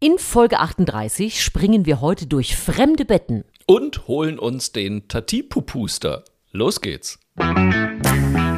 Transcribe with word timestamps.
In 0.00 0.18
Folge 0.18 0.60
38 0.60 1.42
springen 1.42 1.84
wir 1.84 2.00
heute 2.00 2.28
durch 2.28 2.56
fremde 2.56 3.04
Betten. 3.04 3.42
Und 3.66 4.06
holen 4.06 4.38
uns 4.38 4.70
den 4.70 5.08
Tati-Pupuster. 5.08 6.22
Los 6.52 6.80
geht's. 6.80 7.18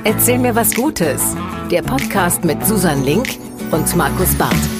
Erzähl 0.04 0.38
mir 0.38 0.54
was 0.54 0.74
Gutes. 0.74 1.34
Der 1.71 1.80
Podcast 1.80 2.45
mit 2.45 2.66
Susan 2.66 3.03
Link 3.04 3.38
und 3.71 3.96
Markus 3.96 4.34
Barth. 4.34 4.79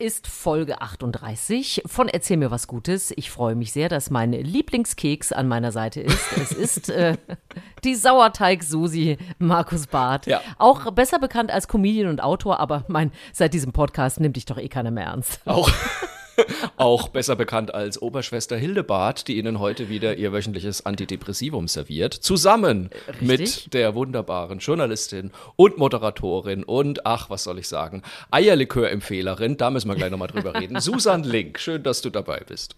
Ist 0.00 0.26
Folge 0.26 0.80
38 0.80 1.82
von 1.84 2.08
Erzähl 2.08 2.38
mir 2.38 2.50
was 2.50 2.66
Gutes. 2.66 3.12
Ich 3.16 3.30
freue 3.30 3.54
mich 3.54 3.72
sehr, 3.72 3.90
dass 3.90 4.08
mein 4.08 4.32
Lieblingskeks 4.32 5.30
an 5.30 5.46
meiner 5.46 5.72
Seite 5.72 6.00
ist. 6.00 6.32
Es 6.40 6.52
ist 6.52 6.88
äh, 6.88 7.18
die 7.84 7.94
Sauerteig-Susi 7.94 9.18
Markus 9.38 9.86
Barth. 9.86 10.26
Ja. 10.26 10.40
Auch 10.58 10.90
besser 10.92 11.18
bekannt 11.18 11.50
als 11.50 11.68
Comedian 11.68 12.08
und 12.08 12.22
Autor, 12.22 12.60
aber 12.60 12.84
mein, 12.88 13.12
seit 13.34 13.52
diesem 13.52 13.72
Podcast 13.72 14.20
nimmt 14.20 14.36
dich 14.36 14.46
doch 14.46 14.56
eh 14.56 14.68
keiner 14.68 14.90
mehr 14.90 15.04
ernst. 15.04 15.40
Auch, 15.44 15.70
auch 16.76 17.08
besser 17.08 17.36
bekannt 17.36 17.74
als 17.74 18.00
Oberschwester 18.00 18.56
Hildebart, 18.56 19.28
die 19.28 19.38
Ihnen 19.38 19.58
heute 19.58 19.88
wieder 19.88 20.16
ihr 20.16 20.32
wöchentliches 20.32 20.86
Antidepressivum 20.86 21.68
serviert. 21.68 22.14
Zusammen 22.14 22.90
Richtig. 23.08 23.28
mit 23.28 23.74
der 23.74 23.94
wunderbaren 23.94 24.58
Journalistin 24.58 25.30
und 25.56 25.78
Moderatorin 25.78 26.64
und, 26.64 27.06
ach, 27.06 27.30
was 27.30 27.44
soll 27.44 27.58
ich 27.58 27.68
sagen, 27.68 28.02
Eierlikör-Empfehlerin. 28.30 29.56
Da 29.56 29.70
müssen 29.70 29.88
wir 29.88 29.96
gleich 29.96 30.10
nochmal 30.10 30.28
drüber 30.28 30.54
reden. 30.54 30.80
Susan 30.80 31.24
Link, 31.24 31.58
schön, 31.58 31.82
dass 31.82 32.02
du 32.02 32.10
dabei 32.10 32.42
bist. 32.46 32.76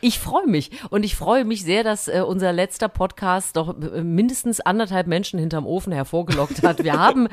Ich 0.00 0.18
freue 0.18 0.46
mich 0.46 0.70
und 0.90 1.04
ich 1.04 1.16
freue 1.16 1.44
mich 1.44 1.62
sehr, 1.64 1.84
dass 1.84 2.08
äh, 2.08 2.22
unser 2.26 2.52
letzter 2.52 2.88
Podcast 2.88 3.56
doch 3.56 3.74
äh, 3.80 4.02
mindestens 4.02 4.60
anderthalb 4.60 5.06
Menschen 5.06 5.38
hinterm 5.38 5.66
Ofen 5.66 5.92
hervorgelockt 5.92 6.62
hat. 6.62 6.84
Wir 6.84 6.92
haben 6.98 7.28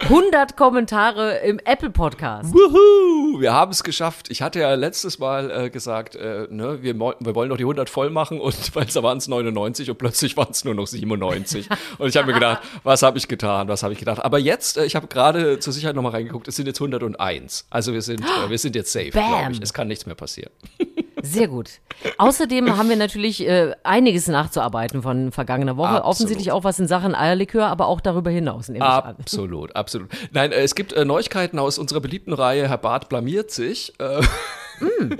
100 0.00 0.56
Kommentare 0.56 1.38
im 1.38 1.58
Apple 1.64 1.90
Podcast. 1.90 2.54
Wuhu, 2.54 3.40
wir 3.40 3.52
haben 3.52 3.72
es 3.72 3.82
geschafft. 3.82 4.30
Ich 4.30 4.42
hatte 4.42 4.60
ja 4.60 4.72
letztes 4.74 5.18
Mal 5.18 5.50
äh, 5.50 5.70
gesagt, 5.70 6.14
äh, 6.14 6.46
ne, 6.50 6.82
wir, 6.82 6.96
wir 6.96 7.34
wollen 7.34 7.48
noch 7.48 7.56
die 7.56 7.64
100 7.64 7.90
voll 7.90 8.08
machen 8.08 8.40
und 8.40 8.76
weil 8.76 8.86
es 8.86 8.94
waren 9.02 9.18
es 9.18 9.26
99 9.26 9.90
und 9.90 9.98
plötzlich 9.98 10.36
waren 10.36 10.52
es 10.52 10.64
nur 10.64 10.74
noch 10.74 10.86
97. 10.86 11.68
Und 11.98 12.08
ich 12.08 12.16
habe 12.16 12.28
mir 12.28 12.34
gedacht, 12.34 12.62
was 12.84 13.02
habe 13.02 13.18
ich 13.18 13.26
getan, 13.26 13.66
was 13.66 13.82
habe 13.82 13.92
ich 13.92 13.98
gedacht. 13.98 14.24
Aber 14.24 14.38
jetzt, 14.38 14.78
äh, 14.78 14.84
ich 14.84 14.94
habe 14.94 15.08
gerade 15.08 15.58
zur 15.58 15.72
Sicherheit 15.72 15.96
nochmal 15.96 16.12
reingeguckt, 16.12 16.46
es 16.46 16.54
sind 16.54 16.66
jetzt 16.66 16.80
101. 16.80 17.66
Also 17.68 17.92
wir 17.92 18.02
sind, 18.02 18.22
wir 18.48 18.58
sind 18.58 18.76
jetzt 18.76 18.92
safe, 18.92 19.10
glaube 19.10 19.50
ich. 19.50 19.60
Es 19.60 19.74
kann 19.74 19.88
nichts 19.88 20.06
mehr 20.06 20.14
passieren. 20.14 20.52
Sehr 21.22 21.48
gut. 21.48 21.80
Außerdem 22.18 22.76
haben 22.78 22.88
wir 22.88 22.96
natürlich 22.96 23.46
äh, 23.46 23.74
einiges 23.82 24.28
nachzuarbeiten 24.28 25.02
von 25.02 25.32
vergangener 25.32 25.76
Woche. 25.76 25.88
Absolut. 25.88 26.06
Offensichtlich 26.06 26.52
auch 26.52 26.64
was 26.64 26.78
in 26.78 26.86
Sachen 26.86 27.14
Eierlikör, 27.14 27.66
aber 27.66 27.86
auch 27.86 28.00
darüber 28.00 28.30
hinaus, 28.30 28.68
nehme 28.68 28.84
ich 28.84 28.90
an. 28.90 29.16
Absolut, 29.18 29.74
absolut. 29.76 30.10
Nein, 30.32 30.52
äh, 30.52 30.60
es 30.60 30.74
gibt 30.74 30.92
äh, 30.92 31.04
Neuigkeiten 31.04 31.58
aus 31.58 31.78
unserer 31.78 32.00
beliebten 32.00 32.32
Reihe 32.32 32.68
Herr 32.68 32.78
Barth 32.78 33.08
blamiert 33.08 33.50
sich. 33.50 33.92
Äh, 33.98 34.22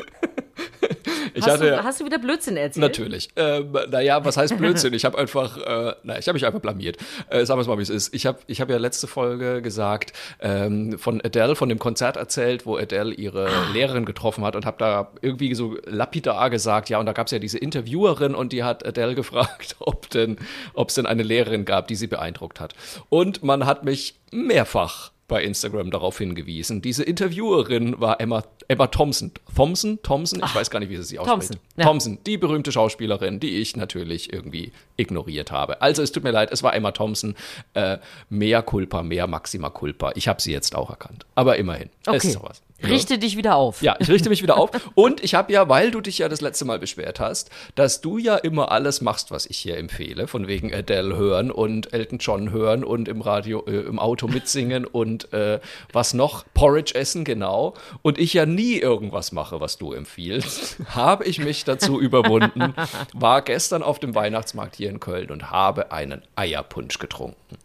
ich 1.39 1.44
Hast, 1.44 1.55
hatte 1.55 1.70
du, 1.70 1.84
hast 1.84 2.00
du 2.00 2.05
wieder 2.05 2.19
Blödsinn 2.19 2.56
erzählt? 2.56 2.83
Natürlich. 2.83 3.28
Ähm, 3.36 3.77
naja, 3.91 4.25
was 4.25 4.36
heißt 4.36 4.56
Blödsinn? 4.56 4.92
Ich 4.94 5.05
habe 5.05 5.17
einfach, 5.19 5.56
äh, 5.58 5.95
na, 6.03 6.19
ich 6.19 6.27
habe 6.27 6.34
mich 6.34 6.47
einfach 6.47 6.61
blamiert. 6.61 6.97
Äh, 7.30 7.45
sagen 7.45 7.58
wir 7.58 7.62
es 7.62 7.69
mal, 7.69 7.78
wie 7.78 7.83
es 7.83 7.91
ist. 7.91 8.14
Ich 8.14 8.27
habe 8.27 8.39
ich 8.47 8.61
hab 8.61 8.69
ja 8.70 8.77
letzte 8.78 9.06
Folge 9.06 9.62
gesagt, 9.62 10.12
ähm, 10.41 10.98
von 10.98 11.20
Adele, 11.20 11.56
von 11.56 11.69
dem 11.69 11.78
Konzert 11.78 12.17
erzählt, 12.17 12.67
wo 12.67 12.77
Adele 12.77 13.14
ihre 13.14 13.48
Lehrerin 13.72 14.05
getroffen 14.05 14.45
hat 14.45 14.56
und 14.56 14.67
habe 14.67 14.77
da 14.78 15.12
irgendwie 15.22 15.55
so 15.55 15.77
lapidar 15.84 16.50
gesagt, 16.50 16.89
ja, 16.89 16.98
und 16.98 17.06
da 17.06 17.12
gab 17.12 17.27
es 17.27 17.33
ja 17.33 17.39
diese 17.39 17.58
Interviewerin 17.58 18.34
und 18.34 18.52
die 18.52 18.64
hat 18.64 18.86
Adele 18.86 19.14
gefragt, 19.14 19.77
ob 19.78 20.11
denn, 20.11 20.36
ob 20.75 20.89
es 20.89 20.97
denn 20.97 21.06
eine 21.06 21.23
Lehrerin 21.23 21.64
gab, 21.64 21.89
die 21.89 21.95
sie 21.95 22.06
beeindruckt 22.06 22.61
hat. 22.61 22.75
Und 23.08 23.42
man 23.42 23.67
hat 23.67 23.84
mich 23.84 24.17
mehrfach 24.30 25.11
bei 25.28 25.42
Instagram 25.44 25.90
darauf 25.90 26.18
hingewiesen. 26.18 26.80
Diese 26.82 27.04
Interviewerin 27.04 28.00
war 28.00 28.18
Emma, 28.20 28.42
Emma 28.66 28.86
Thompson. 28.86 29.30
Thompson? 29.54 29.98
Thompson? 30.02 30.40
Ich 30.44 30.54
weiß 30.54 30.70
gar 30.70 30.80
nicht, 30.80 30.88
wie 30.88 30.96
sie 30.96 31.02
sich 31.04 31.18
ausspricht. 31.18 31.52
Thompson, 31.52 31.61
ja. 31.77 31.84
Thompson, 31.84 32.18
die 32.27 32.39
berühmte 32.39 32.72
Schauspielerin, 32.72 33.38
die 33.38 33.58
ich 33.58 33.77
natürlich 33.77 34.33
irgendwie 34.33 34.72
ignoriert 34.96 35.52
habe. 35.52 35.83
Also 35.83 36.02
es 36.02 36.12
tut 36.12 36.24
mir 36.24 36.30
leid, 36.30 36.48
es 36.50 36.62
war 36.62 36.74
Emma 36.74 36.92
Thompson. 36.92 37.34
Äh, 37.74 37.98
mehr 38.30 38.62
Culpa, 38.62 39.02
mehr 39.02 39.27
Maxima 39.27 39.68
Culpa. 39.70 40.12
Ich 40.14 40.28
habe 40.28 40.40
sie 40.40 40.50
jetzt 40.50 40.74
auch 40.74 40.88
erkannt. 40.90 41.27
Aber 41.34 41.56
immerhin, 41.56 41.90
es 42.02 42.08
Okay. 42.08 42.17
ist 42.28 42.33
sowas. 42.33 42.62
Richte 42.83 43.18
dich 43.18 43.36
wieder 43.36 43.56
auf. 43.56 43.83
Ja, 43.83 43.96
ich 43.98 44.08
richte 44.08 44.28
mich 44.28 44.42
wieder 44.42 44.56
auf. 44.56 44.70
Und 44.94 45.22
ich 45.24 45.34
habe 45.34 45.52
ja, 45.52 45.68
weil 45.68 45.90
du 45.90 46.00
dich 46.00 46.18
ja 46.18 46.28
das 46.28 46.40
letzte 46.40 46.64
Mal 46.64 46.78
beschwert 46.78 47.18
hast, 47.18 47.50
dass 47.74 48.00
du 48.00 48.18
ja 48.18 48.36
immer 48.36 48.70
alles 48.70 49.00
machst, 49.00 49.30
was 49.30 49.46
ich 49.46 49.58
hier 49.58 49.77
empfehle, 49.77 50.28
von 50.28 50.46
wegen 50.46 50.72
Adele 50.72 51.17
hören 51.17 51.50
und 51.50 51.92
Elton 51.92 52.18
John 52.18 52.50
hören 52.50 52.84
und 52.84 53.08
im 53.08 53.20
Radio, 53.20 53.64
äh, 53.67 53.80
im 53.80 53.98
Auto 53.98 54.28
mitsingen 54.28 54.84
und 54.84 55.33
äh, 55.33 55.61
was 55.92 56.14
noch? 56.14 56.44
Porridge 56.55 56.94
essen, 56.94 57.24
genau. 57.24 57.74
Und 58.02 58.18
ich 58.18 58.34
ja 58.34 58.46
nie 58.46 58.77
irgendwas 58.77 59.33
mache, 59.33 59.61
was 59.61 59.78
du 59.78 59.92
empfiehlst, 59.92 60.78
habe 60.90 61.24
ich 61.24 61.40
mich 61.40 61.64
dazu 61.64 62.00
überwunden, 62.00 62.74
war 63.12 63.42
gestern 63.42 63.83
auf 63.83 63.98
dem 63.98 64.14
Weihnachtsmarkt 64.14 64.77
hier 64.77 64.90
in 64.90 65.00
Köln 65.00 65.30
und 65.30 65.50
habe 65.50 65.90
einen 65.90 66.22
Eierpunsch 66.36 66.98
getrunken. 66.98 67.58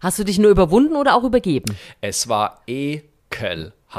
Hast 0.00 0.18
du 0.18 0.24
dich 0.24 0.38
nur 0.38 0.50
überwunden 0.50 0.96
oder 0.96 1.14
auch 1.14 1.24
übergeben? 1.24 1.76
Es 2.00 2.28
war 2.28 2.62
ekelhaft. 2.66 3.77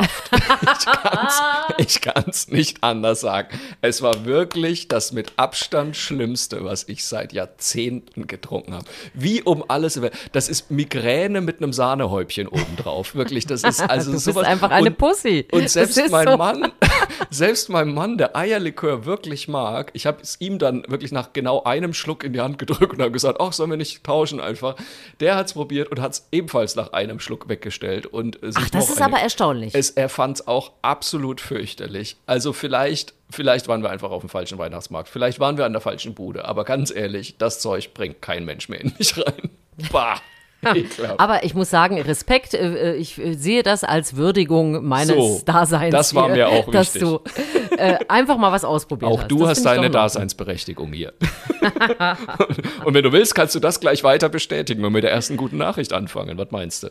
Ich 0.80 0.86
kann's, 0.86 1.42
ich 1.78 2.02
kann's 2.02 2.48
nicht 2.48 2.84
anders 2.84 3.22
sagen. 3.22 3.60
Es 3.82 4.02
war 4.02 4.26
wirklich 4.26 4.88
das 4.88 5.12
mit 5.12 5.34
Abstand 5.38 5.96
Schlimmste, 5.96 6.64
was 6.64 6.88
ich 6.88 7.06
seit 7.06 7.34
Jahrzehnten 7.34 8.28
getrunken 8.28 8.74
habe. 8.74 8.86
Wie 9.14 9.42
um 9.42 9.64
alles. 9.68 10.00
Das 10.32 10.50
ist 10.50 10.70
Migräne 10.72 11.42
mit 11.42 11.62
einem 11.62 11.74
Sahnehäubchen 11.74 12.48
obendrauf. 12.48 13.16
Wirklich, 13.16 13.46
das 13.48 13.64
ist 13.64 13.82
also 13.90 14.12
Du 14.12 14.24
bist 14.24 14.38
einfach 14.38 14.72
eine 14.72 14.90
und, 14.90 14.98
Pussy. 14.98 15.48
Und 15.52 15.64
Das 15.64 15.74
selbst 15.74 16.12
mein 16.12 16.28
so. 16.28 16.38
Mann, 16.38 16.72
selbst 17.30 17.70
mein 17.70 17.94
Mann, 17.94 18.18
der 18.18 18.36
Eierlikör 18.36 19.06
wirklich 19.06 19.48
mag, 19.48 19.92
ich 19.94 20.06
habe 20.06 20.22
es 20.22 20.40
ihm 20.40 20.60
dann 20.60 20.84
wirklich 20.88 21.12
nach 21.12 21.34
genau 21.34 21.64
einem 21.64 21.94
Schluck 21.94 22.24
in 22.24 22.34
die 22.34 22.42
Hand 22.42 22.60
gedrückt 22.60 22.94
und 22.94 23.02
habe 23.02 23.12
gesagt, 23.12 23.40
ach, 23.42 23.54
sollen 23.54 23.72
wir 23.72 23.78
nicht 23.78 24.04
tauschen 24.04 24.40
einfach. 24.40 24.76
Der 25.20 25.36
hat 25.36 25.48
es 25.48 25.54
probiert 25.54 25.90
und 25.92 26.00
hat 26.00 26.14
es 26.14 26.28
ebenfalls 26.32 26.76
nach 26.76 26.94
einem 26.94 27.20
Schluck 27.20 27.50
weggestellt. 27.50 28.06
Und, 28.06 28.40
sich 28.42 28.56
Ach, 28.58 28.70
das 28.70 28.90
ist 28.90 29.02
aber 29.02 29.20
erstaunlich. 29.20 29.74
Es, 29.80 29.90
er 29.92 30.10
fand 30.10 30.38
es 30.40 30.48
auch 30.48 30.72
absolut 30.82 31.42
fürchterlich. 31.42 32.18
Also 32.26 32.54
vielleicht, 32.54 33.14
vielleicht 33.30 33.68
waren 33.68 33.82
wir 33.82 33.90
einfach 33.90 34.12
auf 34.12 34.22
dem 34.22 34.30
falschen 34.30 34.58
Weihnachtsmarkt. 34.58 35.10
Vielleicht 35.10 35.40
waren 35.40 35.58
wir 35.58 35.66
an 35.66 35.72
der 35.74 35.82
falschen 35.82 36.14
Bude. 36.14 36.46
Aber 36.46 36.64
ganz 36.66 36.92
ehrlich, 36.92 37.38
das 37.38 37.60
Zeug 37.60 37.94
bringt 37.94 38.22
kein 38.22 38.46
Mensch 38.46 38.70
mehr 38.70 38.82
in 38.82 38.94
mich 38.98 39.18
rein. 39.18 39.50
Bah. 39.92 40.20
Ekelhaft. 40.62 41.22
Aber 41.22 41.46
ich 41.46 41.54
muss 41.54 41.70
sagen, 41.70 42.02
Respekt, 42.02 42.54
äh, 42.54 42.94
ich 42.96 43.18
äh, 43.18 43.34
sehe 43.36 43.64
das 43.64 43.86
als 43.86 44.18
Würdigung 44.18 44.86
meines 44.86 45.16
So, 45.16 45.42
Daseins. 45.46 45.94
das 45.94 46.14
war 46.14 46.26
hier, 46.26 46.34
mir 46.36 46.48
auch 46.50 46.70
Dass 46.70 46.94
wichtig. 46.96 47.10
du 47.10 47.76
äh, 47.78 47.98
einfach 48.10 48.38
mal 48.38 48.52
was 48.52 48.66
ausprobiert 48.66 49.10
Auch 49.10 49.20
hast. 49.22 49.32
du 49.32 49.40
Das 49.40 49.50
hast 49.52 49.58
ich 49.60 49.64
deine. 49.64 49.90
Daseinsberechtigung 49.90 50.92
hier. 50.92 51.14
und 52.86 52.94
wenn 52.94 53.04
du 53.04 53.12
willst, 53.14 53.36
kannst 53.36 53.56
du 53.56 53.62
das 53.62 53.80
gleich 53.80 54.04
weiter 54.04 54.28
bestätigen 54.28 54.84
und 54.84 54.92
mit 54.92 55.04
der 55.06 55.12
ersten 55.12 55.38
guten 55.38 55.56
Nachricht 55.58 55.94
anfangen. 55.94 56.38
Was 56.38 56.52
meinst 56.52 56.84
du? 56.84 56.90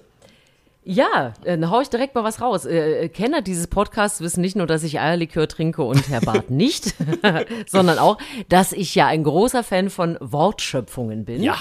Ja, 0.91 1.35
äh, 1.45 1.59
dann 1.59 1.71
hau 1.71 1.83
ich 1.83 1.91
direkt 1.91 2.15
mal 2.15 2.25
was 2.25 2.41
raus. 2.41 2.65
Äh, 2.65 3.05
äh, 3.05 3.09
Kenner 3.11 3.43
dieses 3.43 3.67
Podcasts 3.67 4.23
wissen 4.23 4.41
nicht 4.41 4.57
nur, 4.57 4.67
dass 4.67 4.83
ich 4.83 4.99
Eierlikör 4.99 5.47
trinke 5.47 5.83
und 5.83 6.09
Herr 6.09 6.23
Barth 6.23 6.49
nicht, 6.51 6.95
sondern 7.67 7.99
auch, 7.99 8.17
dass 8.49 8.73
ich 8.73 8.95
ja 8.95 9.07
ein 9.07 9.23
großer 9.23 9.63
Fan 9.63 9.91
von 9.91 10.17
Wortschöpfungen 10.21 11.27
bin. 11.27 11.43
Ja, 11.43 11.59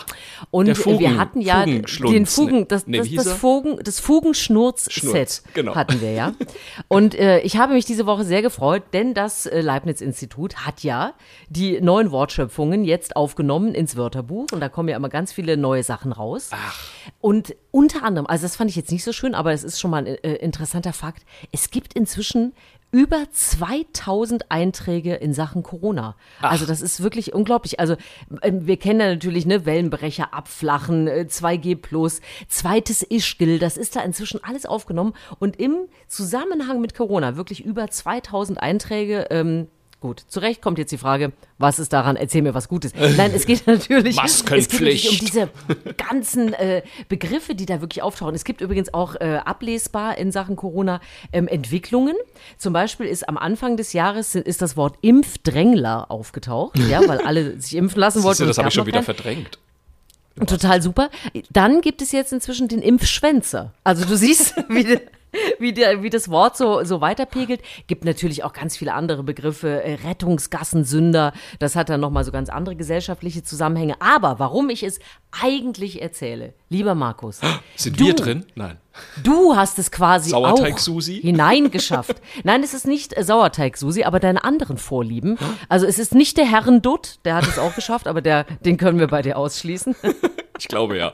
Und 0.49 0.73
Fugen- 0.77 0.99
wir 0.99 1.17
hatten 1.17 1.41
ja 1.41 1.65
den 1.65 2.25
Fugen, 2.25 2.59
ne? 2.59 2.65
das, 2.67 2.87
Nee, 2.87 2.99
das, 2.99 3.07
das, 3.07 3.09
hieß 3.09 3.25
er? 3.25 3.35
Fugen, 3.35 3.79
das 3.83 3.99
Fugenschnurz-Set 3.99 4.93
Schnurz, 4.93 5.43
genau. 5.53 5.75
hatten 5.75 5.99
wir 5.99 6.13
ja. 6.13 6.31
Und 6.87 7.13
äh, 7.13 7.39
ich 7.41 7.57
habe 7.57 7.73
mich 7.73 7.83
diese 7.83 8.05
Woche 8.05 8.23
sehr 8.23 8.41
gefreut, 8.41 8.83
denn 8.93 9.13
das 9.13 9.49
Leibniz-Institut 9.51 10.65
hat 10.65 10.83
ja 10.83 11.13
die 11.49 11.81
neuen 11.81 12.11
Wortschöpfungen 12.11 12.85
jetzt 12.85 13.17
aufgenommen 13.17 13.75
ins 13.75 13.97
Wörterbuch 13.97 14.47
und 14.53 14.61
da 14.61 14.69
kommen 14.69 14.87
ja 14.87 14.95
immer 14.95 15.09
ganz 15.09 15.33
viele 15.33 15.57
neue 15.57 15.83
Sachen 15.83 16.13
raus. 16.13 16.51
Und 17.19 17.55
unter 17.71 18.03
anderem, 18.03 18.25
also 18.25 18.43
das 18.43 18.55
fand 18.55 18.69
ich 18.69 18.75
jetzt 18.77 18.91
nicht 18.91 19.03
so 19.03 19.11
schön, 19.17 19.35
aber 19.35 19.51
es 19.51 19.63
ist 19.63 19.79
schon 19.79 19.91
mal 19.91 19.97
ein 19.97 20.07
äh, 20.07 20.35
interessanter 20.35 20.93
Fakt. 20.93 21.23
Es 21.51 21.71
gibt 21.71 21.93
inzwischen 21.93 22.53
über 22.91 23.29
2000 23.29 24.49
Einträge 24.49 25.15
in 25.15 25.33
Sachen 25.33 25.61
Corona. 25.61 26.15
Also 26.41 26.65
das 26.65 26.81
ist 26.81 27.03
wirklich 27.03 27.33
unglaublich. 27.33 27.79
Also 27.79 27.97
ähm, 28.41 28.65
wir 28.65 28.77
kennen 28.77 29.01
ja 29.01 29.09
natürlich 29.09 29.45
ne 29.45 29.65
Wellenbrecher 29.65 30.33
abflachen, 30.33 31.07
äh, 31.07 31.25
2G 31.29 31.75
plus, 31.75 32.21
zweites 32.47 33.03
Ischgl, 33.03 33.59
das 33.59 33.75
ist 33.75 33.97
da 33.97 34.01
inzwischen 34.01 34.41
alles 34.43 34.65
aufgenommen 34.65 35.13
und 35.39 35.59
im 35.59 35.75
Zusammenhang 36.07 36.79
mit 36.79 36.95
Corona 36.95 37.35
wirklich 37.35 37.63
über 37.65 37.89
2000 37.89 38.61
Einträge 38.61 39.27
ähm, 39.31 39.67
Gut, 39.99 40.23
zu 40.27 40.39
Recht 40.39 40.61
kommt 40.61 40.77
jetzt 40.77 40.91
die 40.91 40.99
Frage, 40.99 41.31
was 41.57 41.79
ist 41.79 41.91
daran? 41.91 42.17
Erzähl 42.17 42.43
mir 42.43 42.53
was 42.53 42.67
Gutes. 42.67 42.93
Nein, 42.95 43.31
es 43.33 43.47
geht 43.47 43.65
natürlich, 43.67 44.15
es 44.23 44.45
geht 44.45 44.71
natürlich 44.71 45.09
um 45.09 45.17
diese 45.25 45.49
ganzen 45.97 46.53
äh, 46.53 46.83
Begriffe, 47.09 47.55
die 47.55 47.65
da 47.65 47.81
wirklich 47.81 48.03
auftauchen. 48.03 48.35
Es 48.35 48.43
gibt 48.43 48.61
übrigens 48.61 48.93
auch 48.93 49.15
äh, 49.15 49.39
ablesbar 49.43 50.19
in 50.19 50.31
Sachen 50.31 50.55
Corona 50.55 51.01
ähm, 51.33 51.47
Entwicklungen. 51.47 52.15
Zum 52.59 52.73
Beispiel 52.73 53.07
ist 53.07 53.27
am 53.27 53.37
Anfang 53.37 53.75
des 53.75 53.93
Jahres 53.93 54.35
ist 54.35 54.61
das 54.61 54.77
Wort 54.77 54.97
Impfdrängler 55.01 56.11
aufgetaucht, 56.11 56.77
ja, 56.77 57.01
weil 57.07 57.19
alle 57.21 57.59
sich 57.59 57.75
impfen 57.75 57.99
lassen 57.99 58.21
wollten. 58.21 58.43
du, 58.43 58.47
das 58.47 58.59
habe 58.59 58.67
ich 58.67 58.75
schon 58.75 58.85
wieder 58.85 59.01
keinen. 59.01 59.15
verdrängt. 59.15 59.57
Total 60.45 60.83
super. 60.83 61.09
Dann 61.49 61.81
gibt 61.81 62.03
es 62.03 62.11
jetzt 62.11 62.31
inzwischen 62.31 62.67
den 62.67 62.83
Impfschwänzer. 62.83 63.73
Also 63.83 64.05
du 64.05 64.15
siehst, 64.15 64.55
wie, 64.69 64.99
wie, 65.59 65.73
der, 65.73 66.03
wie 66.03 66.09
das 66.09 66.29
Wort 66.29 66.57
so, 66.57 66.83
so 66.83 67.01
weiterpegelt. 67.01 67.61
Gibt 67.87 68.05
natürlich 68.05 68.43
auch 68.43 68.53
ganz 68.53 68.77
viele 68.77 68.93
andere 68.93 69.23
Begriffe. 69.23 69.83
Äh, 69.83 69.95
Rettungsgassensünder. 70.07 71.33
Das 71.59 71.75
hat 71.75 71.89
dann 71.89 72.01
nochmal 72.01 72.23
so 72.23 72.31
ganz 72.31 72.49
andere 72.49 72.75
gesellschaftliche 72.75 73.43
Zusammenhänge. 73.43 73.95
Aber 73.99 74.39
warum 74.39 74.69
ich 74.69 74.83
es 74.83 74.99
eigentlich 75.31 76.01
erzähle, 76.01 76.53
lieber 76.69 76.95
Markus. 76.95 77.41
Sind 77.75 77.99
wir 77.99 78.13
drin? 78.13 78.45
Nein. 78.55 78.77
Du 79.23 79.55
hast 79.55 79.77
es 79.77 79.91
quasi 79.91 80.31
Sauerteig 80.31 80.75
auch 80.75 80.79
Susi? 80.79 81.15
hineingeschafft. 81.21 82.21
Nein, 82.43 82.63
es 82.63 82.73
ist 82.73 82.87
nicht 82.87 83.15
äh, 83.15 83.23
Sauerteig 83.23 83.77
Susi, 83.77 84.03
aber 84.03 84.19
deine 84.19 84.43
anderen 84.43 84.77
Vorlieben. 84.77 85.37
Also 85.69 85.85
es 85.85 85.99
ist 85.99 86.15
nicht 86.15 86.37
der 86.37 86.45
Herrendutt, 86.45 87.19
der 87.25 87.35
hat 87.35 87.47
es 87.47 87.59
auch 87.59 87.75
geschafft, 87.75 88.07
aber 88.07 88.21
der, 88.21 88.45
den 88.65 88.77
können 88.77 88.99
wir 88.99 89.07
bei 89.07 89.21
dir 89.21 89.37
ausschließen. 89.37 89.95
Ich 90.59 90.67
glaube 90.67 90.97
ja. 90.97 91.13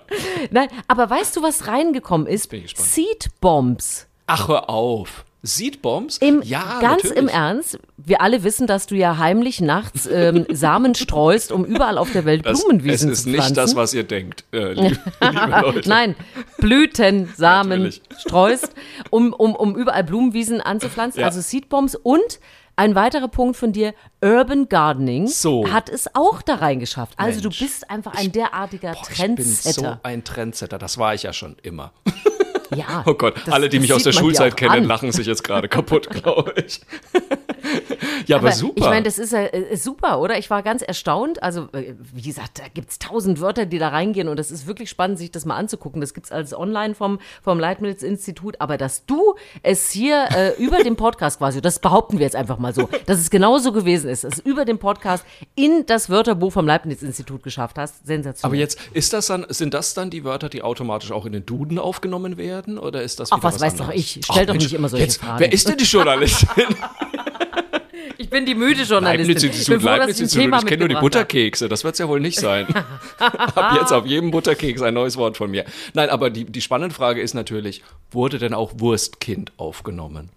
Nein, 0.52 0.70
aber 0.88 1.10
weißt 1.10 1.36
du, 1.36 1.42
was 1.44 1.68
reingekommen 1.68 2.28
ist? 2.28 2.50
bin 2.50 2.60
ich 2.66 2.74
gespannt. 2.76 2.90
Seed 2.90 3.28
Bombs. 3.42 4.08
Ach, 4.28 4.48
hör 4.48 4.70
auf. 4.70 5.26
Seedbombs? 5.46 6.20
Im, 6.20 6.42
ja, 6.42 6.80
ganz 6.80 7.04
natürlich. 7.04 7.18
im 7.18 7.28
Ernst, 7.28 7.78
wir 7.98 8.22
alle 8.22 8.46
wissen, 8.46 8.66
dass 8.66 8.88
du 8.88 8.96
ja 8.96 9.18
heimlich 9.18 9.60
nachts 9.60 10.06
ähm, 10.10 10.46
Samen 10.52 10.96
streust, 10.96 11.52
um 11.52 11.66
überall 11.66 11.98
auf 11.98 12.14
der 12.14 12.24
Welt 12.24 12.46
Das, 12.46 12.60
es 12.60 12.64
Blumenwiesen 12.64 13.12
ist 13.12 13.24
zu 13.24 13.30
nicht 13.30 13.40
pflanzen. 13.40 13.56
das, 13.56 13.76
was 13.76 13.94
ihr 13.94 14.04
denkt, 14.04 14.46
äh, 14.54 14.72
liebe, 14.74 14.98
liebe 15.22 15.60
Leute. 15.62 15.90
Nein, 15.90 16.16
Blütensamen 16.60 17.70
Natürlich. 17.84 18.02
streust, 18.20 18.74
um, 19.10 19.34
um, 19.34 19.54
um 19.56 19.76
überall 19.76 20.04
Blumenwiesen 20.06 20.62
anzupflanzen, 20.62 21.20
Ja. 21.20 21.28
also 21.28 21.42
Seedbombs 21.42 21.96
und 21.96 22.40
ein 22.76 22.96
weiterer 22.96 23.28
Punkt 23.28 23.56
von 23.58 23.72
dir, 23.72 23.94
Urban 24.24 24.68
Gardening, 24.70 25.28
So. 25.28 25.72
hat 25.72 25.90
es 25.90 26.14
auch 26.16 26.42
da 26.42 26.56
reingeschafft. 26.56 27.14
Also 27.18 27.42
Mensch. 27.42 27.58
du 27.60 27.66
bist 27.66 27.90
einfach 27.90 28.16
ein 28.16 28.32
derartiger 28.32 28.94
Boah, 28.94 29.02
ich 29.12 29.18
bin 29.18 29.38
so 29.38 29.44
Trendsetter. 29.82 30.00
ein 30.04 30.24
Trendsetter. 30.24 30.78
Das 30.78 30.98
war 30.98 31.14
ich 31.14 31.24
ja 31.24 31.34
schon 31.34 31.56
immer. 31.62 31.92
ja, 32.76 33.04
Oh 33.08 33.14
Gott, 33.14 33.36
das- 33.46 33.54
alle, 33.54 33.70
die 33.70 33.80
mich 33.80 33.94
aus 33.94 34.04
der 34.04 34.12
Schulzeit 34.12 34.58
kennen, 34.58 34.72
an. 34.72 34.84
lachen 34.86 35.12
sich 35.12 35.28
jetzt 35.28 35.44
gerade 35.44 35.68
kaputt, 35.70 36.10
glaube 36.24 36.54
ich. 36.66 36.82
ja, 38.28 38.38
aber, 38.38 38.48
Aber 38.48 38.56
super. 38.56 38.74
Ich 38.78 38.86
meine, 38.86 39.04
das 39.04 39.18
ist, 39.18 39.34
äh, 39.34 39.50
ist 39.72 39.84
super, 39.84 40.20
oder? 40.20 40.38
Ich 40.38 40.50
war 40.50 40.64
ganz 40.64 40.82
erstaunt. 40.82 41.42
Also, 41.42 41.70
äh, 41.74 41.94
wie 42.14 42.22
gesagt, 42.22 42.60
da 42.60 42.64
gibt 42.74 42.92
es 42.92 43.00
tausend 43.00 43.40
Wörter, 43.40 43.66
die 43.66 43.80
da 43.80 43.90
reingehen 43.90 44.28
und 44.28 44.38
das 44.38 44.52
ist 44.52 44.68
wirklich 44.68 44.90
spannend, 44.90 45.18
sich 45.18 45.32
das 45.32 45.46
mal 45.46 45.56
anzugucken. 45.56 46.02
Das 46.02 46.14
gibt 46.14 46.28
es 46.28 46.32
alles 46.32 46.54
online 46.54 46.96
vom, 46.96 47.20
vom 47.42 47.60
Leibniz-Institut. 47.60 48.60
Aber 48.60 48.78
dass 48.78 49.06
du 49.06 49.36
es 49.62 49.92
hier 49.92 50.28
äh, 50.36 50.52
über 50.62 50.84
den 50.84 50.96
Podcast 50.96 51.40
quasi, 51.40 51.62
das 51.62 51.80
behaupten 51.80 52.18
wir 52.18 52.26
jetzt 52.26 52.36
einfach 52.36 52.58
mal 52.58 52.74
so, 52.74 52.90
dass 53.06 53.20
es 53.20 53.30
genauso 53.30 53.72
gewesen 53.72 54.10
ist, 54.10 54.24
dass 54.24 54.34
es 54.34 54.40
über 54.40 54.66
den 54.66 54.78
Podcast 54.78 55.26
in 55.56 55.86
das 55.86 56.10
Wörterbuch 56.10 56.52
vom 56.52 56.68
Leibniz-Institut 56.68 57.44
geschafft 57.44 57.78
hast, 57.78 58.06
sensationell. 58.06 58.50
aber 58.50 58.60
jetzt, 58.60 58.80
ist 58.94 59.14
das 59.14 59.28
dann, 59.28 59.46
sind 59.50 59.74
das 59.74 59.94
dann 59.94 60.10
die 60.10 60.24
Wörter, 60.24 60.50
die 60.50 60.62
automatisch 60.62 61.12
auch 61.12 61.26
in 61.26 61.34
den 61.34 61.46
Duden 61.46 61.80
aufgenommen 61.80 62.38
werden? 62.38 62.78
Oder 62.78 63.02
ist 63.04 63.20
das 63.20 63.32
Ach, 63.32 63.38
wieder 63.38 63.48
was 63.48 63.62
weiß 63.62 63.76
doch 63.76 63.86
anderes? 63.90 64.02
ich. 64.02 64.20
Stell 64.24 64.46
doch 64.46 64.54
Mensch, 64.54 64.66
nicht 64.66 64.74
immer 64.74 64.90
solche 64.90 65.06
jetzt, 65.06 65.22
Fragen. 65.22 65.40
Wer 65.40 65.52
ist 65.52 65.68
denn 65.68 65.78
die 65.78 65.86
Journalistin? 65.86 66.76
ich 68.18 68.30
bin 68.30 68.46
die 68.46 68.56
müde 68.56 68.84
Journalistin. 68.84 69.34
Leibniz-Institut, 69.36 69.84
Leibniz-Institut. 69.84 70.44
Thema 70.44 70.58
Ich 70.60 70.66
kenne 70.66 70.80
nur 70.80 70.88
die. 70.90 70.96
Butterkekse, 70.96 71.70
das 71.70 71.84
wird 71.84 71.94
es 71.94 72.00
ja 72.00 72.08
wohl 72.08 72.20
nicht 72.20 72.40
sein. 72.40 72.68
Ab 73.20 73.78
jetzt 73.80 73.92
auf 73.92 74.06
jedem 74.06 74.32
Butterkeks 74.32 74.82
ein 74.82 74.94
neues 74.94 75.18
Wort 75.18 75.38
von 75.38 75.52
mir. 75.52 75.66
Nein, 75.94 76.10
aber 76.10 76.30
die, 76.30 76.46
die 76.46 76.62
spannende 76.62 76.96
Frage 76.96 77.22
ist 77.22 77.34
natürlich, 77.34 77.84
wurde 78.12 78.40
denn 78.40 78.54
auch 78.54 78.72
Wurstkind 78.78 79.52
aufgenommen? 79.58 80.30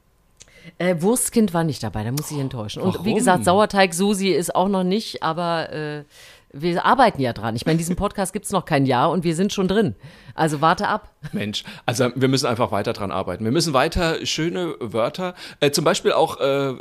Äh, 0.79 0.97
Wurstkind 1.01 1.55
war 1.55 1.65
nicht 1.65 1.83
dabei, 1.83 2.05
da 2.05 2.11
muss 2.11 2.31
ich 2.31 2.39
enttäuschen. 2.39 2.83
Und 2.83 2.95
wie 2.95 3.11
Warum? 3.11 3.15
gesagt, 3.15 3.45
Sauerteig 3.45 3.95
Susi 3.95 4.31
ist 4.31 4.55
auch 4.55 4.69
noch 4.69 4.85
nicht, 4.85 5.23
aber 5.23 5.73
äh, 5.73 6.05
wir 6.53 6.85
arbeiten 6.85 7.21
ja 7.21 7.33
dran. 7.33 7.57
Ich 7.57 7.67
meine, 7.67 7.79
diesen 7.79 7.97
Podcast 7.97 8.33
gibt 8.33 8.47
es 8.47 8.53
noch 8.53 8.65
kein 8.65 8.87
Jahr 8.87 9.11
und 9.11 9.25
wir 9.25 9.35
sind 9.35 9.53
schon 9.53 9.69
drin. 9.69 9.95
Also 10.35 10.61
warte 10.61 10.89
ab. 10.89 11.13
Mensch, 11.33 11.65
also 11.87 12.11
wir 12.15 12.29
müssen 12.29 12.47
einfach 12.47 12.71
weiter 12.71 12.93
dran 12.93 13.11
arbeiten. 13.11 13.45
Wir 13.45 13.53
müssen 13.53 13.73
weiter 13.73 14.25
schöne 14.25 14.75
Wörter, 14.81 15.35
äh, 15.61 15.71
zum 15.71 15.85
Beispiel 15.85 16.13
auch, 16.13 16.41
äh, 16.41 16.75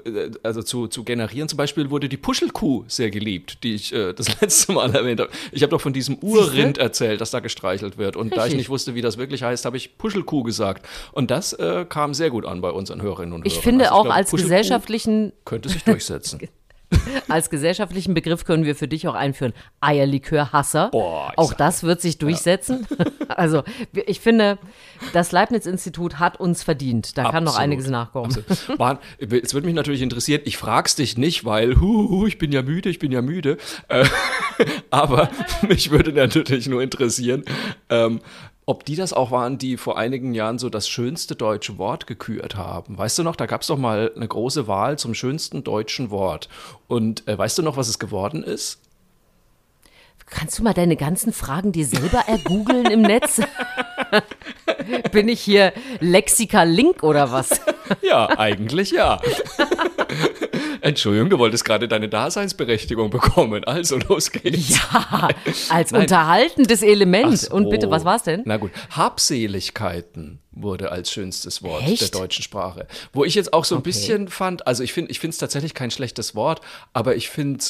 also 0.44 0.62
zu, 0.62 0.88
zu 0.88 1.04
generieren. 1.04 1.50
Zum 1.50 1.58
Beispiel 1.58 1.90
wurde 1.90 2.10
die 2.10 2.18
Puschelkuh 2.18 2.84
sehr 2.88 3.12
geliebt, 3.12 3.64
die 3.64 3.76
ich 3.76 3.94
äh, 3.94 4.14
das 4.14 4.42
letzte 4.42 4.74
Mal 4.74 4.94
erwähnt 4.96 5.20
habe. 5.20 5.32
Ich 5.52 5.62
habe 5.64 5.72
doch 5.72 5.82
von 5.82 5.94
diesem 5.94 6.16
Urrind 6.18 6.78
erzählt, 6.78 7.22
das 7.22 7.32
da 7.32 7.40
gestreichelt 7.40 7.98
wird. 7.98 8.16
Und 8.16 8.32
da 8.32 8.38
ich 8.38 8.44
Richtig. 8.44 8.58
nicht 8.58 8.70
wusste, 8.70 8.96
wie 8.96 9.02
das 9.02 9.18
wirklich 9.18 9.44
heißt, 9.44 9.66
habe 9.66 9.78
ich 9.78 9.98
Puschelkuh 9.98 10.44
gesagt. 10.44 10.86
Und 11.12 11.32
das 11.32 11.54
äh, 11.54 11.86
kam 11.88 12.14
sehr 12.14 12.30
gut 12.30 12.46
an 12.46 12.62
bei 12.62 12.70
unseren 12.70 13.02
Hörerinnen 13.02 13.34
und 13.34 13.46
Ich 13.46 13.54
Hörern. 13.54 13.64
finde 13.64 13.86
Also 13.86 13.96
auch 13.96 14.04
glaube, 14.04 14.16
als 14.16 14.32
gesellschaftlichen, 14.32 15.34
Könnte 15.46 15.70
sich 15.70 15.84
durchsetzen. 15.84 16.40
als 17.28 17.50
gesellschaftlichen 17.50 18.14
Begriff 18.14 18.46
können 18.46 18.66
wir 18.66 18.76
für 18.76 18.88
dich 18.88 19.08
auch 19.08 19.14
einführen. 19.16 19.54
Eierlikörhasser. 19.82 20.90
Boah, 20.92 21.34
auch 21.36 21.54
das 21.54 21.84
wird 21.84 22.02
sich 22.02 22.18
durchsetzen. 22.18 22.88
Also 23.28 23.64
wir- 23.92 24.08
ich 24.08 24.20
finde, 24.22 24.60
das 25.12 25.32
Leibniz-Institut 25.34 26.20
hat 26.20 26.40
uns 26.40 26.64
verdient. 26.64 27.18
Da 27.18 27.24
kann 27.24 27.44
noch 27.44 27.54
Absolut. 27.54 27.64
einiges 27.64 27.90
nachkommen. 27.90 28.34
Absolut. 28.48 28.80
Mann, 28.80 28.98
es 29.18 29.54
würde 29.54 29.66
mich 29.66 29.76
natürlich 29.76 30.02
interessieren, 30.02 30.42
ich 30.46 30.56
frag's 30.58 30.96
dich 30.96 31.18
nicht, 31.18 31.44
weil 31.44 31.80
hu, 31.82 32.10
hu, 32.10 32.28
ich 32.28 32.38
bin 32.38 32.52
ja 32.54 32.62
müde, 32.62 32.88
ich 32.90 33.00
bin 33.00 33.12
ja 33.12 33.22
müde. 33.22 33.58
Äh, 33.90 34.06
aber 34.90 35.30
mich 35.68 35.92
würde 35.92 36.14
natürlich 36.14 36.68
nur 36.68 36.82
interessieren, 36.82 37.44
ähm, 37.90 38.22
ob 38.66 38.86
die 38.86 38.96
das 38.96 39.14
auch 39.14 39.32
waren, 39.32 39.58
die 39.58 39.78
vor 39.78 39.98
einigen 39.98 40.34
Jahren 40.34 40.58
so 40.58 40.70
das 40.70 40.90
schönste 40.90 41.36
deutsche 41.36 41.78
Wort 41.78 42.08
gekürt 42.08 42.56
haben. 42.56 42.98
Weißt 42.98 43.18
du 43.20 43.24
noch, 43.24 43.36
da 43.36 43.46
gab 43.46 43.62
es 43.62 43.68
doch 43.68 43.78
mal 43.78 44.12
eine 44.16 44.28
große 44.28 44.68
Wahl 44.68 44.98
zum 44.98 45.14
schönsten 45.14 45.64
deutschen 45.64 46.10
Wort. 46.10 46.50
Und 46.88 47.28
äh, 47.28 47.38
weißt 47.38 47.58
du 47.58 47.62
noch, 47.62 47.78
was 47.78 47.88
es 47.88 48.00
geworden 48.00 48.44
ist? 48.44 48.80
Kannst 50.28 50.58
du 50.58 50.64
mal 50.64 50.74
deine 50.74 50.96
ganzen 50.96 51.32
Fragen 51.32 51.72
dir 51.72 51.86
selber 51.86 52.24
ergoogeln 52.28 52.88
im 52.88 53.04
Netz? 53.04 53.42
Bin 55.12 55.30
ich 55.30 55.40
hier 55.40 55.72
Lexika-Link 56.00 57.04
oder 57.04 57.32
was? 57.32 57.62
Ja, 58.02 58.28
eigentlich 58.38 58.90
ja. 58.90 59.22
Entschuldigung, 60.86 61.32
du 61.32 61.40
wolltest 61.40 61.66
gerade 61.66 61.88
deine 61.88 62.08
Daseinsberechtigung 62.08 63.10
bekommen. 63.10 63.64
Also 63.64 63.98
los 63.98 64.32
geht's. 64.32 64.78
Ja, 64.78 65.30
als 65.70 65.92
unterhaltendes 65.92 66.84
Element. 66.84 67.48
Ach 67.50 67.54
Und 67.54 67.72
bitte, 67.72 67.88
so. 67.88 67.92
was 67.92 68.06
war's 68.06 68.22
denn? 68.22 68.44
Na 68.46 68.58
gut, 68.58 68.70
Habseligkeiten 68.92 70.40
wurde 70.52 70.92
als 70.92 71.12
schönstes 71.12 71.64
Wort 71.64 71.82
Echt? 71.88 72.02
der 72.02 72.20
deutschen 72.20 72.44
Sprache. 72.44 72.86
Wo 73.14 73.26
ich 73.26 73.34
jetzt 73.34 73.52
auch 73.52 73.66
so 73.66 73.76
ein 73.76 73.82
bisschen 73.82 74.28
fand, 74.28 74.68
also 74.68 74.84
ich 74.84 74.94
finde 74.94 75.10
ich 75.10 75.24
es 75.24 75.38
tatsächlich 75.40 75.74
kein 75.74 75.90
schlechtes 75.90 76.36
Wort, 76.36 76.62
aber 76.94 77.16
ich 77.16 77.30
finde 77.32 77.66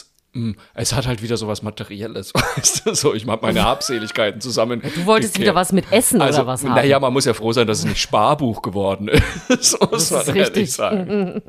es 0.73 0.93
hat 0.93 1.07
halt 1.07 1.21
wieder 1.21 1.37
so 1.37 1.47
was 1.47 1.61
Materielles. 1.61 2.33
Weißt 2.57 2.85
du? 2.85 2.93
So, 2.93 3.13
ich 3.13 3.25
habe 3.25 3.45
meine 3.45 3.63
Habseligkeiten 3.65 4.41
zusammen. 4.41 4.81
Du 4.81 5.05
wolltest 5.05 5.39
wieder 5.39 5.55
was 5.55 5.71
mit 5.71 5.89
Essen 5.91 6.21
also, 6.21 6.39
oder 6.39 6.47
was 6.47 6.63
haben. 6.63 6.75
Naja, 6.75 6.99
man 6.99 7.13
muss 7.13 7.25
ja 7.25 7.33
froh 7.33 7.53
sein, 7.53 7.67
dass 7.67 7.79
es 7.79 7.85
nicht 7.85 8.01
Sparbuch 8.01 8.61
geworden 8.61 9.07
ist. 9.07 9.79
muss 9.79 10.11
man 10.11 10.21
ist 10.21 10.27
ehrlich 10.27 10.35
richtig. 10.47 10.73
sagen. 10.73 11.41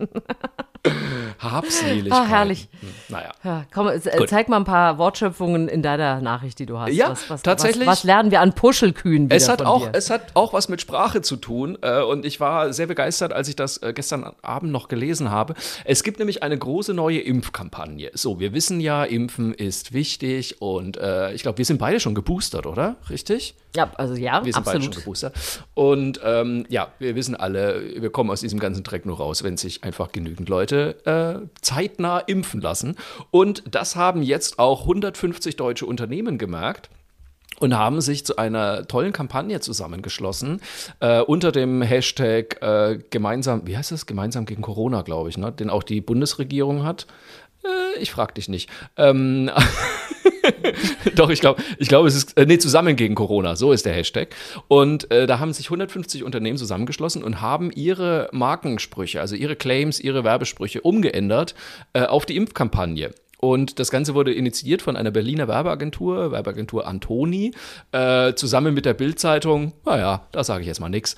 Habseligkeiten. 1.39 2.13
Ah, 2.13 2.27
herrlich. 2.27 2.69
Hm, 2.81 2.89
Naja. 3.09 3.33
Ja, 3.45 3.65
komm, 3.73 3.89
äh, 3.89 4.01
Gut. 4.17 4.29
zeig 4.29 4.49
mal 4.49 4.57
ein 4.57 4.65
paar 4.65 4.99
Wortschöpfungen 4.99 5.69
in 5.69 5.83
deiner 5.83 6.21
Nachricht, 6.21 6.59
die 6.59 6.67
du 6.67 6.79
hast. 6.79 6.93
Ja, 6.93 7.11
was, 7.11 7.31
was, 7.31 7.43
tatsächlich. 7.43 7.87
Was, 7.87 7.99
was 7.99 8.05
lernen 8.05 8.31
wir 8.31 8.41
an 8.41 8.53
Puschelkühen 8.55 9.31
Es 9.31 9.49
hat, 9.49 9.63
auch, 9.63 9.85
dir? 9.85 9.91
es 9.93 10.11
hat 10.11 10.23
auch 10.35 10.53
was 10.53 10.69
mit 10.69 10.81
Sprache 10.81 11.23
zu 11.23 11.37
tun 11.37 11.79
äh, 11.83 12.01
und 12.03 12.25
ich 12.25 12.41
war 12.41 12.73
sehr 12.73 12.87
begeistert, 12.87 13.33
als 13.33 13.49
ich 13.49 13.57
das 13.57 13.79
äh, 13.79 13.93
gestern 13.95 14.33
Abend 14.43 14.73
noch 14.73 14.89
gelesen 14.89 15.31
habe. 15.31 15.55
Es 15.85 16.03
gibt 16.03 16.19
nämlich 16.19 16.43
eine 16.43 16.59
große 16.59 16.95
neue 16.95 17.21
Impfkampagne. 17.21 18.11
So, 18.15 18.41
wir 18.41 18.53
wissen 18.53 18.81
ja, 18.81 19.05
Impfen 19.05 19.55
ist 19.55 19.93
wichtig 19.93 20.61
und 20.61 20.97
äh, 20.97 21.33
ich 21.33 21.43
glaube, 21.43 21.59
wir 21.59 21.65
sind 21.65 21.79
beide 21.79 22.01
schon 22.01 22.15
geboostert, 22.15 22.67
oder? 22.67 22.97
Richtig? 23.11 23.55
ja, 23.77 23.91
also 23.97 24.15
ja, 24.15 24.45
Wir 24.45 24.53
sind 24.53 24.65
beide 24.65 24.81
schon 24.81 24.89
absolut. 24.89 24.97
geboostert. 25.05 25.35
Und 25.75 26.21
ähm, 26.25 26.65
ja, 26.69 26.89
wir 26.99 27.15
wissen 27.15 27.37
alle, 27.37 27.83
wir 28.01 28.11
kommen 28.11 28.31
aus 28.31 28.41
diesem 28.41 28.59
ganzen 28.59 28.83
Dreck 28.83 29.05
nur 29.07 29.19
raus, 29.19 29.45
wenn 29.45 29.57
sich 29.57 29.85
einfach 29.85 30.13
genügend 30.13 30.49
Leute 30.49 30.97
zeitnah 31.61 32.19
impfen 32.19 32.61
lassen. 32.61 32.97
Und 33.31 33.63
das 33.71 33.97
haben 33.97 34.23
jetzt 34.23 34.59
auch 34.59 34.83
150 34.83 35.57
deutsche 35.57 35.87
Unternehmen 35.87 36.39
gemerkt 36.39 36.91
und 37.59 37.75
haben 37.77 38.01
sich 38.01 38.25
zu 38.25 38.37
einer 38.37 38.87
tollen 38.87 39.13
Kampagne 39.13 39.61
zusammengeschlossen 39.61 40.61
äh, 41.01 41.21
unter 41.21 41.53
dem 41.53 41.83
Hashtag 41.83 42.61
äh, 42.63 42.99
gemeinsam, 43.11 43.67
wie 43.67 43.77
heißt 43.77 43.93
das? 43.93 44.07
Gemeinsam 44.07 44.47
gegen 44.47 44.63
Corona, 44.63 45.03
glaube 45.03 45.31
ich, 45.31 45.39
ne? 45.39 45.53
den 45.53 45.71
auch 45.71 45.83
die 45.83 46.01
Bundesregierung 46.01 46.85
hat. 46.85 47.07
Äh, 47.67 48.01
ich 48.01 48.11
frage 48.11 48.35
dich 48.35 48.49
nicht. 48.49 48.71
Ähm, 48.97 49.51
Doch, 51.15 51.31
ich 51.31 51.41
glaube, 51.41 51.63
ich 51.79 51.89
glaube, 51.89 52.09
es 52.09 52.15
ist, 52.15 52.37
äh, 52.37 52.47
nee, 52.47 52.59
zusammen 52.59 52.97
gegen 52.97 53.15
Corona, 53.15 53.57
so 53.57 53.73
ist 53.73 53.87
der 53.87 53.95
Hashtag. 53.95 54.29
Und 54.69 55.11
äh, 55.11 55.27
da 55.27 55.39
haben 55.39 55.53
sich 55.53 55.67
150 55.67 56.25
Unternehmen 56.25 56.59
zusammengeschlossen 56.59 57.23
und 57.23 57.41
haben 57.41 57.71
ihre 57.73 58.29
Markensprüche, 58.33 59.21
also 59.21 59.35
ihre 59.35 59.57
Claims, 59.57 60.01
ihre 60.01 60.25
Werbesprüche 60.25 60.81
umgeändert 60.81 61.55
äh, 61.93 62.03
auf 62.03 62.27
die 62.27 62.37
Impfkampagne. 62.37 63.13
Und 63.39 63.79
das 63.79 63.91
Ganze 63.91 64.15
wurde 64.15 64.33
initiiert 64.33 64.83
von 64.83 64.97
einer 64.97 65.11
Berliner 65.11 65.47
Werbeagentur, 65.47 66.33
Werbeagentur 66.33 66.87
Antoni, 66.87 67.53
äh, 67.93 68.35
zusammen 68.35 68.73
mit 68.73 68.87
der 68.87 68.95
Bildzeitung. 68.95 69.73
Naja, 69.85 70.27
da 70.33 70.43
sage 70.43 70.63
ich 70.63 70.67
jetzt 70.67 70.81
mal 70.81 70.89
nichts. 70.89 71.17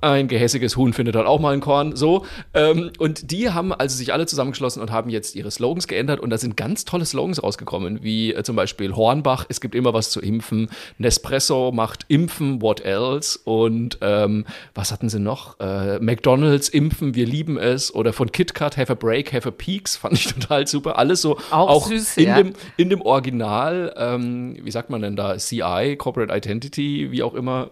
Ein 0.00 0.28
gehässiges 0.28 0.76
Huhn 0.76 0.92
findet 0.92 1.14
dann 1.14 1.26
auch 1.26 1.40
mal 1.40 1.54
ein 1.54 1.60
Korn. 1.60 1.96
So. 1.96 2.26
Ähm, 2.52 2.90
und 2.98 3.30
die 3.30 3.50
haben 3.50 3.72
also 3.72 3.96
sich 3.96 4.12
alle 4.12 4.26
zusammengeschlossen 4.26 4.82
und 4.82 4.92
haben 4.92 5.08
jetzt 5.08 5.34
ihre 5.36 5.50
Slogans 5.50 5.88
geändert. 5.88 6.20
Und 6.20 6.30
da 6.30 6.38
sind 6.38 6.56
ganz 6.56 6.84
tolle 6.84 7.06
Slogans 7.06 7.42
rausgekommen, 7.42 8.02
wie 8.02 8.34
äh, 8.34 8.42
zum 8.42 8.56
Beispiel 8.56 8.94
Hornbach, 8.94 9.46
es 9.48 9.60
gibt 9.60 9.74
immer 9.74 9.94
was 9.94 10.10
zu 10.10 10.20
impfen. 10.20 10.68
Nespresso 10.98 11.72
macht 11.72 12.04
Impfen, 12.08 12.60
what 12.60 12.80
else? 12.82 13.38
Und 13.44 13.98
ähm, 14.02 14.44
was 14.74 14.92
hatten 14.92 15.08
sie 15.08 15.18
noch? 15.18 15.58
Äh, 15.60 15.98
McDonalds 15.98 16.68
impfen, 16.68 17.14
wir 17.14 17.26
lieben 17.26 17.56
es. 17.56 17.94
Oder 17.94 18.12
von 18.12 18.30
KitKat, 18.30 18.76
have 18.76 18.92
a 18.92 18.94
break, 18.94 19.32
have 19.32 19.48
a 19.48 19.52
peaks, 19.52 19.96
fand 19.96 20.14
ich 20.14 20.26
total 20.34 20.66
super. 20.66 20.98
Alles 20.98 21.22
so 21.22 21.38
Auch 21.58 21.86
süß, 21.86 22.16
in, 22.16 22.24
ja. 22.26 22.36
dem, 22.36 22.52
in 22.76 22.90
dem 22.90 23.00
Original, 23.02 23.94
ähm, 23.96 24.56
wie 24.62 24.70
sagt 24.70 24.90
man 24.90 25.02
denn 25.02 25.16
da, 25.16 25.36
CI, 25.36 25.96
Corporate 25.96 26.34
Identity, 26.34 27.10
wie 27.10 27.22
auch 27.22 27.34
immer, 27.34 27.70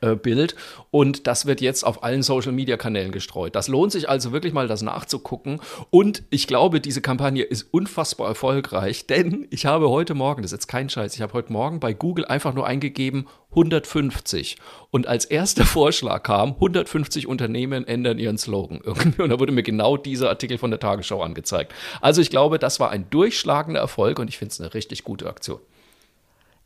Bild. 0.00 0.54
Und 0.90 1.26
das 1.26 1.46
wird 1.46 1.60
jetzt 1.60 1.84
auf 1.84 2.02
allen 2.02 2.22
Social-Media-Kanälen 2.22 3.12
gestreut. 3.12 3.54
Das 3.54 3.68
lohnt 3.68 3.92
sich 3.92 4.08
also 4.08 4.32
wirklich 4.32 4.52
mal, 4.52 4.68
das 4.68 4.82
nachzugucken. 4.82 5.60
Und 5.90 6.22
ich 6.30 6.46
glaube, 6.46 6.80
diese 6.80 7.00
Kampagne 7.00 7.42
ist 7.42 7.66
unfassbar 7.72 8.28
erfolgreich, 8.28 9.06
denn 9.06 9.46
ich 9.50 9.66
habe 9.66 9.88
heute 9.90 10.14
Morgen, 10.14 10.42
das 10.42 10.52
ist 10.52 10.58
jetzt 10.58 10.68
kein 10.68 10.88
Scheiß, 10.88 11.14
ich 11.14 11.22
habe 11.22 11.32
heute 11.32 11.52
Morgen 11.52 11.80
bei 11.80 11.92
Google 11.92 12.24
einfach 12.24 12.54
nur 12.54 12.66
eingegeben 12.66 13.26
150. 13.50 14.56
Und 14.90 15.06
als 15.06 15.24
erster 15.24 15.64
Vorschlag 15.66 16.22
kam, 16.22 16.54
150 16.54 17.26
Unternehmen 17.26 17.86
ändern 17.86 18.18
ihren 18.18 18.38
Slogan 18.38 18.80
irgendwie. 18.82 19.22
Und 19.22 19.30
da 19.30 19.40
wurde 19.40 19.52
mir 19.52 19.62
genau 19.62 19.96
dieser 19.96 20.28
Artikel 20.28 20.58
von 20.58 20.70
der 20.70 20.80
Tagesschau 20.80 21.22
angezeigt. 21.22 21.72
Also 22.00 22.20
ich 22.20 22.30
glaube, 22.30 22.58
das 22.58 22.80
war 22.80 22.90
ein 22.90 23.08
durchschlagender 23.10 23.80
Erfolg 23.80 24.18
und 24.18 24.28
ich 24.28 24.38
finde 24.38 24.52
es 24.52 24.60
eine 24.60 24.74
richtig 24.74 25.04
gute 25.04 25.28
Aktion. 25.28 25.60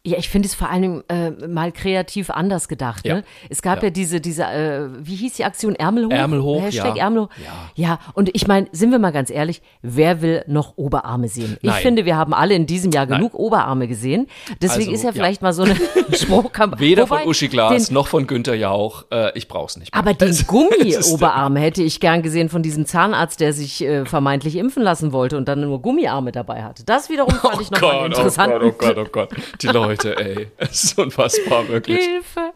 Ja, 0.05 0.19
ich 0.19 0.29
finde 0.29 0.49
es 0.49 0.55
vor 0.57 0.69
allem 0.69 1.05
äh, 1.09 1.31
mal 1.47 1.71
kreativ 1.71 2.31
anders 2.31 2.67
gedacht. 2.67 3.07
Ja. 3.07 3.17
Ne? 3.17 3.25
Es 3.49 3.63
gab 3.63 3.79
ja, 3.79 3.85
Ja. 3.85 3.91
diese, 3.91 4.21
diese 4.21 4.43
äh, 4.43 4.89
wie 4.99 5.15
hieß 5.15 5.35
die 5.35 5.45
Aktion 5.45 5.77
Ärmel 5.77 6.07
hoch? 6.07 6.11
Ärmel 6.11 6.43
hoch, 6.43 6.61
Hashtag 6.61 6.97
ja. 6.97 7.05
Ärmel 7.05 7.23
hoch. 7.23 7.29
Ja. 7.77 7.89
ja, 7.91 7.99
und 8.15 8.29
ich 8.35 8.49
meine, 8.49 8.67
sind 8.73 8.91
wir 8.91 8.99
mal 8.99 9.13
ganz 9.13 9.31
ehrlich, 9.31 9.63
wer 9.81 10.21
will 10.21 10.43
noch 10.49 10.73
Oberarme 10.77 11.29
sehen? 11.29 11.57
Ich 11.61 11.69
Nein. 11.71 11.83
finde, 11.83 12.05
wir 12.05 12.17
haben 12.17 12.35
alle 12.35 12.55
in 12.55 12.67
diesem 12.67 12.91
Jahr 12.91 13.07
genug 13.07 13.35
Oberarme 13.35 13.87
gesehen. 13.87 14.27
Deswegen 14.61 14.91
Also, 14.91 14.93
ist 14.93 15.05
ja 15.05 15.13
vielleicht 15.13 15.41
mal 15.41 15.53
so 15.53 15.63
eine 15.63 15.77
Spruchkampagne. 16.13 16.85
Weder 16.85 17.03
Wobei, 17.05 17.21
von 17.21 17.29
Uschi 17.29 17.47
Glas 17.47 17.87
den, 17.87 17.95
noch 17.95 18.09
von 18.09 18.27
Günther 18.27 18.55
Jauch. 18.57 19.05
Äh, 19.13 19.39
ich 19.39 19.47
brauch's 19.47 19.77
nicht. 19.77 19.95
mehr. 19.95 19.99
Aber 20.01 20.15
den 20.15 20.29
Das 20.33 20.41
ist 20.41 20.47
Gummi-Oberarm 20.49 21.57
hätte 21.57 21.83
ich 21.83 22.01
gern 22.01 22.23
gesehen 22.23 22.49
von 22.49 22.63
diesem 22.65 22.87
Zahnarzt, 22.87 23.39
der 23.41 23.53
sich 23.53 23.83
äh, 23.85 24.05
vermeintlich 24.05 24.57
impfen 24.57 24.83
lassen 24.83 25.13
wollte 25.13 25.37
und 25.37 25.47
dann 25.47 25.61
nur 25.61 25.81
Gummiarme 25.81 26.33
dabei 26.33 26.65
hatte. 26.65 26.85
Das 26.85 27.09
wiederum 27.09 27.35
fand 27.35 27.61
ich 27.61 27.71
nochmal 27.71 27.99
Gott, 27.99 28.07
interessant. 28.07 28.53
Oh 28.57 28.73
Gott, 28.73 28.97
oh 28.99 29.05
Gott, 29.05 29.07
oh 29.07 29.09
Gott. 29.13 29.29
Die 29.61 29.67
Leute, 29.69 29.92
ey. 30.01 30.49
Es 30.59 30.85
ist 30.85 30.99
unfassbar, 30.99 31.69
wirklich. 31.69 31.99
Hilfe. 32.05 32.53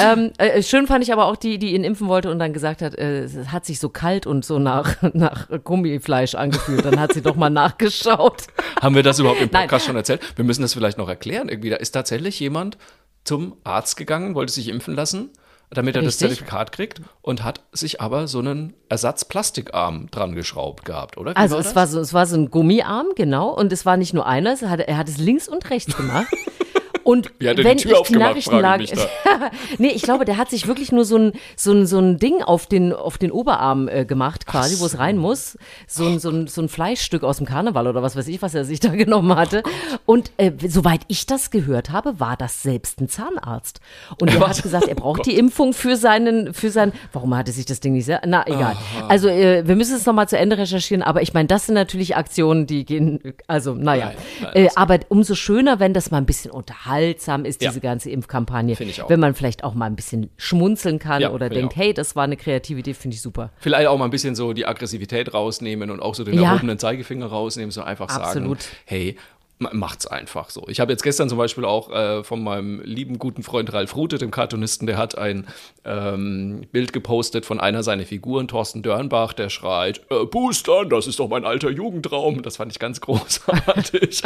ähm, 0.00 0.32
äh, 0.38 0.62
schön 0.62 0.86
fand 0.86 1.02
ich 1.04 1.12
aber 1.12 1.26
auch 1.26 1.36
die, 1.36 1.58
die 1.58 1.74
ihn 1.74 1.84
impfen 1.84 2.08
wollte 2.08 2.30
und 2.30 2.38
dann 2.38 2.52
gesagt 2.52 2.82
hat, 2.82 2.94
äh, 2.96 3.22
es 3.24 3.36
hat 3.52 3.64
sich 3.66 3.78
so 3.78 3.88
kalt 3.88 4.26
und 4.26 4.44
so 4.44 4.58
nach, 4.58 4.96
nach 5.14 5.48
Gummifleisch 5.64 6.34
angefühlt. 6.34 6.84
Dann 6.84 7.00
hat 7.00 7.12
sie 7.12 7.22
doch 7.22 7.36
mal 7.36 7.50
nachgeschaut. 7.50 8.44
Haben 8.80 8.94
wir 8.94 9.02
das 9.02 9.18
überhaupt 9.18 9.40
im 9.40 9.48
Nein. 9.52 9.62
Podcast 9.62 9.86
schon 9.86 9.96
erzählt? 9.96 10.20
Wir 10.36 10.44
müssen 10.44 10.62
das 10.62 10.74
vielleicht 10.74 10.98
noch 10.98 11.08
erklären. 11.08 11.48
Irgendwie, 11.48 11.70
da 11.70 11.76
ist 11.76 11.92
tatsächlich 11.92 12.38
jemand 12.40 12.78
zum 13.24 13.56
Arzt 13.64 13.96
gegangen, 13.96 14.34
wollte 14.34 14.52
sich 14.52 14.68
impfen 14.68 14.94
lassen, 14.94 15.30
damit 15.70 15.96
er 15.96 16.02
das 16.02 16.14
Richtig. 16.14 16.28
Zertifikat 16.38 16.70
kriegt 16.70 17.00
und 17.22 17.42
hat 17.42 17.60
sich 17.72 18.00
aber 18.00 18.28
so 18.28 18.38
einen 18.38 18.72
Ersatzplastikarm 18.88 20.08
dran 20.12 20.34
geschraubt 20.36 20.84
gehabt, 20.84 21.16
oder? 21.16 21.32
Wie 21.32 21.36
Also 21.36 21.54
war 21.54 21.60
es 21.60 21.66
das? 21.66 21.74
war, 21.74 21.86
so, 21.88 22.00
es 22.00 22.14
war 22.14 22.26
so 22.26 22.36
ein 22.36 22.50
Gummiarm, 22.52 23.08
genau. 23.16 23.48
Und 23.50 23.72
es 23.72 23.84
war 23.84 23.96
nicht 23.96 24.14
nur 24.14 24.26
einer, 24.26 24.52
es 24.52 24.62
hat, 24.62 24.78
er 24.80 24.96
hat 24.96 25.08
es 25.08 25.18
links 25.18 25.48
und 25.48 25.68
rechts 25.70 25.96
gemacht. 25.96 26.28
Und 27.06 27.30
Wie 27.38 27.48
hat 27.48 27.56
er 27.56 27.62
die 27.62 27.68
wenn 27.70 27.78
Tür 27.78 28.00
ich 28.02 28.08
die 28.08 28.16
Nachrichtenlage. 28.16 28.82
ich 28.82 28.92
nee, 29.78 29.92
ich 29.94 30.02
glaube, 30.02 30.24
der 30.24 30.38
hat 30.38 30.50
sich 30.50 30.66
wirklich 30.66 30.90
nur 30.90 31.04
so 31.04 31.16
ein, 31.16 31.32
so 31.54 31.70
ein, 31.70 31.86
so 31.86 32.00
ein 32.00 32.18
Ding 32.18 32.42
auf 32.42 32.66
den, 32.66 32.92
auf 32.92 33.16
den 33.16 33.30
Oberarm 33.30 33.86
äh, 33.86 34.04
gemacht, 34.04 34.44
quasi, 34.44 34.80
wo 34.80 34.86
es 34.86 34.98
rein 34.98 35.16
muss. 35.16 35.56
So 35.86 36.04
ein, 36.04 36.18
so, 36.18 36.30
ein, 36.30 36.48
so 36.48 36.62
ein 36.62 36.68
Fleischstück 36.68 37.22
aus 37.22 37.36
dem 37.36 37.46
Karneval 37.46 37.86
oder 37.86 38.02
was 38.02 38.16
weiß 38.16 38.26
ich, 38.26 38.42
was 38.42 38.56
er 38.56 38.64
sich 38.64 38.80
da 38.86 38.88
genommen 38.88 39.36
hatte. 39.36 39.62
Und 40.04 40.32
äh, 40.36 40.50
soweit 40.66 41.02
ich 41.06 41.26
das 41.26 41.52
gehört 41.52 41.90
habe, 41.90 42.18
war 42.18 42.36
das 42.36 42.64
selbst 42.64 43.00
ein 43.00 43.08
Zahnarzt. 43.08 43.78
Und 44.20 44.34
er 44.34 44.40
hat 44.44 44.60
gesagt, 44.60 44.88
er 44.88 44.96
braucht 44.96 45.26
die 45.26 45.38
Impfung 45.38 45.74
für 45.74 45.94
seinen, 45.94 46.54
für 46.54 46.70
sein. 46.70 46.92
Warum 47.12 47.36
hatte 47.36 47.52
sich 47.52 47.66
das 47.66 47.78
Ding 47.78 47.92
nicht 47.92 48.06
sehr. 48.06 48.20
Na, 48.26 48.44
egal. 48.48 48.76
Also, 49.06 49.28
äh, 49.28 49.64
wir 49.64 49.76
müssen 49.76 49.94
es 49.94 50.06
nochmal 50.06 50.28
zu 50.28 50.36
Ende 50.38 50.58
recherchieren, 50.58 51.04
aber 51.04 51.22
ich 51.22 51.34
meine, 51.34 51.46
das 51.46 51.66
sind 51.66 51.76
natürlich 51.76 52.16
Aktionen, 52.16 52.66
die 52.66 52.84
gehen, 52.84 53.20
also, 53.46 53.74
naja. 53.74 54.06
Nein, 54.06 54.16
nein, 54.42 54.64
äh, 54.66 54.68
aber 54.74 54.98
umso 55.08 55.36
schöner, 55.36 55.78
wenn 55.78 55.94
das 55.94 56.10
mal 56.10 56.18
ein 56.18 56.26
bisschen 56.26 56.50
unterhaltsam 56.96 57.44
ist, 57.44 57.62
Ja. 57.62 57.70
diese 57.70 57.80
ganze 57.80 58.10
Impfkampagne. 58.10 58.76
Finde 58.76 58.90
ich 58.92 59.02
auch. 59.02 59.10
Wenn 59.10 59.20
man 59.20 59.34
vielleicht 59.34 59.64
auch 59.64 59.74
mal 59.74 59.86
ein 59.86 59.96
bisschen 59.96 60.30
schmunzeln 60.36 60.98
kann 60.98 61.22
Ja, 61.22 61.30
oder 61.32 61.48
denkt, 61.48 61.76
hey, 61.76 61.92
das 61.94 62.16
war 62.16 62.24
eine 62.24 62.36
kreative 62.36 62.80
Idee, 62.80 62.94
finde 62.94 63.14
ich 63.14 63.22
super. 63.22 63.50
Vielleicht 63.58 63.88
auch 63.88 63.98
mal 63.98 64.04
ein 64.04 64.10
bisschen 64.10 64.34
so 64.34 64.52
die 64.52 64.66
Aggressivität 64.66 65.32
rausnehmen 65.34 65.90
und 65.90 66.00
auch 66.00 66.14
so 66.14 66.24
den 66.24 66.38
erhobenen 66.38 66.78
Zeigefinger 66.78 67.26
rausnehmen, 67.26 67.70
so 67.70 67.82
einfach 67.82 68.08
Absolut. 68.08 68.62
sagen, 68.62 68.76
hey, 68.84 69.16
macht's 69.58 70.06
einfach 70.06 70.50
so. 70.50 70.64
Ich 70.68 70.80
habe 70.80 70.92
jetzt 70.92 71.02
gestern 71.02 71.28
zum 71.28 71.38
Beispiel 71.38 71.64
auch 71.64 71.90
äh, 71.90 72.24
von 72.24 72.42
meinem 72.42 72.80
lieben 72.82 73.18
guten 73.18 73.42
Freund 73.42 73.72
Ralf 73.72 73.96
Rute, 73.96 74.18
dem 74.18 74.30
Cartoonisten, 74.30 74.86
der 74.86 74.98
hat 74.98 75.16
ein 75.16 75.46
ähm, 75.84 76.66
Bild 76.72 76.92
gepostet 76.92 77.46
von 77.46 77.58
einer 77.58 77.82
seiner 77.82 78.04
Figuren, 78.04 78.48
Thorsten 78.48 78.82
Dörnbach, 78.82 79.32
der 79.32 79.48
schreit, 79.48 80.02
äh, 80.10 80.26
Boostern, 80.26 80.90
das 80.90 81.06
ist 81.06 81.18
doch 81.18 81.28
mein 81.28 81.44
alter 81.44 81.70
Jugendtraum. 81.70 82.42
Das 82.42 82.58
fand 82.58 82.70
ich 82.72 82.78
ganz 82.78 83.00
großartig. 83.02 84.22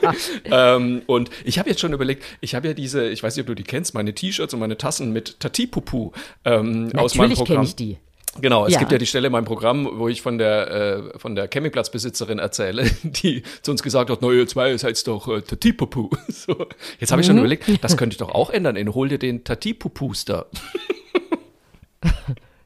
ähm, 0.44 1.02
und 1.06 1.30
ich 1.44 1.58
habe 1.58 1.68
jetzt 1.68 1.80
schon 1.80 1.92
überlegt, 1.92 2.24
ich 2.40 2.54
habe 2.54 2.68
ja 2.68 2.74
diese, 2.74 3.08
ich 3.08 3.22
weiß 3.22 3.36
nicht, 3.36 3.42
ob 3.42 3.48
du 3.48 3.54
die 3.54 3.62
kennst, 3.62 3.94
meine 3.94 4.14
T-Shirts 4.14 4.52
und 4.52 4.60
meine 4.60 4.78
Tassen 4.78 5.12
mit 5.12 5.38
Tatipupu 5.38 6.10
ähm, 6.44 6.90
aus 6.96 7.14
meinem 7.14 7.30
Natürlich 7.30 7.38
Programm. 7.38 7.56
kenne 7.56 7.66
ich 7.68 7.76
die. 7.76 7.98
Genau, 8.40 8.64
es 8.66 8.72
Ja. 8.72 8.78
gibt 8.78 8.90
ja 8.92 8.96
die 8.98 9.04
Stelle 9.06 9.26
in 9.26 9.32
meinem 9.32 9.44
Programm, 9.44 9.86
wo 9.98 10.08
ich 10.08 10.22
von 10.22 10.38
der, 10.38 10.70
äh, 11.14 11.18
von 11.18 11.34
der 11.34 11.48
Campingplatzbesitzerin 11.48 12.38
erzähle, 12.38 12.84
die 13.02 13.42
zu 13.60 13.70
uns 13.72 13.82
gesagt 13.82 14.08
hat, 14.08 14.22
ihr 14.22 14.46
zwei, 14.46 14.70
ihr 14.70 14.78
seid 14.78 15.06
doch 15.06 15.28
äh, 15.28 15.42
Tatipupu. 15.42 16.08
So. 16.28 16.66
Jetzt 16.98 17.10
habe 17.12 17.20
ich 17.20 17.26
schon 17.26 17.36
Mhm. 17.36 17.40
überlegt, 17.42 17.64
das 17.84 17.96
könnte 17.96 18.14
ich 18.14 18.18
doch 18.18 18.30
auch 18.34 18.48
ändern. 18.50 18.76
In, 18.76 18.94
hol 18.94 19.08
dir 19.08 19.18
den 19.18 19.44
Tatipupuster. 19.44 20.46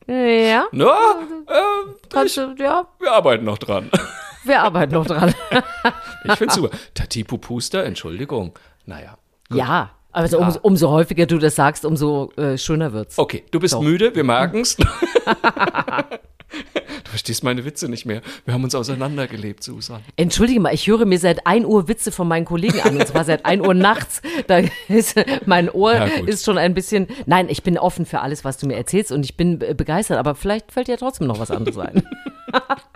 Ja, 0.08 0.66
Na, 0.70 0.86
äh, 1.48 1.60
kannst 2.10 2.36
du, 2.36 2.54
ja, 2.58 2.86
wir 3.00 3.12
arbeiten 3.12 3.44
noch 3.44 3.58
dran. 3.58 3.90
wir 4.44 4.62
arbeiten 4.62 4.94
noch 4.94 5.04
dran. 5.06 5.34
Ich 6.24 6.32
finde 6.34 6.54
super. 6.54 6.76
Tatipupuster, 6.94 7.84
Entschuldigung. 7.84 8.56
Naja. 8.84 9.18
ja, 9.52 9.90
also 10.16 10.38
umso, 10.38 10.58
umso 10.62 10.90
häufiger 10.90 11.26
du 11.26 11.38
das 11.38 11.54
sagst, 11.54 11.84
umso 11.84 12.32
äh, 12.36 12.56
schöner 12.56 12.92
wird's. 12.92 13.18
Okay, 13.18 13.44
du 13.50 13.60
bist 13.60 13.74
Doch. 13.74 13.82
müde, 13.82 14.14
wir 14.14 14.24
merken's. 14.24 14.76
Du 17.04 17.10
verstehst 17.10 17.44
meine 17.44 17.64
Witze 17.64 17.88
nicht 17.88 18.06
mehr. 18.06 18.22
Wir 18.44 18.54
haben 18.54 18.64
uns 18.64 18.74
auseinandergelebt, 18.74 19.62
Susan. 19.62 20.02
Entschuldige 20.16 20.60
mal, 20.60 20.74
ich 20.74 20.86
höre 20.86 21.04
mir 21.04 21.18
seit 21.18 21.46
1 21.46 21.64
Uhr 21.66 21.88
Witze 21.88 22.12
von 22.12 22.26
meinen 22.26 22.44
Kollegen 22.44 22.80
an, 22.80 22.96
und 22.96 23.06
zwar 23.06 23.24
seit 23.24 23.44
1 23.44 23.66
Uhr 23.66 23.74
nachts. 23.74 24.22
Da 24.46 24.62
ist, 24.88 25.16
mein 25.44 25.70
Ohr 25.70 25.94
Ja, 25.94 26.04
ist 26.04 26.44
schon 26.44 26.58
ein 26.58 26.74
bisschen, 26.74 27.08
nein, 27.26 27.48
ich 27.48 27.62
bin 27.62 27.78
offen 27.78 28.06
für 28.06 28.20
alles, 28.20 28.44
was 28.44 28.58
du 28.58 28.66
mir 28.66 28.76
erzählst 28.76 29.12
und 29.12 29.24
ich 29.24 29.36
bin 29.36 29.58
begeistert, 29.58 30.18
aber 30.18 30.34
vielleicht 30.34 30.72
fällt 30.72 30.88
dir 30.88 30.96
trotzdem 30.96 31.26
noch 31.26 31.38
was 31.38 31.50
anderes 31.50 31.78
ein. 31.78 32.02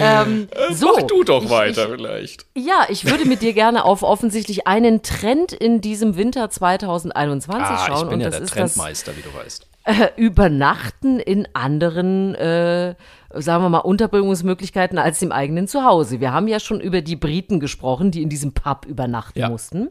ähm, 0.00 0.48
so, 0.72 0.88
Mach 0.96 1.02
du 1.06 1.24
doch 1.24 1.44
ich, 1.44 1.50
weiter 1.50 1.88
vielleicht. 1.90 2.46
Ich, 2.54 2.64
ja, 2.66 2.86
ich 2.88 3.04
würde 3.08 3.24
mit 3.26 3.42
dir 3.42 3.52
gerne 3.52 3.84
auf 3.84 4.02
offensichtlich 4.02 4.66
einen 4.66 5.02
Trend 5.02 5.52
in 5.52 5.80
diesem 5.80 6.16
Winter 6.16 6.50
2021 6.50 7.62
Ah, 7.64 7.86
schauen 7.86 7.96
ich 7.96 8.02
bin 8.04 8.12
und 8.14 8.20
ja 8.20 8.26
das 8.30 8.36
der 8.38 8.44
ist 8.44 8.56
das 8.56 8.74
Trendmeister, 8.74 9.12
wie 9.16 9.22
du 9.22 9.34
weißt. 9.34 9.66
äh, 9.84 10.08
Übernachten 10.20 11.18
in 11.20 11.48
anderen, 11.54 12.34
äh, 12.34 12.94
sagen 13.34 13.62
wir 13.64 13.68
mal, 13.68 13.78
Unterbringungsmöglichkeiten 13.78 14.98
als 14.98 15.20
im 15.22 15.32
eigenen 15.32 15.68
Zuhause. 15.68 16.20
Wir 16.20 16.32
haben 16.32 16.48
ja 16.48 16.60
schon 16.60 16.80
über 16.80 17.00
die 17.00 17.16
Briten 17.16 17.60
gesprochen, 17.60 18.10
die 18.10 18.22
in 18.22 18.28
diesem 18.28 18.52
Pub 18.52 18.86
übernachten 18.86 19.38
Ja. 19.38 19.48
mussten. 19.48 19.88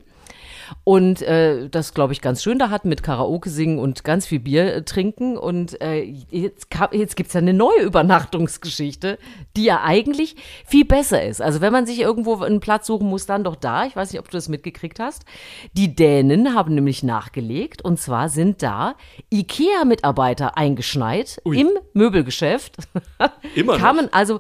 Und 0.84 1.22
äh, 1.22 1.70
das, 1.70 1.93
glaube 1.93 2.13
ich, 2.13 2.22
ganz 2.22 2.43
schön 2.43 2.60
da 2.60 2.70
hatten 2.70 2.89
mit 2.89 3.03
Karaoke 3.03 3.50
singen 3.50 3.79
und 3.79 4.03
ganz 4.03 4.25
viel 4.25 4.39
Bier 4.39 4.74
äh, 4.75 4.82
trinken. 4.84 5.38
Und 5.38 5.82
äh, 5.82 6.01
jetzt, 6.29 6.70
kam- 6.70 6.93
jetzt 6.93 7.15
gibt 7.15 7.27
es 7.27 7.34
ja 7.34 7.39
eine 7.39 7.53
neue 7.53 7.82
Übernachtungsgeschichte, 7.82 9.17
die 9.55 9.65
ja 9.65 9.82
eigentlich 9.84 10.36
viel 10.65 10.86
besser 10.86 11.24
ist. 11.24 11.41
Also 11.41 11.62
wenn 11.62 11.74
man 11.74 11.86
sich 11.86 12.00
irgendwo 12.00 12.41
einen 12.41 12.60
Platz 12.60 12.88
suchen 12.88 13.10
muss, 13.10 13.25
dann 13.25 13.43
doch 13.43 13.55
da. 13.55 13.86
Ich 13.86 13.96
weiß 13.96 14.12
nicht, 14.12 14.20
ob 14.20 14.29
du 14.29 14.38
das 14.38 14.50
mitgekriegt 14.50 15.00
hast. 15.00 15.25
Die 15.74 15.96
Dänen 15.96 16.53
haben 16.55 16.75
nämlich 16.75 17.03
nachgelegt. 17.03 17.84
Und 17.84 18.00
zwar 18.00 18.29
sind 18.29 18.63
da 18.63 18.96
IKEA-Mitarbeiter 19.32 20.58
eingeschneit 20.58 21.41
Ui. 21.46 21.60
im 21.60 21.70
Möbelgeschäft. 21.93 22.77
Immer 23.55 23.74
noch? 23.74 23.79
Kamen 23.79 24.10
also 24.12 24.39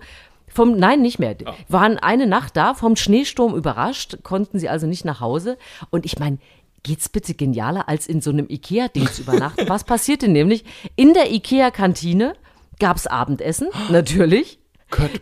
vom, 0.53 0.77
nein, 0.77 1.01
nicht 1.01 1.19
mehr. 1.19 1.35
Waren 1.67 1.97
eine 1.97 2.27
Nacht 2.27 2.55
da, 2.55 2.73
vom 2.73 2.95
Schneesturm 2.95 3.55
überrascht, 3.55 4.17
konnten 4.23 4.59
sie 4.59 4.69
also 4.69 4.87
nicht 4.87 5.05
nach 5.05 5.19
Hause. 5.19 5.57
Und 5.89 6.05
ich 6.05 6.19
meine, 6.19 6.37
geht's 6.83 7.09
bitte 7.09 7.33
genialer, 7.33 7.89
als 7.89 8.07
in 8.07 8.21
so 8.21 8.29
einem 8.29 8.47
Ikea-Ding 8.49 9.07
zu 9.07 9.23
übernachten? 9.23 9.65
Was 9.67 9.83
passierte 9.83 10.27
nämlich? 10.27 10.63
In 10.95 11.13
der 11.13 11.31
Ikea-Kantine 11.31 12.35
gab's 12.79 13.07
Abendessen, 13.07 13.69
natürlich. 13.89 14.59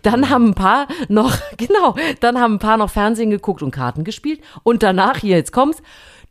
Dann 0.02 0.30
haben 0.30 0.50
ein 0.50 0.54
paar 0.54 0.88
noch, 1.08 1.38
genau, 1.58 1.96
dann 2.20 2.40
haben 2.40 2.56
ein 2.56 2.60
paar 2.60 2.78
noch 2.78 2.90
Fernsehen 2.90 3.30
geguckt 3.30 3.62
und 3.62 3.72
Karten 3.72 4.04
gespielt. 4.04 4.42
Und 4.64 4.84
danach, 4.84 5.18
hier, 5.20 5.38
jetzt 5.38 5.54
kommt's, 5.54 5.82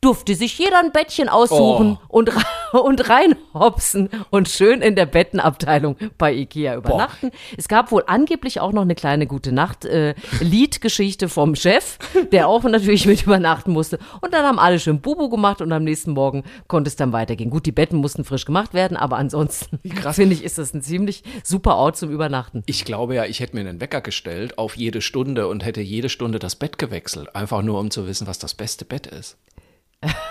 durfte 0.01 0.35
sich 0.35 0.59
jeder 0.59 0.79
ein 0.79 0.93
Bettchen 0.93 1.29
aussuchen 1.29 1.99
Oh. 2.09 2.19
und, 2.19 2.31
und 2.73 3.09
reinhopsen 3.11 4.09
und 4.31 4.49
schön 4.49 4.81
in 4.81 4.97
der 4.97 5.07
Bettenabteilung 5.07 5.97
bei 6.17 6.33
Ikea 6.33 6.77
übernachten. 6.77 7.31
Es 7.59 7.69
gab 7.69 7.93
wohl 7.93 8.05
angeblich 8.07 8.61
auch 8.61 8.73
noch 8.73 8.83
eine 8.83 8.95
kleine 8.95 9.27
gute 9.27 9.53
Nacht 9.53 9.85
äh, 9.85 10.15
Liedgeschichte 10.41 11.29
vom 11.29 11.55
Chef, 11.55 11.99
der 12.33 12.49
auch 12.49 12.63
natürlich 12.65 13.05
mit 13.07 13.23
übernachten 13.23 13.73
musste. 13.73 13.99
Und 14.21 14.33
dann 14.33 14.45
haben 14.47 14.59
alle 14.59 14.79
schön 14.81 15.01
Bubu 15.01 15.29
gemacht 15.29 15.61
und 15.61 15.71
am 15.73 15.85
nächsten 15.85 16.13
Morgen 16.13 16.45
konnte 16.67 16.89
es 16.89 16.97
dann 16.97 17.13
weitergehen. 17.13 17.51
Gut, 17.51 17.67
die 17.67 17.73
Betten 17.73 17.99
mussten 17.99 18.25
frisch 18.25 18.45
gemacht 18.47 18.73
werden, 18.73 18.97
aber 18.97 19.17
ansonsten 19.19 19.79
finde 20.13 20.35
ich, 20.35 20.43
ist 20.45 20.57
das 20.59 20.73
ein 20.73 20.83
ziemlich 20.83 21.23
super 21.45 21.77
Ort 21.77 21.97
zum 21.99 22.11
Übernachten. 22.11 22.63
Ich 22.67 22.85
glaube 22.85 23.15
ja, 23.15 23.27
ich 23.27 23.41
hätte 23.41 23.55
mir 23.55 23.69
einen 23.69 23.81
Wecker 23.81 24.01
gestellt 24.01 24.57
auf 24.59 24.77
jede 24.77 25.03
Stunde 25.03 25.47
und 25.49 25.65
hätte 25.65 25.83
jede 25.83 26.09
Stunde 26.09 26.39
das 26.39 26.57
Bett 26.57 26.79
gewechselt. 26.79 27.35
Einfach 27.37 27.61
nur, 27.63 27.79
um 27.79 27.91
zu 27.91 28.07
wissen, 28.07 28.27
was 28.27 28.39
das 28.39 28.55
beste 28.55 28.85
Bett 28.87 29.07
ist. 29.07 29.37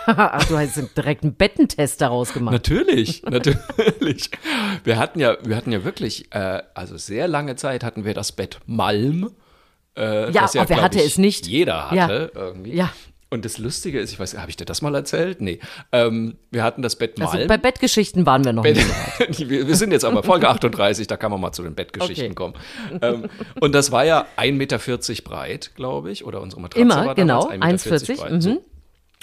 Ach, 0.05 0.43
du 0.45 0.57
hast 0.57 0.79
direkt 0.97 1.23
einen 1.23 1.35
Bettentest 1.35 2.01
daraus 2.01 2.33
gemacht. 2.33 2.53
Natürlich, 2.53 3.21
natürlich. 3.29 4.31
Wir 4.83 4.97
hatten 4.97 5.19
ja, 5.19 5.37
wir 5.43 5.55
hatten 5.55 5.71
ja 5.71 5.83
wirklich, 5.83 6.33
äh, 6.33 6.63
also 6.73 6.97
sehr 6.97 7.27
lange 7.27 7.55
Zeit 7.55 7.83
hatten 7.83 8.03
wir 8.05 8.13
das 8.15 8.31
Bett 8.31 8.59
Malm. 8.65 9.29
Äh, 9.95 10.31
Ja, 10.31 10.43
aber 10.55 10.69
wer 10.69 10.81
hatte 10.81 10.97
ich, 10.99 11.05
es 11.05 11.17
nicht? 11.19 11.45
Jeder 11.45 11.89
Ja. 11.93 12.03
hatte 12.03 12.31
irgendwie. 12.33 12.73
Ja. 12.73 12.91
Und 13.31 13.45
das 13.45 13.59
Lustige 13.59 13.99
ist, 13.99 14.11
ich 14.11 14.19
weiß, 14.19 14.35
habe 14.39 14.49
ich 14.49 14.57
dir 14.57 14.65
das 14.65 14.81
mal 14.81 14.95
erzählt? 14.95 15.39
Nee. 15.39 15.59
Ähm, 15.91 16.37
wir 16.49 16.63
hatten 16.63 16.81
das 16.81 16.95
Bett 16.95 17.21
Also 17.21 17.37
Malm. 17.37 17.47
bei 17.47 17.57
Bettgeschichten 17.59 18.25
waren 18.25 18.43
wir 18.43 18.53
noch 18.53 18.63
Bett, 18.63 18.77
nicht. 19.27 19.47
wir, 19.51 19.67
wir 19.67 19.75
sind 19.75 19.91
jetzt 19.91 20.03
aber 20.03 20.23
Folge 20.23 20.49
38, 20.49 21.05
da 21.05 21.15
kann 21.15 21.29
man 21.29 21.39
mal 21.39 21.51
zu 21.51 21.61
den 21.61 21.75
Bettgeschichten 21.75 22.31
Okay. 22.31 22.33
kommen. 22.33 22.53
Ähm, 23.03 23.29
und 23.59 23.75
das 23.75 23.91
war 23.91 24.03
ja 24.03 24.25
1,40 24.35 24.51
Meter 24.53 24.79
breit, 25.23 25.71
glaube 25.75 26.09
ich, 26.09 26.25
oder 26.25 26.41
unsere 26.41 26.59
Matratze 26.59 26.81
Immer, 26.81 27.05
war 27.05 27.13
genau, 27.13 27.47
damals 27.51 27.85
1,40 27.85 27.91
Meter 27.91 28.13
1,40, 28.15 28.17
breit. 28.17 28.31
mhm. 28.31 28.41
So. 28.41 28.65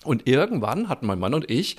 Und 0.07 0.27
irgendwann 0.27 0.89
hatten 0.89 1.07
mein 1.07 1.19
Mann 1.19 1.35
und 1.35 1.51
ich 1.51 1.77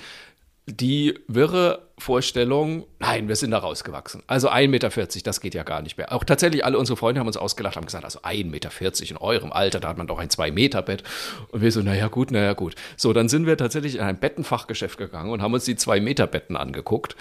die 0.70 1.18
wirre 1.26 1.88
Vorstellung, 1.98 2.86
nein, 2.98 3.26
wir 3.28 3.36
sind 3.36 3.52
da 3.52 3.58
rausgewachsen. 3.58 4.22
Also 4.26 4.50
1,40 4.50 4.68
Meter, 4.68 4.90
das 5.24 5.40
geht 5.40 5.54
ja 5.54 5.62
gar 5.62 5.82
nicht 5.82 5.96
mehr. 5.96 6.12
Auch 6.12 6.24
tatsächlich 6.24 6.64
alle 6.64 6.78
unsere 6.78 6.96
Freunde 6.96 7.20
haben 7.20 7.26
uns 7.26 7.36
ausgelacht, 7.36 7.76
haben 7.76 7.86
gesagt, 7.86 8.04
also 8.04 8.20
1,40 8.20 8.44
Meter 8.44 8.70
in 9.10 9.16
eurem 9.16 9.52
Alter, 9.52 9.80
da 9.80 9.88
hat 9.88 9.98
man 9.98 10.06
doch 10.06 10.18
ein 10.18 10.28
2-Meter-Bett. 10.28 11.02
Und 11.50 11.62
wir 11.62 11.72
so, 11.72 11.80
naja 11.80 12.08
gut, 12.08 12.30
naja 12.30 12.52
gut. 12.52 12.74
So, 12.96 13.12
dann 13.12 13.28
sind 13.28 13.46
wir 13.46 13.56
tatsächlich 13.56 13.96
in 13.96 14.02
ein 14.02 14.20
Bettenfachgeschäft 14.20 14.98
gegangen 14.98 15.30
und 15.30 15.42
haben 15.42 15.54
uns 15.54 15.64
die 15.64 15.76
2-Meter-Betten 15.76 16.56
angeguckt 16.56 17.16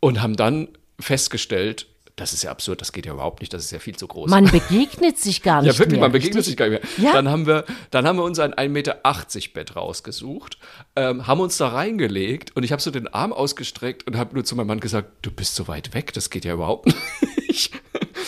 und 0.00 0.20
haben 0.20 0.36
dann 0.36 0.68
festgestellt, 0.98 1.86
das 2.16 2.32
ist 2.32 2.42
ja 2.42 2.50
absurd, 2.50 2.80
das 2.80 2.92
geht 2.92 3.06
ja 3.06 3.12
überhaupt 3.12 3.40
nicht, 3.40 3.52
das 3.54 3.64
ist 3.64 3.70
ja 3.70 3.78
viel 3.78 3.96
zu 3.96 4.06
groß. 4.06 4.30
Man 4.30 4.44
begegnet 4.46 5.18
sich 5.18 5.42
gar 5.42 5.62
nicht 5.62 5.72
Ja, 5.72 5.78
wirklich, 5.78 5.92
mehr. 5.98 6.00
man 6.02 6.12
begegnet 6.12 6.38
richtig? 6.38 6.50
sich 6.50 6.56
gar 6.56 6.68
nicht 6.68 6.98
mehr. 6.98 7.06
Ja. 7.06 7.12
Dann, 7.14 7.28
haben 7.28 7.46
wir, 7.46 7.64
dann 7.90 8.06
haben 8.06 8.16
wir 8.18 8.24
uns 8.24 8.38
ein 8.38 8.52
1,80 8.54 8.68
Meter 8.68 9.00
Bett 9.54 9.76
rausgesucht, 9.76 10.58
ähm, 10.96 11.26
haben 11.26 11.40
uns 11.40 11.56
da 11.56 11.68
reingelegt 11.68 12.54
und 12.56 12.62
ich 12.64 12.72
habe 12.72 12.82
so 12.82 12.90
den 12.90 13.08
Arm 13.08 13.32
ausgestreckt 13.32 14.06
und 14.06 14.16
habe 14.16 14.34
nur 14.34 14.44
zu 14.44 14.56
meinem 14.56 14.66
Mann 14.68 14.80
gesagt, 14.80 15.10
du 15.22 15.30
bist 15.30 15.54
so 15.54 15.68
weit 15.68 15.94
weg, 15.94 16.12
das 16.12 16.30
geht 16.30 16.44
ja 16.44 16.54
überhaupt 16.54 16.86
nicht. 17.48 17.72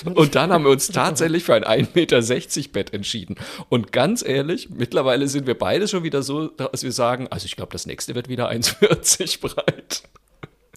Und 0.05 0.35
dann 0.35 0.53
haben 0.53 0.65
wir 0.65 0.71
uns 0.71 0.89
tatsächlich 0.89 1.45
für 1.45 1.55
ein 1.55 1.65
1,60 1.65 1.89
Meter 1.95 2.69
Bett 2.73 2.93
entschieden. 2.93 3.37
Und 3.69 3.93
ganz 3.93 4.23
ehrlich, 4.23 4.69
mittlerweile 4.71 5.29
sind 5.29 5.47
wir 5.47 5.57
beide 5.57 5.89
schon 5.89 6.03
wieder 6.03 6.23
so, 6.23 6.49
dass 6.49 6.83
wir 6.83 6.93
sagen, 6.93 7.29
also 7.31 7.47
ich 7.47 7.57
glaube, 7.57 7.73
das 7.73 7.87
nächste 7.87 8.15
wird 8.15 8.29
wieder 8.29 8.51
1,40 8.51 9.41
breit. 9.41 10.03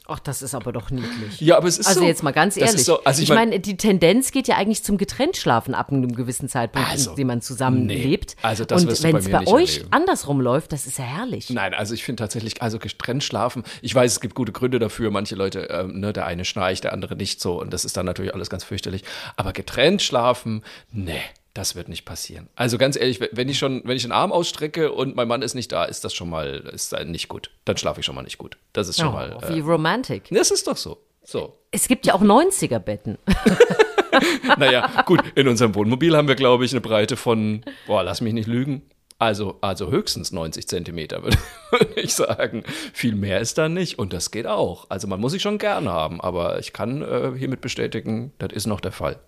Ach, 0.09 0.19
das 0.19 0.41
ist 0.41 0.55
aber 0.55 0.71
doch 0.71 0.89
niedlich. 0.89 1.41
Ja, 1.41 1.57
aber 1.57 1.67
es 1.67 1.77
ist 1.77 1.87
Also 1.87 1.99
so. 2.01 2.05
jetzt 2.05 2.23
mal 2.23 2.31
ganz 2.31 2.55
ehrlich. 2.57 2.83
so, 2.83 3.03
also 3.03 3.21
ich 3.21 3.29
ich 3.29 3.35
mein- 3.35 3.49
meine, 3.49 3.59
die 3.59 3.75
Tendenz 3.77 4.31
geht 4.31 4.47
ja 4.47 4.55
eigentlich 4.55 4.83
zum 4.83 4.97
Getrenntschlafen 4.97 5.73
ab 5.73 5.91
einem 5.91 6.15
gewissen 6.15 6.47
Zeitpunkt, 6.49 6.89
Also, 6.89 7.09
in 7.11 7.15
dem 7.17 7.27
man 7.27 7.41
zusammenlebt. 7.41 8.35
nee, 8.37 8.47
also 8.47 8.63
das 8.65 8.83
Und 8.83 8.89
wirst 8.89 9.03
du 9.03 9.07
bei 9.07 9.13
wenn 9.13 9.19
es 9.19 9.29
bei 9.29 9.47
euch 9.51 9.73
erleben. 9.77 9.93
andersrum 9.93 10.39
läuft, 10.41 10.71
das 10.71 10.87
ist 10.87 10.97
ja 10.97 11.05
herrlich. 11.05 11.49
Nein, 11.49 11.73
also 11.73 11.93
ich 11.93 12.03
finde 12.03 12.21
tatsächlich, 12.23 12.61
also 12.61 12.79
getrennt 12.79 13.23
schlafen, 13.23 13.63
ich 13.81 13.93
weiß, 13.93 14.13
es 14.13 14.19
gibt 14.21 14.35
gute 14.35 14.51
Gründe 14.51 14.79
dafür, 14.79 15.11
manche 15.11 15.35
Leute, 15.35 15.67
ähm, 15.71 15.99
ne, 15.99 16.13
der 16.13 16.25
eine 16.25 16.45
schnarcht, 16.45 16.83
der 16.85 16.93
andere 16.93 17.15
nicht 17.15 17.41
so 17.41 17.59
und 17.59 17.73
das 17.73 17.83
ist 17.85 17.97
dann 17.97 18.05
natürlich 18.05 18.33
alles 18.33 18.49
ganz 18.49 18.63
fürchterlich, 18.63 19.03
aber 19.35 19.51
getrennt 19.53 20.01
schlafen, 20.01 20.63
nee, 20.91 21.19
das 21.57 21.75
wird 21.75 21.89
nicht 21.89 22.05
passieren. 22.05 22.47
Also 22.55 22.77
ganz 22.77 22.95
ehrlich, 22.95 23.19
wenn 23.31 23.49
ich 23.49 23.57
schon, 23.57 23.81
wenn 23.85 23.97
ich 23.97 24.03
den 24.03 24.11
Arm 24.11 24.31
ausstrecke 24.31 24.91
und 24.91 25.15
mein 25.15 25.27
Mann 25.27 25.41
ist 25.41 25.55
nicht 25.55 25.71
da, 25.71 25.85
ist 25.85 26.03
das 26.03 26.13
schon 26.13 26.29
mal, 26.29 26.69
ist 26.73 26.95
nicht 27.05 27.27
gut. 27.29 27.49
Dann 27.65 27.77
schlafe 27.77 27.99
ich 27.99 28.05
schon 28.05 28.15
mal 28.15 28.21
nicht 28.23 28.37
gut. 28.37 28.57
Das 28.73 28.87
ist 28.87 28.99
schon 28.99 29.07
Oh, 29.09 29.11
mal, 29.11 29.37
wie 29.47 29.59
äh, 29.59 29.63
romantic. 29.63 30.29
das 30.31 30.51
ist 30.51 30.67
doch 30.67 30.77
so. 30.77 30.99
So. 31.23 31.57
Es 31.71 31.87
gibt 31.87 32.05
ja 32.05 32.13
auch 32.13 32.21
90er-Betten. 32.21 33.17
Naja, 34.57 35.03
gut, 35.05 35.21
in 35.35 35.47
unserem 35.47 35.75
Wohnmobil 35.75 36.15
haben 36.15 36.27
wir, 36.27 36.35
glaube 36.35 36.65
ich, 36.65 36.71
eine 36.71 36.81
Breite 36.81 37.17
von, 37.17 37.63
boah, 37.85 38.03
lass 38.03 38.21
mich 38.21 38.33
nicht 38.33 38.47
lügen. 38.47 38.81
Also, 39.19 39.57
also 39.61 39.89
höchstens 39.91 40.31
90 40.31 40.67
Zentimeter, 40.67 41.23
würde 41.23 41.37
würde 41.71 41.93
ich 41.99 42.13
sagen. 42.15 42.63
Viel 42.93 43.15
mehr 43.15 43.39
ist 43.41 43.57
da 43.57 43.67
nicht 43.69 43.99
und 43.99 44.13
das 44.13 44.31
geht 44.31 44.47
auch. 44.47 44.85
Also 44.89 45.07
man 45.07 45.19
muss 45.19 45.31
sich 45.33 45.41
schon 45.41 45.57
gern 45.57 45.89
haben, 45.89 46.21
aber 46.21 46.59
ich 46.59 46.71
kann 46.73 47.01
äh, 47.01 47.31
hiermit 47.37 47.61
bestätigen, 47.61 48.31
das 48.39 48.53
ist 48.53 48.67
noch 48.67 48.79
der 48.79 48.91
Fall. 48.91 49.19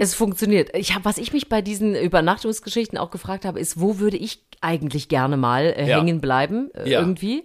Es 0.00 0.14
funktioniert. 0.14 0.74
Ich 0.74 0.94
hab, 0.94 1.04
was 1.04 1.18
ich 1.18 1.34
mich 1.34 1.50
bei 1.50 1.60
diesen 1.60 1.94
Übernachtungsgeschichten 1.94 2.96
auch 2.96 3.10
gefragt 3.10 3.44
habe, 3.44 3.60
ist, 3.60 3.78
wo 3.80 3.98
würde 3.98 4.16
ich 4.16 4.42
eigentlich 4.62 5.08
gerne 5.10 5.36
mal 5.36 5.74
äh, 5.76 5.86
Ja. 5.86 5.98
hängen 5.98 6.22
bleiben, 6.22 6.70
äh, 6.74 6.88
Ja. 6.88 7.00
irgendwie? 7.00 7.44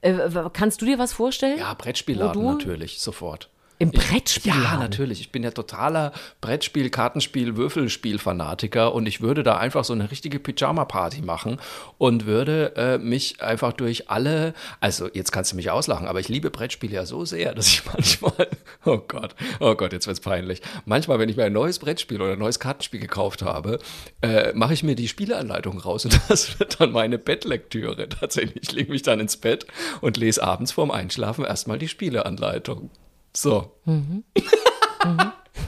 Äh, 0.00 0.14
kannst 0.52 0.82
du 0.82 0.86
dir 0.86 0.98
was 0.98 1.12
vorstellen? 1.12 1.56
Ja, 1.56 1.72
Brettspielladen 1.74 2.44
natürlich, 2.44 2.98
sofort. 2.98 3.48
Im 3.78 3.90
Ich- 3.92 3.98
Brettspiel. 4.08 4.52
Ja, 4.52 4.76
natürlich. 4.76 5.20
Ich 5.20 5.32
bin 5.32 5.42
ja 5.42 5.50
totaler 5.50 6.12
Brettspiel, 6.40 6.90
Kartenspiel, 6.90 7.56
Würfelspiel-Fanatiker 7.56 8.94
und 8.94 9.06
ich 9.06 9.20
würde 9.20 9.42
da 9.42 9.56
einfach 9.56 9.84
so 9.84 9.92
eine 9.92 10.10
richtige 10.10 10.38
Pyjama-Party 10.38 11.22
machen 11.22 11.58
und 11.98 12.26
würde 12.26 12.76
äh, 12.76 12.98
mich 12.98 13.42
einfach 13.42 13.72
durch 13.72 14.10
alle, 14.10 14.54
also 14.80 15.08
jetzt 15.12 15.32
kannst 15.32 15.52
du 15.52 15.56
mich 15.56 15.70
auslachen, 15.70 16.06
aber 16.06 16.20
ich 16.20 16.28
liebe 16.28 16.50
Brettspiele 16.50 16.94
ja 16.94 17.06
so 17.06 17.24
sehr, 17.24 17.54
dass 17.54 17.66
ich 17.68 17.82
manchmal, 17.92 18.48
oh 18.84 18.98
Gott, 18.98 19.34
oh 19.60 19.74
Gott, 19.74 19.92
jetzt 19.92 20.06
wird's 20.06 20.20
peinlich. 20.20 20.62
Manchmal, 20.84 21.18
wenn 21.18 21.28
ich 21.28 21.36
mir 21.36 21.44
ein 21.44 21.52
neues 21.52 21.78
Brettspiel 21.80 22.22
oder 22.22 22.32
ein 22.34 22.38
neues 22.38 22.60
Kartenspiel 22.60 23.00
gekauft 23.00 23.42
habe, 23.42 23.80
äh, 24.22 24.52
mache 24.54 24.74
ich 24.74 24.82
mir 24.84 24.94
die 24.94 25.08
Spieleanleitung 25.08 25.78
raus 25.78 26.04
und 26.04 26.18
das 26.28 26.58
wird 26.60 26.80
dann 26.80 26.92
meine 26.92 27.18
Bettlektüre. 27.18 28.08
Tatsächlich, 28.08 28.62
ich 28.62 28.72
lege 28.72 28.92
mich 28.92 29.02
dann 29.02 29.18
ins 29.20 29.36
Bett 29.36 29.66
und 30.00 30.16
lese 30.16 30.42
abends 30.44 30.70
vorm 30.72 30.90
Einschlafen 30.92 31.44
erstmal 31.44 31.78
die 31.78 31.88
Spieleanleitung. 31.88 32.90
So. 33.36 33.72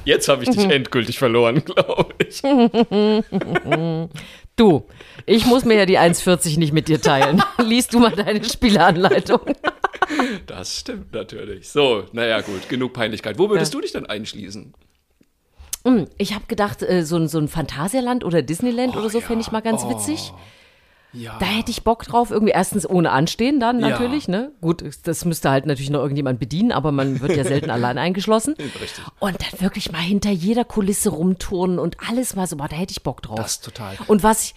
Jetzt 0.05 0.29
habe 0.29 0.45
ich 0.45 0.51
dich 0.51 0.65
endgültig 0.71 1.19
verloren, 1.19 1.65
glaube 1.65 2.15
ich. 2.19 2.43
Du, 4.59 4.87
ich 5.27 5.45
muss 5.45 5.67
mir 5.67 5.75
ja 5.75 5.85
die 5.85 5.99
1,40 5.99 6.59
nicht 6.59 6.73
mit 6.73 6.89
dir 6.89 6.99
teilen. 6.99 7.43
Liest 7.63 7.93
du 7.93 7.99
mal 7.99 8.13
deine 8.13 8.43
Spieleanleitung. 8.43 9.41
Das 10.47 10.79
stimmt 10.79 11.13
natürlich. 11.13 11.69
So, 11.69 12.05
naja, 12.13 12.41
gut, 12.41 12.67
genug 12.71 12.95
Peinlichkeit. 12.95 13.39
Wo 13.39 13.51
würdest 13.51 13.75
du 13.75 13.83
dich 13.83 13.93
denn 13.93 14.07
einschließen? 14.07 14.73
Hm, 15.87 16.07
Ich 16.17 16.35
habe 16.35 16.47
gedacht, 16.47 16.83
äh, 16.83 17.05
so, 17.05 17.17
ein- 17.17 17.29
so 17.29 17.37
ein 17.39 17.49
Phantasialand 17.49 18.25
oder 18.25 18.41
Disneyland 18.41 18.97
oder 18.97 19.11
so 19.11 19.19
Oh 19.19 19.21
ja. 19.21 19.27
fände 19.27 19.43
ich 19.43 19.53
mal 19.53 19.61
ganz 19.61 19.87
witzig. 19.87 20.33
Ja. 21.17 21.39
Da 21.39 21.47
hätte 21.47 21.71
ich 21.71 21.83
Bock 21.85 22.05
drauf. 22.05 22.31
Irgendwie 22.31 22.53
erstens 22.53 22.89
ohne 22.89 23.11
Anstehen 23.11 23.61
dann 23.61 23.81
Ja. 23.81 23.89
natürlich, 23.91 24.29
ne? 24.29 24.53
Gut, 24.61 24.85
das 25.05 25.25
müsste 25.25 25.51
halt 25.51 25.67
natürlich 25.67 25.91
noch 25.91 26.01
irgendjemand 26.01 26.39
bedienen, 26.39 26.73
aber 26.73 26.93
man 26.93 27.21
wird 27.21 27.37
ja 27.37 27.45
selten 27.45 27.71
allein 27.71 27.99
eingeschlossen. 27.99 28.55
Richtig. 28.59 29.05
Und 29.19 29.37
dann 29.41 29.61
wirklich 29.61 29.91
mal 29.93 29.99
hinter 30.01 30.31
jeder 30.31 30.65
Kulisse 30.65 31.11
rumturnen 31.11 31.79
und 31.79 31.97
alles 32.09 32.37
mal 32.37 32.47
so, 32.47 32.57
boah, 32.57 32.69
da 32.69 32.77
hätte 32.77 32.93
ich 32.93 33.03
Bock 33.03 33.23
drauf. 33.23 33.37
Das 33.37 33.61
total. 33.61 33.97
Und 34.07 34.23
was 34.23 34.45
ich, 34.45 34.55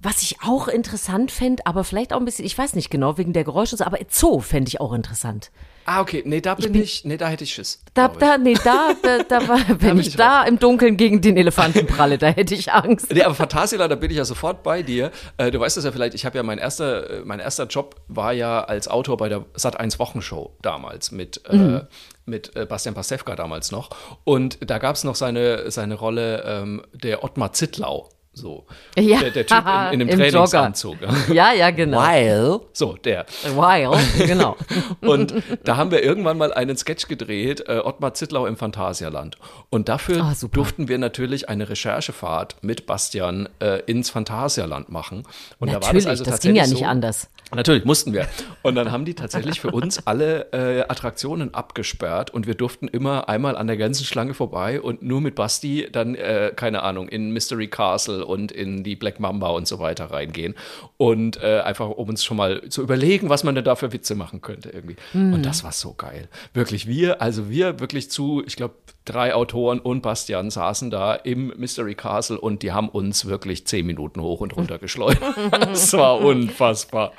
was 0.00 0.22
ich 0.22 0.36
auch 0.46 0.68
interessant 0.68 1.30
fände, 1.30 1.66
aber 1.66 1.84
vielleicht 1.84 2.12
auch 2.12 2.18
ein 2.18 2.24
bisschen, 2.24 2.44
ich 2.46 2.56
weiß 2.56 2.74
nicht 2.74 2.90
genau, 2.90 3.18
wegen 3.18 3.32
der 3.32 3.44
Geräusche, 3.44 3.76
aber 3.84 3.98
Zoo 4.08 4.40
fände 4.40 4.68
ich 4.68 4.80
auch 4.80 4.92
interessant. 4.92 5.50
Ah, 5.92 6.02
okay. 6.02 6.22
Nee, 6.24 6.40
da 6.40 6.54
bin 6.54 6.72
ich, 6.76 7.04
nee, 7.04 7.16
da 7.16 7.26
hätte 7.26 7.42
ich 7.42 7.52
Schiss. 7.52 7.82
Da, 7.94 8.08
ich. 8.12 8.18
da, 8.18 8.38
nee, 8.38 8.54
da, 8.54 8.92
da, 9.02 9.24
da 9.24 9.48
war, 9.48 9.58
wenn 9.68 9.78
bin 9.78 9.98
ich 9.98 10.08
ich 10.08 10.16
da 10.16 10.44
im 10.44 10.56
Dunkeln 10.56 10.96
gegen 10.96 11.20
den 11.20 11.36
Elefanten 11.36 11.84
pralle, 11.88 12.16
da 12.16 12.28
hätte 12.28 12.54
ich 12.54 12.72
Angst. 12.72 13.12
Nee, 13.12 13.22
aber 13.24 13.34
Phantasialand, 13.34 13.90
da 13.90 13.96
bin 13.96 14.08
ich 14.08 14.16
ja 14.16 14.24
sofort 14.24 14.62
bei 14.62 14.84
dir. 14.84 15.10
Äh, 15.36 15.50
du 15.50 15.58
weißt 15.58 15.76
das 15.76 15.84
ja 15.84 15.90
vielleicht, 15.90 16.14
ich 16.14 16.24
habe 16.24 16.36
ja 16.36 16.44
mein 16.44 16.58
erster, 16.58 17.10
äh, 17.10 17.22
mein 17.24 17.40
erster 17.40 17.66
Job 17.66 17.96
war 18.06 18.32
ja 18.32 18.62
als 18.62 18.86
Autor 18.86 19.16
bei 19.16 19.28
der 19.28 19.44
Sat1 19.56 19.98
Wochenshow 19.98 20.56
damals 20.62 21.10
mit, 21.10 21.44
äh, 21.48 21.80
mit 22.24 22.54
äh, 22.54 22.66
Bastian 22.66 22.94
Pastewka 22.94 23.34
damals 23.34 23.72
noch. 23.72 23.90
Und 24.22 24.58
da 24.60 24.78
gab 24.78 24.94
es 24.94 25.02
noch 25.02 25.16
seine, 25.16 25.72
seine 25.72 25.96
Rolle 25.96 26.44
ähm, 26.46 26.82
der 26.92 27.24
Ottmar 27.24 27.52
Zittlau. 27.52 28.10
So. 28.40 28.64
Ja, 28.96 29.20
Der, 29.20 29.30
der 29.30 29.46
Typ 29.46 29.64
in, 29.92 30.00
in 30.00 30.08
Jogger. 30.08 30.30
Trainingsanzug. 30.30 30.96
Ja, 31.32 31.52
ja, 31.52 31.70
genau. 31.70 31.98
Weil. 31.98 32.60
So, 32.72 32.94
der. 32.94 33.26
While, 33.44 33.98
genau. 34.26 34.56
Und 35.02 35.34
da 35.64 35.76
haben 35.76 35.90
wir 35.90 36.02
irgendwann 36.02 36.38
mal 36.38 36.52
einen 36.52 36.76
Sketch 36.76 37.06
gedreht, 37.08 37.64
äh, 37.68 37.78
Ottmar 37.78 38.14
Zittlau 38.14 38.46
im 38.46 38.56
Phantasialand. 38.56 39.36
Und 39.68 39.88
dafür 39.88 40.22
Ah, 40.22 40.34
durften 40.52 40.88
wir 40.88 40.98
natürlich 40.98 41.48
eine 41.48 41.68
Recherchefahrt 41.68 42.56
mit 42.62 42.86
Bastian 42.86 43.48
äh, 43.60 43.80
ins 43.86 44.10
Phantasialand 44.10 44.88
machen. 44.90 45.24
Und 45.58 45.68
da 45.68 45.74
war 45.74 45.80
Natürlich, 45.80 46.04
das 46.04 46.20
also 46.20 46.24
das 46.24 46.40
ging 46.40 46.54
ja 46.56 46.66
nicht 46.66 46.78
so, 46.78 46.84
anders. 46.84 47.28
Natürlich, 47.54 47.84
mussten 47.84 48.12
wir. 48.12 48.28
Und 48.62 48.74
dann 48.76 48.92
haben 48.92 49.04
die 49.04 49.14
tatsächlich 49.14 49.60
für 49.60 49.70
uns 49.70 50.06
alle 50.06 50.52
äh, 50.52 50.82
Attraktionen 50.88 51.52
abgesperrt 51.54 52.30
und 52.30 52.46
wir 52.46 52.54
durften 52.54 52.86
immer 52.88 53.28
einmal 53.28 53.56
an 53.56 53.66
der 53.66 53.76
ganzen 53.76 54.04
Schlange 54.04 54.34
vorbei 54.34 54.80
und 54.80 55.02
nur 55.02 55.20
mit 55.20 55.34
Basti 55.34 55.88
dann, 55.90 56.14
äh, 56.14 56.52
keine 56.54 56.82
Ahnung, 56.82 57.08
in 57.08 57.30
Mystery 57.32 57.68
Castle 57.68 58.24
und 58.24 58.52
in 58.52 58.84
die 58.84 58.96
Black 58.96 59.18
Mamba 59.20 59.48
und 59.48 59.66
so 59.66 59.78
weiter 59.78 60.06
reingehen. 60.06 60.54
Und 60.96 61.42
äh, 61.42 61.60
einfach, 61.60 61.88
um 61.88 62.08
uns 62.08 62.24
schon 62.24 62.36
mal 62.36 62.68
zu 62.68 62.82
überlegen, 62.82 63.28
was 63.28 63.44
man 63.44 63.54
denn 63.54 63.64
da 63.64 63.74
für 63.74 63.92
Witze 63.92 64.14
machen 64.14 64.40
könnte 64.40 64.70
irgendwie. 64.70 64.96
Und 65.14 65.42
das 65.44 65.64
war 65.64 65.72
so 65.72 65.94
geil. 65.94 66.28
Wirklich, 66.54 66.86
wir, 66.86 67.20
also 67.20 67.50
wir 67.50 67.80
wirklich 67.80 68.10
zu, 68.10 68.42
ich 68.46 68.56
glaube, 68.56 68.74
drei 69.04 69.34
Autoren 69.34 69.80
und 69.80 70.02
Bastian 70.02 70.50
saßen 70.50 70.90
da 70.90 71.14
im 71.14 71.52
Mystery 71.56 71.94
Castle 71.94 72.40
und 72.40 72.62
die 72.62 72.72
haben 72.72 72.88
uns 72.88 73.24
wirklich 73.26 73.66
zehn 73.66 73.86
Minuten 73.86 74.20
hoch 74.20 74.40
und 74.40 74.56
runter 74.56 74.78
geschleudert. 74.80 75.34
das 75.50 75.92
war 75.92 76.18
unfassbar. 76.20 77.12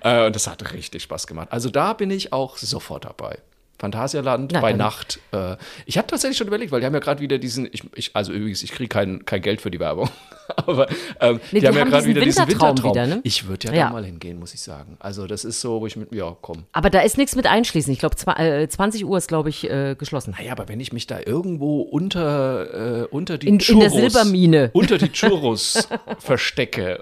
Äh, 0.00 0.26
und 0.26 0.36
das 0.36 0.46
hat 0.46 0.72
richtig 0.72 1.02
Spaß 1.02 1.26
gemacht. 1.26 1.48
Also 1.50 1.70
da 1.70 1.92
bin 1.92 2.10
ich 2.10 2.32
auch 2.32 2.56
sofort 2.56 3.04
dabei. 3.04 3.38
Phantasialand 3.80 4.52
Na 4.52 4.60
bei. 4.60 4.72
Nacht. 4.74 5.18
Äh, 5.32 5.56
ich 5.86 5.96
habe 5.98 6.06
tatsächlich 6.06 6.36
schon 6.38 6.46
überlegt, 6.46 6.70
weil 6.70 6.80
die 6.80 6.86
haben 6.86 6.92
ja 6.94 7.00
gerade 7.00 7.20
wieder 7.20 7.38
diesen, 7.38 7.66
ich, 7.72 7.82
ich, 7.96 8.10
also 8.14 8.32
übrigens, 8.32 8.62
ich 8.62 8.72
kriege 8.72 8.88
kein, 8.88 9.24
kein 9.24 9.40
Geld 9.40 9.60
für 9.62 9.70
die 9.70 9.80
Werbung, 9.80 10.08
aber 10.56 10.86
ähm, 11.20 11.40
Nee, 11.50 11.60
die, 11.60 11.66
haben 11.66 11.72
die 11.72 11.78
ja 11.78 11.80
haben 11.84 11.90
gerade 11.90 12.02
diesen 12.04 12.08
wieder 12.16 12.24
diesen 12.24 12.46
Wintertraum 12.48 12.84
wieder, 12.84 13.06
ne? 13.06 13.20
Ich 13.24 13.48
würde 13.48 13.68
ja, 13.68 13.74
Ja. 13.74 13.86
da 13.86 13.92
mal 13.94 14.04
hingehen, 14.04 14.38
muss 14.38 14.52
ich 14.54 14.60
sagen. 14.60 14.96
Also 15.00 15.26
das 15.26 15.44
ist 15.44 15.60
so, 15.62 15.80
wo 15.80 15.86
ich 15.86 15.96
mit, 15.96 16.12
ja, 16.14 16.36
komm. 16.40 16.64
Aber 16.72 16.90
da 16.90 17.00
ist 17.00 17.16
nichts 17.18 17.34
mit 17.36 17.46
einschließen. 17.46 17.92
Ich 17.92 17.98
glaube, 18.00 18.16
äh, 18.36 18.68
20 18.68 19.04
Uhr 19.06 19.16
ist, 19.16 19.28
glaube 19.28 19.48
ich, 19.48 19.68
äh, 19.70 19.94
geschlossen. 19.98 20.34
Naja, 20.38 20.52
aber 20.52 20.68
wenn 20.68 20.78
ich 20.80 20.92
mich 20.92 21.06
da 21.06 21.18
irgendwo 21.24 21.80
unter, 21.80 23.02
äh, 23.02 23.06
unter 23.06 23.38
die 23.38 23.48
In- 23.48 23.54
in 23.54 23.58
der 23.58 23.88
Churros, 23.90 23.92
Silbermine. 24.12 24.70
unter 24.74 24.98
die 24.98 25.08
Churros 25.12 25.88
verstecke, 26.18 27.00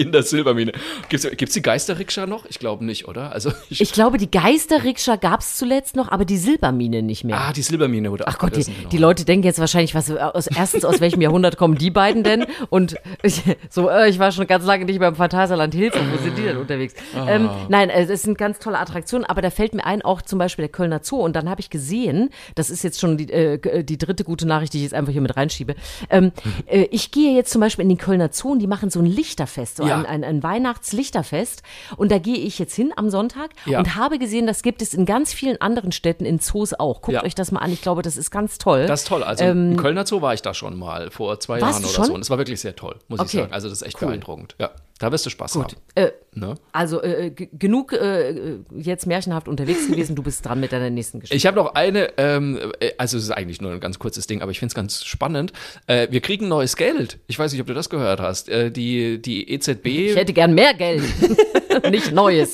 in 0.00 0.12
der 0.12 0.22
Silbermine. 0.22 0.72
Gibt 1.08 1.24
es 1.42 1.52
die 1.52 1.62
Geisterrikscha 1.62 2.26
noch? 2.26 2.46
Ich 2.46 2.58
glaube 2.58 2.84
nicht, 2.84 3.06
oder? 3.08 3.32
Also 3.32 3.52
ich, 3.70 3.80
Ich 3.80 3.92
glaube, 3.92 4.18
die 4.18 4.30
Geisterrikscha 4.30 5.16
gab 5.16 5.40
es 5.40 5.56
zuletzt 5.56 5.96
noch, 5.96 6.08
aber 6.10 6.24
die 6.24 6.36
Silbermine 6.38 7.02
nicht 7.02 7.24
mehr. 7.24 7.36
ah, 7.38 7.52
die 7.52 7.62
Silbermine 7.62 8.10
wurde 8.10 8.26
Ach 8.26 8.38
Gott, 8.38 8.56
die, 8.56 8.64
die 8.64 8.98
Leute 8.98 9.24
denken 9.24 9.46
jetzt 9.46 9.58
wahrscheinlich, 9.58 9.94
was 9.94 10.10
aus, 10.10 10.46
erstens, 10.46 10.84
aus 10.84 11.00
welchem 11.00 11.20
Jahrhundert 11.20 11.56
kommen 11.56 11.76
die 11.76 11.90
beiden 11.90 12.22
denn? 12.24 12.46
Und 12.70 12.96
ich, 13.22 13.42
so, 13.68 13.88
äh, 13.88 14.08
ich 14.08 14.18
war 14.18 14.32
schon 14.32 14.46
ganz 14.46 14.64
lange 14.64 14.84
nicht 14.84 14.98
mehr 14.98 15.08
im 15.08 15.14
Phantasialand 15.16 15.74
Hilfe, 15.74 15.98
wo 16.12 16.22
sind 16.22 16.36
die 16.38 16.42
denn 16.42 16.56
unterwegs? 16.56 16.94
Ähm, 17.14 17.48
Ah. 17.48 17.66
nein, 17.68 17.90
äh, 17.90 18.04
es 18.04 18.22
sind 18.22 18.38
ganz 18.38 18.58
tolle 18.58 18.78
Attraktionen, 18.78 19.24
aber 19.24 19.42
da 19.42 19.50
fällt 19.50 19.74
mir 19.74 19.84
ein, 19.84 20.02
auch 20.02 20.22
zum 20.22 20.38
Beispiel 20.38 20.62
der 20.64 20.72
Kölner 20.72 21.00
Zoo. 21.02 21.16
Und 21.16 21.34
dann 21.36 21.48
habe 21.50 21.60
ich 21.60 21.70
gesehen, 21.70 22.30
das 22.54 22.70
ist 22.70 22.82
jetzt 22.84 23.00
schon 23.00 23.16
die, 23.16 23.30
äh, 23.30 23.84
die 23.84 23.98
dritte 23.98 24.24
gute 24.24 24.46
Nachricht, 24.46 24.72
die 24.72 24.78
ich 24.78 24.84
jetzt 24.84 24.94
einfach 24.94 25.12
hier 25.12 25.20
mit 25.20 25.36
reinschiebe. 25.36 25.74
Ähm, 26.10 26.32
äh, 26.66 26.82
ich 26.90 27.10
gehe 27.10 27.34
jetzt 27.34 27.50
zum 27.52 27.60
Beispiel 27.60 27.82
in 27.82 27.88
den 27.88 27.98
Kölner 27.98 28.30
Zoo 28.32 28.52
und 28.52 28.58
die 28.60 28.66
machen 28.66 28.90
so 28.90 29.00
ein 29.00 29.06
Lichterfest, 29.06 29.76
so 29.78 29.84
Ja. 29.90 29.98
ein, 29.98 30.06
ein, 30.06 30.24
ein 30.24 30.42
Weihnachtslichterfest. 30.42 31.62
Und 31.96 32.10
da 32.10 32.18
gehe 32.18 32.36
ich 32.36 32.58
jetzt 32.58 32.74
hin 32.74 32.92
am 32.96 33.10
Sonntag 33.10 33.50
Ja. 33.66 33.78
und 33.78 33.94
habe 33.96 34.18
gesehen, 34.18 34.46
das 34.46 34.62
gibt 34.62 34.82
es 34.82 34.94
in 34.94 35.06
ganz 35.06 35.32
vielen 35.32 35.60
anderen 35.60 35.92
Städten 35.92 36.24
in 36.24 36.38
Zoos 36.40 36.72
auch. 36.74 37.02
Guckt 37.02 37.14
Ja. 37.16 37.24
euch 37.24 37.34
das 37.34 37.52
mal 37.52 37.60
an. 37.60 37.72
Ich 37.72 37.82
glaube, 37.82 38.02
das 38.02 38.16
ist 38.16 38.30
ganz 38.30 38.58
toll. 38.58 38.86
Das 38.86 39.02
ist 39.02 39.08
toll. 39.08 39.22
Also 39.22 39.44
im 39.44 39.76
Kölner 39.76 40.06
Zoo 40.06 40.22
war 40.22 40.34
ich 40.34 40.42
da 40.42 40.54
schon 40.54 40.78
mal 40.78 41.10
vor 41.10 41.38
zwei 41.40 41.58
Jahren 41.60 41.76
oder 41.84 41.88
schon? 41.92 42.04
so. 42.06 42.14
Und 42.14 42.20
es 42.22 42.30
war 42.30 42.38
wirklich 42.38 42.60
sehr 42.60 42.74
toll, 42.76 42.96
muss 43.08 43.20
ich 43.20 43.26
Okay. 43.26 43.36
sagen. 43.42 43.52
Also 43.52 43.68
das 43.68 43.80
ist 43.82 43.86
echt 43.86 44.00
beeindruckend. 44.00 44.54
Ja, 44.58 44.70
da 45.00 45.10
wirst 45.10 45.26
du 45.26 45.30
Spaß 45.30 45.56
haben. 45.56 45.74
Äh, 45.96 46.10
Ne? 46.32 46.54
Also 46.70 47.02
äh, 47.02 47.30
g- 47.30 47.48
genug 47.58 47.92
äh, 47.92 48.58
jetzt 48.76 49.04
märchenhaft 49.08 49.48
unterwegs 49.48 49.88
gewesen. 49.88 50.14
Du 50.14 50.22
bist 50.22 50.46
dran 50.46 50.60
mit 50.60 50.70
deiner 50.70 50.88
nächsten 50.88 51.18
Geschichte. 51.18 51.36
Ich 51.36 51.44
habe 51.44 51.56
noch 51.56 51.74
eine, 51.74 52.16
ähm, 52.18 52.56
äh, 52.78 52.92
also 52.98 53.16
es 53.16 53.24
ist 53.24 53.30
eigentlich 53.32 53.60
nur 53.60 53.72
ein 53.72 53.80
ganz 53.80 53.98
kurzes 53.98 54.28
Ding, 54.28 54.40
aber 54.40 54.52
ich 54.52 54.60
finde 54.60 54.70
es 54.70 54.76
ganz 54.76 55.02
spannend. 55.04 55.52
Äh, 55.88 56.06
wir 56.12 56.20
kriegen 56.20 56.46
neues 56.46 56.76
Geld. 56.76 57.18
Ich 57.26 57.36
weiß 57.36 57.50
nicht, 57.50 57.60
ob 57.60 57.66
du 57.66 57.74
das 57.74 57.90
gehört 57.90 58.20
hast. 58.20 58.48
Äh, 58.48 58.70
die, 58.70 59.20
die 59.20 59.50
EZB, 59.50 59.86
Ich 59.86 60.14
hätte 60.16 60.32
gern 60.32 60.54
mehr 60.54 60.72
Geld, 60.72 61.02
nicht 61.90 62.12
Neues. 62.12 62.52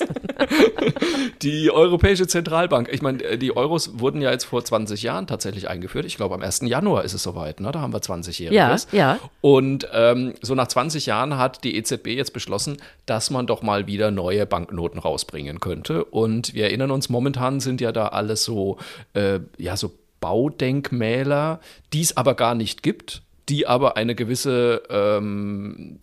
die 1.42 1.70
Europäische 1.70 2.26
Zentralbank, 2.26 2.88
ich 2.90 3.02
meine, 3.02 3.22
äh, 3.22 3.38
die 3.38 3.54
Euros 3.54 3.98
wurden 4.00 4.22
ja 4.22 4.30
jetzt 4.30 4.44
vor 4.44 4.64
20 4.64 5.02
Jahren 5.02 5.26
tatsächlich 5.26 5.68
eingeführt. 5.68 6.06
Ich 6.06 6.16
glaube, 6.16 6.35
am 6.35 6.42
1. 6.42 6.62
Januar 6.64 7.04
ist 7.04 7.12
es 7.12 7.22
soweit, 7.22 7.61
ne? 7.61 7.70
Da 7.72 7.80
haben 7.80 7.92
wir 7.92 8.00
20-Jähriges. 8.00 8.88
Ja, 8.92 8.98
ja. 8.98 9.18
Und 9.42 9.87
ähm, 9.92 10.32
so 10.40 10.54
nach 10.54 10.68
20 10.68 11.06
Jahren 11.06 11.37
hat 11.37 11.62
die 11.64 11.76
EZB 11.76 12.09
jetzt 12.09 12.32
beschlossen, 12.37 12.77
dass 13.07 13.31
man 13.31 13.46
doch 13.46 13.62
mal 13.62 13.87
wieder 13.87 14.11
neue 14.11 14.44
Banknoten 14.44 15.01
rausbringen 15.01 15.59
könnte. 15.59 16.05
Und 16.05 16.53
wir 16.53 16.64
erinnern 16.64 16.90
uns, 16.90 17.09
momentan 17.09 17.61
sind 17.61 17.81
ja 17.81 17.92
da 17.92 18.09
alles 18.09 18.44
so, 18.44 18.77
äh, 19.14 19.40
ja, 19.57 19.77
so 19.77 19.90
Baudenkmäler, 20.20 21.61
die 21.94 22.03
es 22.03 22.16
aber 22.16 22.35
gar 22.35 22.55
nicht 22.55 22.83
gibt, 22.83 23.22
die 23.49 23.66
aber 23.66 23.96
eine 23.96 24.14
gewisse, 24.14 24.83
ähm, 24.90 25.99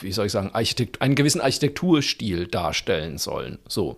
wie 0.00 0.12
soll 0.12 0.26
ich 0.26 0.32
sagen, 0.32 0.50
Architekt 0.52 1.00
einen 1.00 1.14
gewissen 1.14 1.40
Architekturstil 1.40 2.46
darstellen 2.46 3.16
sollen. 3.16 3.58
So. 3.66 3.96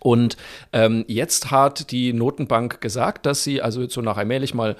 Und 0.00 0.36
ähm, 0.72 1.04
jetzt 1.08 1.50
hat 1.50 1.90
die 1.90 2.12
Notenbank 2.12 2.80
gesagt, 2.80 3.26
dass 3.26 3.44
sie 3.44 3.62
also 3.62 3.82
jetzt 3.82 3.94
so 3.94 4.00
nach 4.00 4.16
allmählich 4.16 4.54
mal, 4.54 4.76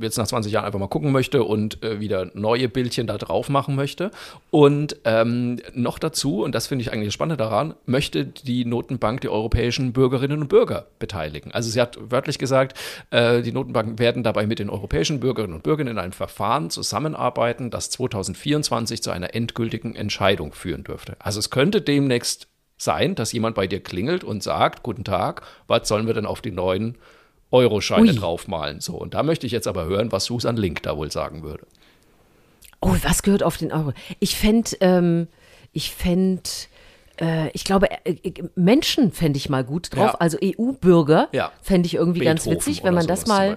jetzt 0.00 0.18
nach 0.18 0.26
20 0.26 0.52
Jahren 0.52 0.64
einfach 0.64 0.78
mal 0.78 0.88
gucken 0.88 1.12
möchte 1.12 1.44
und 1.44 1.82
äh, 1.82 2.00
wieder 2.00 2.30
neue 2.34 2.68
Bildchen 2.68 3.06
da 3.06 3.18
drauf 3.18 3.48
machen 3.48 3.76
möchte. 3.76 4.10
Und 4.50 4.96
ähm, 5.04 5.60
noch 5.72 5.98
dazu, 5.98 6.42
und 6.42 6.54
das 6.54 6.66
finde 6.66 6.82
ich 6.82 6.92
eigentlich 6.92 7.08
das 7.08 7.14
Spannende 7.14 7.36
daran, 7.36 7.74
möchte 7.86 8.24
die 8.24 8.64
Notenbank 8.64 9.20
die 9.20 9.28
europäischen 9.28 9.92
Bürgerinnen 9.92 10.42
und 10.42 10.48
Bürger 10.48 10.86
beteiligen. 10.98 11.52
Also 11.52 11.70
sie 11.70 11.80
hat 11.80 11.98
wörtlich 12.10 12.38
gesagt, 12.38 12.76
äh, 13.10 13.42
die 13.42 13.52
Notenbanken 13.52 13.98
werden 13.98 14.22
dabei 14.22 14.46
mit 14.46 14.58
den 14.58 14.70
europäischen 14.70 15.20
Bürgerinnen 15.20 15.54
und 15.54 15.62
Bürgern 15.62 15.86
in 15.86 15.98
einem 15.98 16.12
Verfahren 16.12 16.70
zusammenarbeiten, 16.70 17.70
das 17.70 17.90
2024 17.90 19.02
zu 19.02 19.10
einer 19.10 19.34
endgültigen 19.34 19.94
Entscheidung 19.94 20.52
führen 20.52 20.84
dürfte. 20.84 21.16
Also 21.18 21.38
es 21.38 21.50
könnte 21.50 21.80
demnächst 21.80 22.48
sein, 22.76 23.14
dass 23.14 23.32
jemand 23.32 23.54
bei 23.54 23.66
dir 23.66 23.82
klingelt 23.82 24.24
und 24.24 24.42
sagt, 24.42 24.82
guten 24.82 25.04
Tag, 25.04 25.42
was 25.66 25.88
sollen 25.88 26.06
wir 26.06 26.14
denn 26.14 26.26
auf 26.26 26.40
die 26.40 26.50
neuen 26.50 26.96
Euroscheine 27.50 28.10
Ui. 28.10 28.16
draufmalen? 28.16 28.80
So, 28.80 28.94
und 28.94 29.14
da 29.14 29.22
möchte 29.22 29.46
ich 29.46 29.52
jetzt 29.52 29.68
aber 29.68 29.84
hören, 29.84 30.12
was 30.12 30.24
Susan 30.24 30.56
Link 30.56 30.82
da 30.82 30.96
wohl 30.96 31.10
sagen 31.10 31.42
würde. 31.42 31.66
Oh, 32.80 32.94
was 33.02 33.22
gehört 33.22 33.42
auf 33.42 33.56
den 33.56 33.72
Euro? 33.72 33.92
Ich 34.20 34.36
fände, 34.36 34.70
ähm, 34.80 35.28
ich 35.72 35.92
fände, 35.92 36.42
äh, 37.20 37.48
ich 37.52 37.64
glaube, 37.64 37.90
äh, 37.90 38.16
äh, 38.22 38.42
Menschen 38.56 39.10
fände 39.12 39.38
ich 39.38 39.48
mal 39.48 39.64
gut 39.64 39.94
drauf. 39.94 40.12
Ja. 40.12 40.14
Also 40.14 40.36
EU-Bürger 40.42 41.28
Ja. 41.32 41.52
fände 41.62 41.86
ich 41.86 41.94
irgendwie 41.94 42.20
ganz 42.20 42.44
Beethoven 42.44 42.66
witzig, 42.66 42.84
wenn 42.84 42.94
man 42.94 43.06
das 43.06 43.26
mal. 43.26 43.56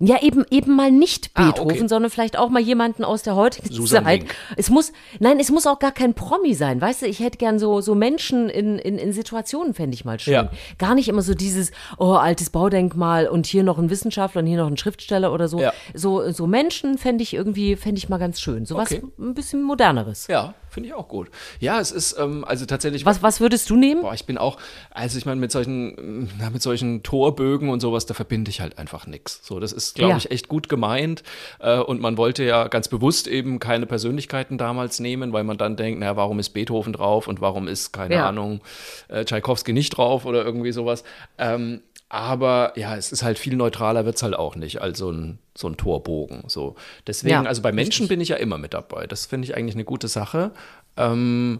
Ja, 0.00 0.20
eben, 0.22 0.44
eben 0.50 0.74
mal 0.74 0.90
nicht 0.90 1.30
Ah, 1.34 1.46
Beethoven, 1.46 1.76
okay. 1.78 1.88
sondern 1.88 2.10
vielleicht 2.10 2.36
auch 2.36 2.48
mal 2.50 2.60
jemanden 2.60 3.04
aus 3.04 3.22
der 3.22 3.36
heutigen 3.36 3.72
Susan 3.72 4.04
Zeit. 4.04 4.20
Link. 4.22 4.34
Es 4.56 4.68
muss, 4.68 4.92
nein, 5.20 5.38
es 5.38 5.50
muss 5.50 5.66
auch 5.68 5.78
gar 5.78 5.92
kein 5.92 6.14
Promi 6.14 6.54
sein, 6.54 6.80
weißt 6.80 7.02
du, 7.02 7.06
ich 7.06 7.20
hätte 7.20 7.38
gern 7.38 7.60
so, 7.60 7.80
so 7.80 7.94
Menschen 7.94 8.48
in, 8.48 8.78
in, 8.78 8.98
in 8.98 9.12
Situationen, 9.12 9.72
fände 9.72 9.94
ich 9.94 10.04
mal 10.04 10.18
schön. 10.18 10.34
Ja. 10.34 10.50
Gar 10.78 10.96
nicht 10.96 11.08
immer 11.08 11.22
so 11.22 11.34
dieses, 11.34 11.70
oh, 11.98 12.12
altes 12.14 12.50
Baudenkmal 12.50 13.28
und 13.28 13.46
hier 13.46 13.62
noch 13.62 13.78
ein 13.78 13.88
Wissenschaftler 13.88 14.40
und 14.40 14.46
hier 14.48 14.58
noch 14.58 14.66
ein 14.66 14.76
Schriftsteller 14.76 15.32
oder 15.32 15.46
so. 15.46 15.60
Ja. 15.60 15.72
So, 15.94 16.28
so 16.32 16.46
Menschen 16.48 16.98
fände 16.98 17.22
ich 17.22 17.32
irgendwie, 17.32 17.76
fände 17.76 17.98
ich 17.98 18.08
mal 18.08 18.18
ganz 18.18 18.40
schön. 18.40 18.66
So 18.66 18.74
was 18.74 18.90
Okay. 18.90 19.02
ein 19.18 19.34
bisschen 19.34 19.62
moderneres. 19.62 20.26
Ja, 20.26 20.54
finde 20.74 20.88
ich 20.90 20.94
auch 20.94 21.08
gut. 21.08 21.30
Ja, 21.60 21.80
es 21.80 21.90
ist 21.92 22.16
ähm, 22.18 22.44
also 22.44 22.66
tatsächlich. 22.66 23.06
Was, 23.06 23.22
was 23.22 23.40
würdest 23.40 23.70
du 23.70 23.76
nehmen? 23.76 24.02
Boah, 24.02 24.12
ich 24.12 24.26
bin 24.26 24.36
auch, 24.36 24.58
also 24.90 25.16
ich 25.16 25.24
meine, 25.24 25.40
mit 25.40 25.50
solchen, 25.52 26.28
na, 26.38 26.50
mit 26.50 26.60
solchen 26.62 27.02
Torbögen 27.02 27.68
und 27.70 27.80
sowas, 27.80 28.04
da 28.06 28.12
verbinde 28.14 28.50
ich 28.50 28.60
halt 28.60 28.76
einfach 28.78 29.06
nichts. 29.06 29.40
So, 29.42 29.60
das 29.60 29.72
ist, 29.72 29.94
glaube 29.94 30.10
Ja. 30.10 30.16
ich, 30.18 30.30
echt 30.30 30.48
gut 30.48 30.68
gemeint. 30.68 31.22
Äh, 31.60 31.78
und 31.78 32.00
man 32.00 32.16
wollte 32.18 32.44
ja 32.44 32.68
ganz 32.68 32.88
bewusst 32.88 33.26
eben 33.28 33.58
keine 33.58 33.86
Persönlichkeiten 33.86 34.58
damals 34.58 35.00
nehmen, 35.00 35.32
weil 35.32 35.44
man 35.44 35.56
dann 35.56 35.76
denkt, 35.76 36.00
naja, 36.00 36.16
warum 36.16 36.38
ist 36.38 36.50
Beethoven 36.50 36.92
drauf 36.92 37.28
und 37.28 37.40
warum 37.40 37.68
ist, 37.68 37.92
keine 37.92 38.16
Ja. 38.16 38.28
Ahnung, 38.28 38.60
äh, 39.08 39.24
Tschaikowski 39.24 39.72
nicht 39.72 39.90
drauf 39.90 40.26
oder 40.26 40.44
irgendwie 40.44 40.72
sowas. 40.72 41.04
Ähm, 41.38 41.80
aber 42.14 42.72
ja, 42.76 42.96
es 42.96 43.10
ist 43.10 43.24
halt 43.24 43.40
viel 43.40 43.56
neutraler, 43.56 44.04
wird 44.04 44.14
es 44.14 44.22
halt 44.22 44.36
auch 44.36 44.54
nicht 44.54 44.80
als 44.80 44.98
so 44.98 45.10
ein, 45.10 45.40
so 45.56 45.66
ein 45.68 45.76
Torbogen. 45.76 46.44
So. 46.46 46.76
Deswegen, 47.08 47.32
Ja, 47.32 47.42
also 47.42 47.60
bei 47.60 47.72
Menschen 47.72 48.06
bin 48.06 48.20
ich 48.20 48.28
ja 48.28 48.36
immer 48.36 48.56
mit 48.56 48.72
dabei. 48.72 49.08
Das 49.08 49.26
finde 49.26 49.46
ich 49.46 49.56
eigentlich 49.56 49.74
eine 49.74 49.84
gute 49.84 50.06
Sache. 50.06 50.52
Ähm, 50.96 51.58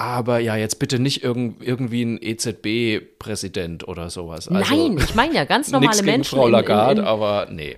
Aber 0.00 0.38
ja, 0.38 0.56
jetzt 0.56 0.78
bitte 0.78 0.98
nicht 0.98 1.22
irgend, 1.22 1.62
irgendwie 1.62 2.02
ein 2.02 2.18
EZB-Präsident 2.22 3.86
oder 3.86 4.08
sowas. 4.08 4.48
Also, 4.48 4.74
Nein, 4.74 4.96
ich 4.98 5.14
meine 5.14 5.34
ja 5.34 5.44
ganz 5.44 5.70
normale 5.72 6.02
Menschen. 6.02 6.38
Frau 6.38 6.46
in- 6.46 6.52
Lagarde, 6.52 7.02
in, 7.02 7.06
aber 7.06 7.48
nee. 7.50 7.76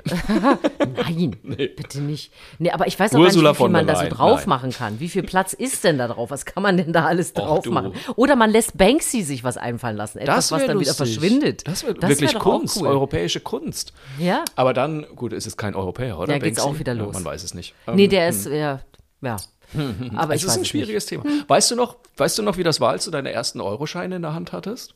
in, 1.09 1.37
nein, 1.47 1.71
bitte 1.77 2.01
nicht. 2.01 2.33
Nee, 2.61 2.71
aber 2.71 2.87
ich 2.87 2.99
weiß 2.99 3.15
auch 3.17 3.19
Ursula 3.19 3.51
nicht, 3.51 3.59
wie 3.59 3.65
viel 3.65 3.73
der 3.73 3.73
man 3.73 3.87
da 3.89 3.97
so 3.97 4.07
drauf 4.09 4.41
nein. 4.41 4.49
machen 4.51 4.71
kann. 4.71 5.01
Wie 5.01 5.09
viel 5.09 5.25
Platz 5.25 5.53
ist 5.53 5.83
denn 5.83 5.99
da 5.99 6.07
drauf? 6.07 6.31
Was 6.31 6.45
kann 6.45 6.63
man 6.63 6.77
denn 6.77 6.93
da 6.93 7.07
alles 7.07 7.31
Och, 7.35 7.43
drauf 7.45 7.65
du. 7.65 7.73
machen? 7.73 7.93
Oder 8.15 8.37
man 8.37 8.51
lässt 8.51 8.79
Banksy 8.79 9.23
sich 9.23 9.43
was 9.43 9.57
einfallen 9.57 9.97
lassen. 9.97 10.19
Etwas, 10.19 10.53
was 10.53 10.61
wär 10.61 10.69
dann 10.69 10.79
wieder 10.81 10.91
lustig. 10.91 11.19
verschwindet. 11.19 11.67
Das 11.67 11.83
wäre 11.85 12.01
wär 12.01 12.09
wirklich 12.09 12.37
auch 12.37 12.41
Kunst, 12.41 12.77
cool. 12.81 12.87
europäische 12.87 13.41
Kunst. 13.41 13.93
Ja. 14.21 14.45
Aber 14.55 14.73
dann, 14.75 15.07
gut, 15.17 15.33
ist 15.33 15.47
es 15.49 15.57
kein 15.57 15.75
Europäer, 15.75 16.19
oder? 16.21 16.35
Ja, 16.35 16.39
geht's 16.39 16.59
Banksy? 16.63 16.77
auch 16.77 16.79
wieder 16.79 16.95
Ja, 16.95 17.03
los. 17.03 17.15
man 17.15 17.25
weiß 17.25 17.43
es 17.43 17.55
nicht. 17.55 17.75
Nee, 17.93 18.05
Ähm, 18.05 18.11
der 18.11 18.29
ist, 18.29 18.47
ja, 18.47 18.81
ja. 19.23 19.37
Aber 20.17 20.35
es 20.35 20.45
ist 20.45 20.57
ein 20.57 20.63
es 20.63 20.69
schwieriges 20.69 21.07
Thema. 21.07 21.25
Weißt 21.49 21.71
du 21.71 21.77
noch, 21.77 21.97
weißt 22.17 22.39
du 22.39 22.43
noch, 22.43 22.57
wie 22.57 22.63
das 22.63 22.81
war, 22.81 22.91
als 22.91 23.05
du 23.05 23.11
deine 23.11 23.33
ersten 23.33 23.61
Euroscheine 23.61 24.17
in 24.17 24.23
der 24.23 24.35
Hand 24.35 24.53
hattest? 24.53 24.95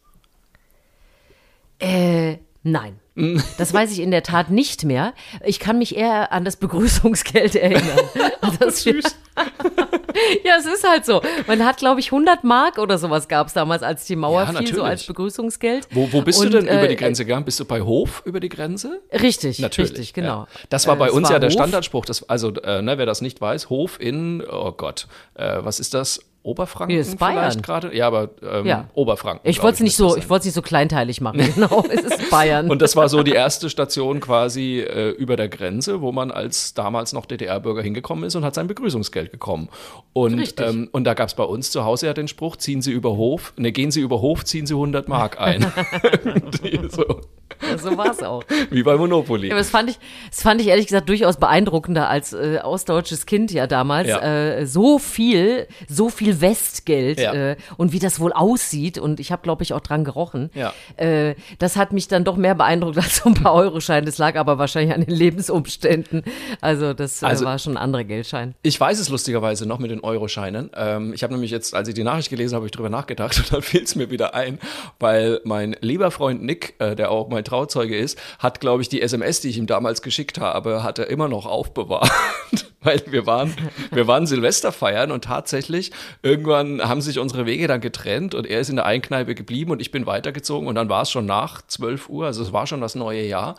nicht. 1.81 1.93
Äh, 1.93 2.39
nein. 2.63 3.01
Das 3.59 3.73
weiß 3.73 3.93
ich 3.93 4.01
in 4.01 4.11
der 4.11 4.23
Tat 4.23 4.51
nicht 4.51 4.85
mehr. 4.85 5.15
Ich 5.45 5.59
kann 5.59 5.79
mich 5.79 5.97
eher 5.97 6.33
an 6.33 6.45
das 6.45 6.57
Begrüßungsgeld 6.57 7.55
erinnern. 7.57 7.99
Das 8.61 8.83
süß. 8.85 9.05
ja, 10.45 10.57
es 10.59 10.67
ist 10.67 10.89
halt 10.89 11.05
so. 11.05 11.21
Man 11.47 11.65
hat, 11.65 11.79
glaube 11.79 11.99
ich, 12.01 12.07
100 12.13 12.45
Mark 12.45 12.79
oder 12.79 12.97
sowas 12.97 13.27
gab 13.29 13.49
es 13.49 13.55
damals, 13.55 13.83
als 13.83 14.05
die 14.07 14.15
Mauer 14.17 14.43
Ja, 14.43 14.47
fiel, 14.47 14.55
so 14.55 14.63
natürlich. 14.63 14.85
als 14.85 15.05
Begrüßungsgeld. 15.05 15.89
Wo, 15.91 16.09
wo 16.13 16.23
bist 16.23 16.41
Und, 16.41 16.53
du 16.53 16.59
denn 16.61 16.65
über 16.67 16.85
äh, 16.85 16.89
die 16.89 16.97
Grenze 16.97 17.25
gegangen? 17.25 17.45
Bist 17.45 17.59
du 17.61 17.65
bei 17.65 17.81
Hof 17.83 18.23
über 18.25 18.39
die 18.41 18.49
Grenze? 18.49 19.01
Richtig, 19.13 19.59
Natürlich. 19.59 19.91
richtig, 19.93 20.15
genau. 20.15 20.41
Ja. 20.43 20.47
Das 20.69 20.87
war 20.87 20.95
Äh, 20.95 20.99
bei 20.99 21.07
es 21.09 21.13
uns 21.13 21.25
war 21.25 21.33
ja 21.33 21.39
der 21.41 21.49
Hof. 21.51 21.55
Standardspruch. 21.55 22.05
Das, 22.07 22.29
also, 22.29 22.53
äh, 22.55 22.83
ne, 22.83 22.99
wer 22.99 23.07
das 23.07 23.21
nicht 23.21 23.41
weiß, 23.41 23.69
Hof 23.69 24.01
in, 24.01 24.43
oh 24.49 24.73
Gott, 24.73 25.09
äh, 25.35 25.57
was 25.61 25.81
ist 25.81 25.93
das? 25.95 26.21
Oberfranken 26.47 26.95
Nee, 26.95 27.01
ist 27.01 27.19
Bayern. 27.19 27.35
vielleicht 27.39 27.63
gerade? 27.65 27.95
Ja, 27.97 28.07
aber 28.07 28.31
ähm, 28.43 28.67
Ja. 28.67 28.89
Oberfranken. 28.95 29.49
Ich 29.51 29.63
wollte 29.63 29.75
es 29.77 29.81
nicht 29.81 29.97
so, 29.97 30.17
ich 30.17 30.31
wollte 30.31 30.41
es 30.43 30.45
nicht 30.47 30.55
so 30.55 30.63
kleinteilig 30.63 31.21
machen. 31.21 31.41
Genau, 31.57 31.85
es 31.91 32.03
ist 32.03 32.31
Bayern. 32.31 32.71
Und 32.71 32.83
das 32.83 32.95
war 32.97 33.09
so 33.09 33.23
die 33.23 33.33
erste 33.33 33.69
Station 33.71 34.21
quasi 34.21 34.81
äh, 34.81 35.11
über 35.11 35.37
der 35.37 35.49
Grenze, 35.49 36.01
wo 36.01 36.13
man 36.13 36.31
als 36.31 36.75
damals 36.75 37.13
noch 37.13 37.27
DDR-Bürger 37.27 37.83
hingekommen 37.83 38.25
ist 38.25 38.35
und 38.37 38.45
hat 38.45 38.55
sein 38.55 38.67
Begrüßungsgeld 38.67 39.33
bekommen. 39.33 39.69
Und, 40.13 40.55
ähm, 40.61 40.89
und 40.93 41.05
da 41.05 41.15
gab 41.15 41.29
es 41.29 41.35
bei 41.35 41.45
uns 41.45 41.71
zu 41.71 41.85
Hause 41.85 42.07
ja 42.07 42.13
den 42.15 42.29
Spruch, 42.29 42.57
ziehen 42.57 42.81
Sie 42.83 42.93
über 42.93 43.17
Hof, 43.17 43.53
ne, 43.57 43.73
gehen 43.73 43.91
Sie 43.91 44.01
über 44.01 44.21
Hof, 44.21 44.45
ziehen 44.45 44.67
Sie 44.67 44.75
100 44.75 45.09
Mark 45.09 45.41
ein. 45.41 45.67
So, 46.91 47.21
Ja, 47.71 47.79
so 47.79 47.97
war 47.97 48.11
es 48.11 48.23
auch. 48.23 48.43
wie 48.71 48.83
bei 48.83 48.97
Monopoly. 48.97 49.49
Ja, 49.49 49.55
aber 49.55 49.61
das 49.61 49.71
fand 49.71 49.91
ich, 49.91 49.99
das 50.31 50.43
fand 50.43 50.61
ich 50.61 50.67
ehrlich 50.69 50.87
gesagt 50.87 51.09
durchaus 51.09 51.37
beeindruckender 51.39 52.09
als 52.09 52.33
äh, 52.33 52.59
ostdeutsches 52.63 53.25
Kind 53.27 53.51
ja 53.51 53.67
damals. 53.67 54.09
Ja. 54.09 54.21
Äh, 54.21 54.67
so 54.67 54.99
viel, 54.99 55.67
so 55.89 56.09
viel 56.11 56.36
Westgeld 56.41 57.21
Ja. 57.21 57.33
äh, 57.33 57.57
und 57.77 57.93
wie 57.93 57.99
das 57.99 58.21
wohl 58.21 58.33
aussieht. 58.33 58.99
Und 58.99 59.21
ich 59.21 59.33
habe, 59.33 59.43
glaube 59.43 59.63
ich, 59.63 59.73
auch 59.73 59.81
dran 59.81 60.05
gerochen. 60.05 60.51
Ja. 60.55 60.73
Äh, 60.97 61.35
das 61.59 61.77
hat 61.77 61.93
mich 61.93 62.09
dann 62.09 62.25
doch 62.25 62.37
mehr 62.37 62.55
beeindruckt 62.55 62.97
als 62.99 63.17
so 63.17 63.29
ein 63.29 63.35
paar 63.35 63.55
Euroscheine. 63.55 64.07
Das 64.07 64.19
lag 64.19 64.37
aber 64.37 64.59
wahrscheinlich 64.59 64.95
an 64.95 65.05
den 65.05 65.15
Lebensumständen. 65.15 66.23
Also 66.61 66.93
das 66.95 67.23
äh, 67.23 67.27
Also- 67.27 67.45
war 67.45 67.59
schon 67.59 67.75
ein 67.75 67.83
anderer 67.83 68.05
Geldschein. 68.05 68.55
Ich 68.63 68.79
weiß 68.81 68.99
es 68.99 69.09
lustigerweise 69.09 69.67
noch 69.67 69.79
mit 69.79 69.91
den 69.91 70.01
Euroscheinen. 70.01 70.71
Ähm, 70.77 71.13
ich 71.13 71.23
habe 71.23 71.33
nämlich 71.33 71.51
jetzt, 71.51 71.75
als 71.75 71.89
ich 71.89 71.95
die 71.95 72.05
Nachricht 72.05 72.31
gelesen 72.31 72.55
habe, 72.55 72.61
habe 72.63 72.67
ich 72.67 72.73
drüber 72.73 72.89
nachgedacht 72.91 73.37
und 73.39 73.53
dann 73.53 73.63
fiel 73.63 73.83
es 73.83 73.95
mir 73.95 74.11
wieder 74.11 74.35
ein, 74.35 74.59
weil 74.99 75.41
mein 75.45 75.77
lieber 75.81 76.11
Freund 76.11 76.43
Nick, 76.43 76.75
äh, 76.79 76.95
der 76.97 77.11
auch 77.11 77.29
mein 77.29 77.45
Trauzeuge 77.45 77.97
ist, 77.97 78.19
hat, 78.39 78.61
glaube 78.61 78.83
ich, 78.83 78.89
die 78.89 79.03
SMS, 79.03 79.41
die 79.41 79.49
ich 79.51 79.59
ihm 79.59 79.67
damals 79.67 80.03
geschickt 80.03 80.39
habe, 80.41 80.83
hat 80.83 80.99
er 80.99 81.09
immer 81.09 81.29
noch 81.29 81.47
aufbewahrt. 81.47 82.11
weil 82.83 83.03
wir 83.07 83.27
waren, 83.27 83.53
wir 83.91 84.07
waren 84.07 84.27
Silvester 84.29 84.71
feiern 84.71 85.11
und 85.11 85.25
tatsächlich 85.25 85.91
irgendwann 86.27 86.83
haben 86.83 87.01
sich 87.01 87.21
unsere 87.21 87.47
Wege 87.47 87.69
dann 87.69 87.81
getrennt 87.81 88.35
und 88.35 88.47
er 88.47 88.61
ist 88.61 88.69
in 88.69 88.77
der 88.77 88.85
Einkneipe 88.85 89.37
geblieben 89.37 89.71
und 89.71 89.81
ich 89.81 89.93
bin 89.93 90.07
weitergezogen 90.07 90.67
und 90.67 90.75
dann 90.75 90.89
war 90.89 91.03
es 91.03 91.11
schon 91.11 91.25
nach 91.25 91.63
12 91.63 92.09
Uhr, 92.09 92.27
also 92.27 92.43
es 92.43 92.53
war 92.53 92.67
schon 92.67 92.81
das 92.81 92.97
neue 92.97 93.23
Jahr. 93.23 93.55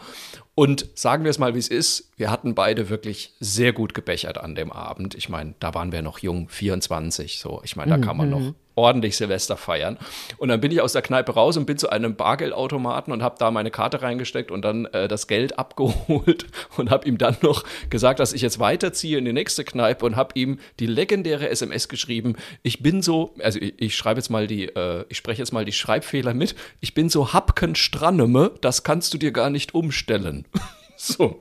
Und 0.60 0.90
sagen 0.96 1.24
wir 1.24 1.30
es 1.30 1.38
mal, 1.38 1.54
wie 1.54 1.60
es 1.60 1.68
ist, 1.68 2.10
wir 2.18 2.32
hatten 2.32 2.56
beide 2.56 2.90
wirklich 2.90 3.32
sehr 3.40 3.74
gut 3.74 3.94
gebechert 3.94 4.40
an 4.40 4.56
dem 4.56 4.72
Abend. 4.72 5.14
Ich 5.14 5.30
meine, 5.30 5.54
da 5.60 5.76
waren 5.76 5.92
wir 5.92 6.02
noch 6.02 6.18
jung, 6.18 6.50
24, 6.50 7.38
so. 7.38 7.62
Ich 7.64 7.76
meine, 7.76 7.92
da 7.92 8.04
kann 8.04 8.18
man 8.18 8.32
noch 8.32 8.54
ordentlich 8.78 9.18
Silvester 9.18 9.58
feiern. 9.58 9.98
Und 10.38 10.50
dann 10.50 10.62
bin 10.62 10.72
ich 10.72 10.82
aus 10.82 10.94
der 10.94 11.02
Kneipe 11.02 11.34
raus 11.34 11.58
und 11.58 11.66
bin 11.66 11.78
zu 11.78 11.90
einem 11.90 12.16
Bargeldautomaten 12.16 13.12
und 13.12 13.24
habe 13.24 13.36
da 13.40 13.50
meine 13.50 13.72
Karte 13.72 14.02
reingesteckt 14.02 14.52
und 14.52 14.62
dann 14.62 14.86
äh, 14.86 15.08
das 15.08 15.28
Geld 15.28 15.60
abgeholt 15.60 16.46
und 16.78 16.92
habe 16.92 17.08
ihm 17.08 17.18
dann 17.18 17.36
noch 17.42 17.64
gesagt, 17.90 18.20
dass 18.20 18.34
ich 18.34 18.42
jetzt 18.42 18.60
weiterziehe 18.60 19.18
in 19.18 19.26
die 19.26 19.34
nächste 19.34 19.64
Kneipe 19.64 20.06
und 20.06 20.16
habe 20.16 20.32
ihm 20.36 20.60
die 20.80 20.86
legendäre 20.86 21.50
SMS 21.50 21.90
geschrieben. 21.90 22.36
Ich 22.62 22.84
bin 22.84 23.02
so, 23.02 23.34
also 23.40 23.60
ich, 23.60 23.74
ich 23.78 23.98
schreibe 23.98 24.20
jetzt 24.20 24.30
mal 24.30 24.48
die, 24.48 24.68
äh, 24.68 25.06
ich 25.10 25.18
spreche 25.18 25.42
jetzt 25.42 25.52
mal 25.52 25.66
die 25.66 25.72
Schreibfehler 25.72 26.36
mit. 26.36 26.56
Ich 26.80 26.94
bin 26.94 27.10
so 27.10 27.34
hapken 27.34 27.76
stranneme, 27.76 28.52
das 28.62 28.84
kannst 28.84 29.14
du 29.14 29.18
dir 29.18 29.32
gar 29.32 29.50
nicht 29.50 29.74
umstellen. 29.74 30.46
So, 31.00 31.40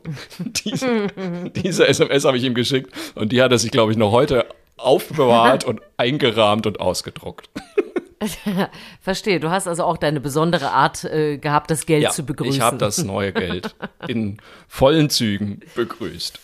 diese, 0.67 1.07
diese 1.55 1.89
SMS 1.89 2.27
habe 2.27 2.37
ich 2.37 2.45
ihm 2.45 2.53
geschickt 2.53 2.93
und 3.15 3.33
die 3.33 3.41
hat 3.41 3.53
er 3.53 3.59
sich, 3.59 3.71
glaube 3.71 3.91
ich, 3.91 3.97
noch 3.97 4.13
heute 4.13 4.45
aufbewahrt 4.77 5.65
und 5.65 5.81
eingerahmt 5.97 6.67
und 6.67 6.79
ausgedruckt. 6.79 7.49
Verstehe. 9.01 9.41
Du 9.41 9.49
hast 9.51 9.67
also 9.67 9.85
auch 9.85 9.97
deine 9.97 10.21
besondere 10.21 10.73
Art 10.73 11.05
äh, 11.05 11.39
gehabt, 11.39 11.71
das 11.71 11.87
Geld 11.87 12.03
Ja, 12.03 12.11
zu 12.11 12.25
begrüßen. 12.27 12.55
ich 12.55 12.61
habe 12.61 12.77
das 12.77 13.03
neue 13.03 13.33
Geld 13.33 13.75
in 14.09 14.37
vollen 14.69 15.09
Zügen 15.09 15.61
begrüßt. 15.75 16.39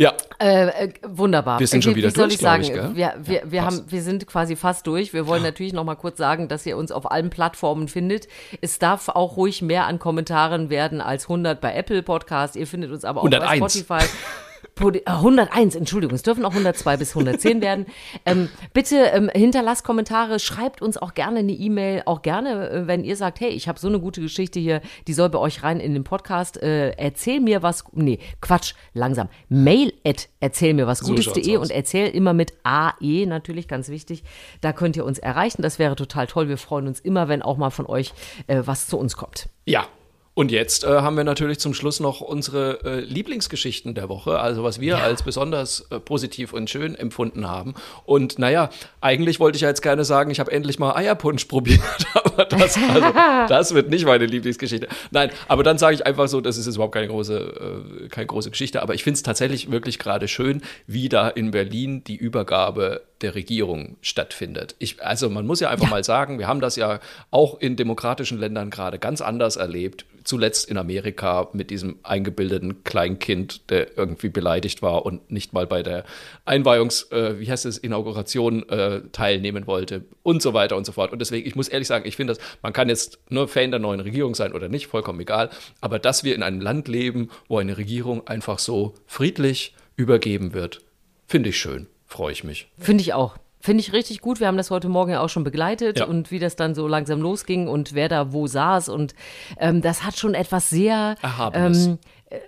Ja, 0.00 0.14
Äh, 0.38 0.68
äh, 0.86 0.92
wunderbar. 1.06 1.60
Wir 1.60 1.66
sind 1.66 1.84
schon 1.84 1.92
Wie- 1.92 1.96
wieder 1.98 2.08
wie 2.08 2.14
durch, 2.14 2.32
ich 2.32 2.38
sagen? 2.40 2.62
glaub 2.62 2.74
ich, 2.76 2.96
gell? 2.96 2.96
Wir, 2.96 3.14
wir, 3.22 3.42
wir, 3.52 3.62
fast. 3.62 3.80
haben, 3.80 3.92
wir 3.92 4.02
sind 4.02 4.26
quasi 4.26 4.56
fast 4.56 4.86
durch. 4.86 5.12
Wir 5.12 5.26
wollen 5.26 5.42
natürlich 5.42 5.74
noch 5.74 5.84
mal 5.84 5.94
kurz 5.94 6.16
sagen, 6.16 6.48
dass 6.48 6.64
ihr 6.64 6.78
uns 6.78 6.90
auf 6.90 7.10
allen 7.10 7.28
Plattformen 7.28 7.86
findet. 7.86 8.26
Es 8.62 8.78
darf 8.78 9.10
auch 9.10 9.36
ruhig 9.36 9.60
mehr 9.60 9.86
an 9.86 9.98
Kommentaren 9.98 10.70
werden 10.70 11.02
als 11.02 11.24
100 11.24 11.60
bei 11.60 11.74
Apple 11.74 12.02
Podcast. 12.02 12.56
Ihr 12.56 12.66
findet 12.66 12.90
uns 12.92 13.04
aber 13.04 13.20
auch 13.20 13.24
101. 13.24 13.60
bei 13.60 14.00
Spotify. 14.00 14.10
Podi- 14.80 15.02
äh, 15.06 15.10
101, 15.10 15.74
Entschuldigung, 15.76 16.14
es 16.14 16.22
dürfen 16.22 16.44
auch 16.44 16.50
102 16.50 16.96
bis 16.96 17.10
110 17.16 17.60
werden. 17.62 17.86
Ähm, 18.26 18.48
bitte 18.72 18.96
ähm, 18.96 19.30
hinterlasst 19.34 19.84
Kommentare, 19.84 20.38
schreibt 20.38 20.82
uns 20.82 20.96
auch 20.96 21.14
gerne 21.14 21.40
eine 21.40 21.52
E-Mail, 21.52 22.02
auch 22.06 22.22
gerne, 22.22 22.70
äh, 22.70 22.86
wenn 22.86 23.04
ihr 23.04 23.16
sagt, 23.16 23.40
hey, 23.40 23.50
ich 23.50 23.68
habe 23.68 23.78
so 23.78 23.88
eine 23.88 24.00
gute 24.00 24.20
Geschichte 24.20 24.58
hier, 24.58 24.80
die 25.06 25.12
soll 25.12 25.28
bei 25.28 25.38
euch 25.38 25.62
rein 25.62 25.80
in 25.80 25.94
den 25.94 26.04
Podcast. 26.04 26.62
Äh, 26.62 26.90
erzähl 26.92 27.40
mir 27.40 27.62
was, 27.62 27.84
nee, 27.92 28.18
Quatsch, 28.40 28.74
langsam. 28.94 29.28
Mail 29.48 29.92
at 30.04 30.28
erzähl 30.40 30.74
mir 30.74 30.86
was 30.86 31.00
So 31.00 31.08
Gutes.de 31.08 31.56
und 31.58 31.70
erzähl 31.70 32.08
immer 32.08 32.32
mit 32.32 32.54
AE, 32.64 33.26
natürlich 33.26 33.68
ganz 33.68 33.88
wichtig. 33.90 34.24
Da 34.60 34.72
könnt 34.72 34.96
ihr 34.96 35.04
uns 35.04 35.18
erreichen, 35.18 35.62
das 35.62 35.78
wäre 35.78 35.96
total 35.96 36.26
toll. 36.26 36.48
Wir 36.48 36.58
freuen 36.58 36.86
uns 36.86 37.00
immer, 37.00 37.28
wenn 37.28 37.42
auch 37.42 37.56
mal 37.56 37.70
von 37.70 37.86
euch 37.86 38.12
äh, 38.46 38.62
was 38.64 38.86
zu 38.86 38.98
uns 38.98 39.16
kommt. 39.16 39.48
ja. 39.66 39.84
Und 40.32 40.52
jetzt 40.52 40.84
äh, 40.84 40.86
haben 40.86 41.16
wir 41.16 41.24
natürlich 41.24 41.58
zum 41.58 41.74
Schluss 41.74 41.98
noch 41.98 42.20
unsere 42.20 42.84
äh, 42.84 43.00
Lieblingsgeschichten 43.00 43.94
der 43.94 44.08
Woche, 44.08 44.38
also 44.38 44.62
was 44.62 44.80
wir 44.80 44.98
als 44.98 45.24
besonders 45.24 45.86
äh, 45.90 45.98
positiv 45.98 46.52
und 46.52 46.70
schön 46.70 46.94
empfunden 46.94 47.48
haben. 47.48 47.74
Und 48.04 48.38
naja, 48.38 48.70
eigentlich 49.00 49.40
wollte 49.40 49.56
ich 49.56 49.62
ja 49.62 49.68
jetzt 49.68 49.82
gerne 49.82 50.04
sagen, 50.04 50.30
ich 50.30 50.38
habe 50.38 50.52
endlich 50.52 50.78
mal 50.78 50.94
Eierpunsch 50.94 51.44
probiert, 51.46 51.80
aber 52.14 52.44
das, 52.44 52.78
also, 52.78 53.08
das 53.48 53.74
wird 53.74 53.90
nicht 53.90 54.06
meine 54.06 54.24
Lieblingsgeschichte. 54.24 54.86
Nein, 55.10 55.30
aber 55.48 55.64
dann 55.64 55.78
sage 55.78 55.96
ich 55.96 56.06
einfach 56.06 56.28
so, 56.28 56.40
das 56.40 56.56
ist 56.56 56.66
jetzt 56.66 56.76
überhaupt 56.76 56.94
keine 56.94 57.08
große, 57.08 58.04
äh, 58.04 58.08
keine 58.08 58.26
große 58.26 58.50
Geschichte, 58.50 58.82
aber 58.82 58.94
ich 58.94 59.02
finde 59.02 59.16
es 59.16 59.24
tatsächlich 59.24 59.72
wirklich 59.72 59.98
gerade 59.98 60.28
schön, 60.28 60.62
wie 60.86 61.08
da 61.08 61.28
in 61.28 61.50
Berlin 61.50 62.04
die 62.04 62.16
Übergabe 62.16 63.02
der 63.22 63.34
Regierung 63.34 63.96
stattfindet. 64.00 64.74
Ich, 64.78 65.04
also 65.04 65.28
man 65.28 65.46
muss 65.46 65.60
ja 65.60 65.68
einfach 65.68 65.90
mal 65.90 66.04
sagen, 66.04 66.38
wir 66.38 66.48
haben 66.48 66.60
das 66.60 66.76
ja 66.76 67.00
auch 67.30 67.60
in 67.60 67.76
demokratischen 67.76 68.38
Ländern 68.38 68.70
gerade 68.70 68.98
ganz 68.98 69.20
anders 69.20 69.56
erlebt. 69.56 70.06
Zuletzt 70.22 70.68
in 70.68 70.76
Amerika 70.76 71.48
mit 71.52 71.70
diesem 71.70 71.98
eingebildeten 72.02 72.84
Kleinkind, 72.84 73.70
der 73.70 73.96
irgendwie 73.96 74.28
beleidigt 74.28 74.82
war 74.82 75.06
und 75.06 75.30
nicht 75.30 75.52
mal 75.52 75.66
bei 75.66 75.82
der 75.82 76.04
Einweihungs, 76.44 77.10
äh, 77.10 77.38
wie 77.38 77.50
heißt 77.50 77.64
es, 77.64 77.78
Inauguration 77.78 78.68
äh, 78.68 79.00
teilnehmen 79.12 79.66
wollte 79.66 80.04
und 80.22 80.42
so 80.42 80.52
weiter 80.52 80.76
und 80.76 80.84
so 80.84 80.92
fort. 80.92 81.12
Und 81.12 81.20
deswegen, 81.20 81.46
ich 81.46 81.56
muss 81.56 81.68
ehrlich 81.68 81.88
sagen, 81.88 82.06
ich 82.06 82.16
finde 82.16 82.34
das, 82.34 82.42
man 82.62 82.72
kann 82.72 82.88
jetzt 82.88 83.18
nur 83.30 83.48
Fan 83.48 83.70
der 83.70 83.80
neuen 83.80 84.00
Regierung 84.00 84.34
sein 84.34 84.52
oder 84.52 84.68
nicht, 84.68 84.88
vollkommen 84.88 85.20
egal. 85.20 85.50
Aber 85.80 85.98
dass 85.98 86.22
wir 86.22 86.34
in 86.34 86.42
einem 86.42 86.60
Land 86.60 86.88
leben, 86.88 87.30
wo 87.48 87.58
eine 87.58 87.78
Regierung 87.78 88.26
einfach 88.26 88.58
so 88.58 88.94
friedlich 89.06 89.74
übergeben 89.96 90.52
wird, 90.52 90.82
finde 91.26 91.50
ich 91.50 91.58
schön. 91.58 91.86
Freue 92.10 92.32
ich 92.32 92.42
mich. 92.42 92.68
Finde 92.76 93.02
ich 93.02 93.14
auch. 93.14 93.36
Finde 93.62 93.82
ich 93.82 93.92
richtig 93.92 94.20
gut. 94.20 94.40
Wir 94.40 94.46
haben 94.48 94.56
das 94.56 94.70
heute 94.70 94.88
Morgen 94.88 95.12
ja 95.12 95.20
auch 95.20 95.28
schon 95.28 95.44
begleitet 95.44 96.00
Ja. 96.00 96.06
und 96.06 96.30
wie 96.30 96.38
das 96.40 96.56
dann 96.56 96.74
so 96.74 96.88
langsam 96.88 97.20
losging 97.20 97.68
und 97.68 97.94
wer 97.94 98.08
da 98.08 98.32
wo 98.32 98.46
saß. 98.48 98.88
Und 98.88 99.14
ähm, 99.58 99.80
das 99.80 100.02
hat 100.02 100.16
schon 100.18 100.34
etwas 100.34 100.70
sehr 100.70 101.14
Erhabenes. 101.22 101.86
ähm, 101.86 101.98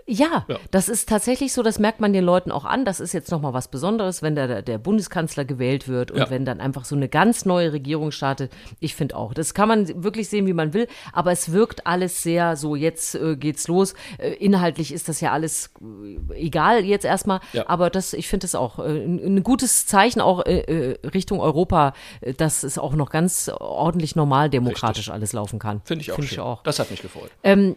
Ja, 0.06 0.44
ja, 0.46 0.58
das 0.70 0.88
ist 0.88 1.08
tatsächlich 1.08 1.52
so, 1.52 1.62
das 1.64 1.80
merkt 1.80 2.00
man 2.00 2.12
den 2.12 2.22
Leuten 2.24 2.52
auch 2.52 2.64
an. 2.64 2.84
Das 2.84 3.00
ist 3.00 3.12
jetzt 3.12 3.32
nochmal 3.32 3.52
was 3.52 3.66
Besonderes, 3.66 4.22
wenn 4.22 4.36
der, 4.36 4.62
der 4.62 4.78
Bundeskanzler 4.78 5.44
gewählt 5.44 5.88
wird 5.88 6.12
und 6.12 6.18
ja. 6.18 6.30
wenn 6.30 6.44
dann 6.44 6.60
einfach 6.60 6.84
so 6.84 6.94
eine 6.94 7.08
ganz 7.08 7.46
neue 7.46 7.72
Regierung 7.72 8.12
startet. 8.12 8.52
Ich 8.78 8.94
finde 8.94 9.16
auch, 9.16 9.34
das 9.34 9.54
kann 9.54 9.68
man 9.68 10.04
wirklich 10.04 10.28
sehen, 10.28 10.46
wie 10.46 10.52
man 10.52 10.72
will, 10.72 10.86
aber 11.12 11.32
es 11.32 11.50
wirkt 11.50 11.84
alles 11.84 12.22
sehr 12.22 12.56
so, 12.56 12.76
jetzt 12.76 13.16
äh, 13.16 13.36
geht's 13.36 13.66
los. 13.66 13.94
Äh, 14.18 14.34
inhaltlich 14.34 14.92
ist 14.92 15.08
das 15.08 15.20
ja 15.20 15.32
alles 15.32 15.70
äh, 15.80 16.34
egal 16.34 16.84
jetzt 16.84 17.04
erstmal, 17.04 17.40
ja. 17.52 17.68
aber 17.68 17.90
das, 17.90 18.12
ich 18.12 18.28
finde 18.28 18.46
es 18.46 18.54
auch 18.54 18.78
äh, 18.78 18.82
ein, 18.82 19.42
gutes 19.42 19.86
Zeichen 19.86 20.20
auch 20.20 20.46
äh, 20.46 20.60
äh, 20.60 21.06
Richtung 21.08 21.40
Europa, 21.40 21.92
dass 22.36 22.62
es 22.62 22.78
auch 22.78 22.92
noch 22.92 23.10
ganz 23.10 23.50
ordentlich 23.52 24.14
normal 24.14 24.48
demokratisch 24.48 25.08
Richtig. 25.08 25.12
alles 25.14 25.32
laufen 25.32 25.58
kann. 25.58 25.80
Finde 25.84 26.02
ich 26.02 26.12
auch. 26.12 26.16
Find 26.16 26.30
ich 26.30 26.38
auch. 26.38 26.62
Das 26.62 26.78
hat 26.78 26.90
mich 26.92 27.02
gefreut. 27.02 27.30
Ähm, 27.42 27.74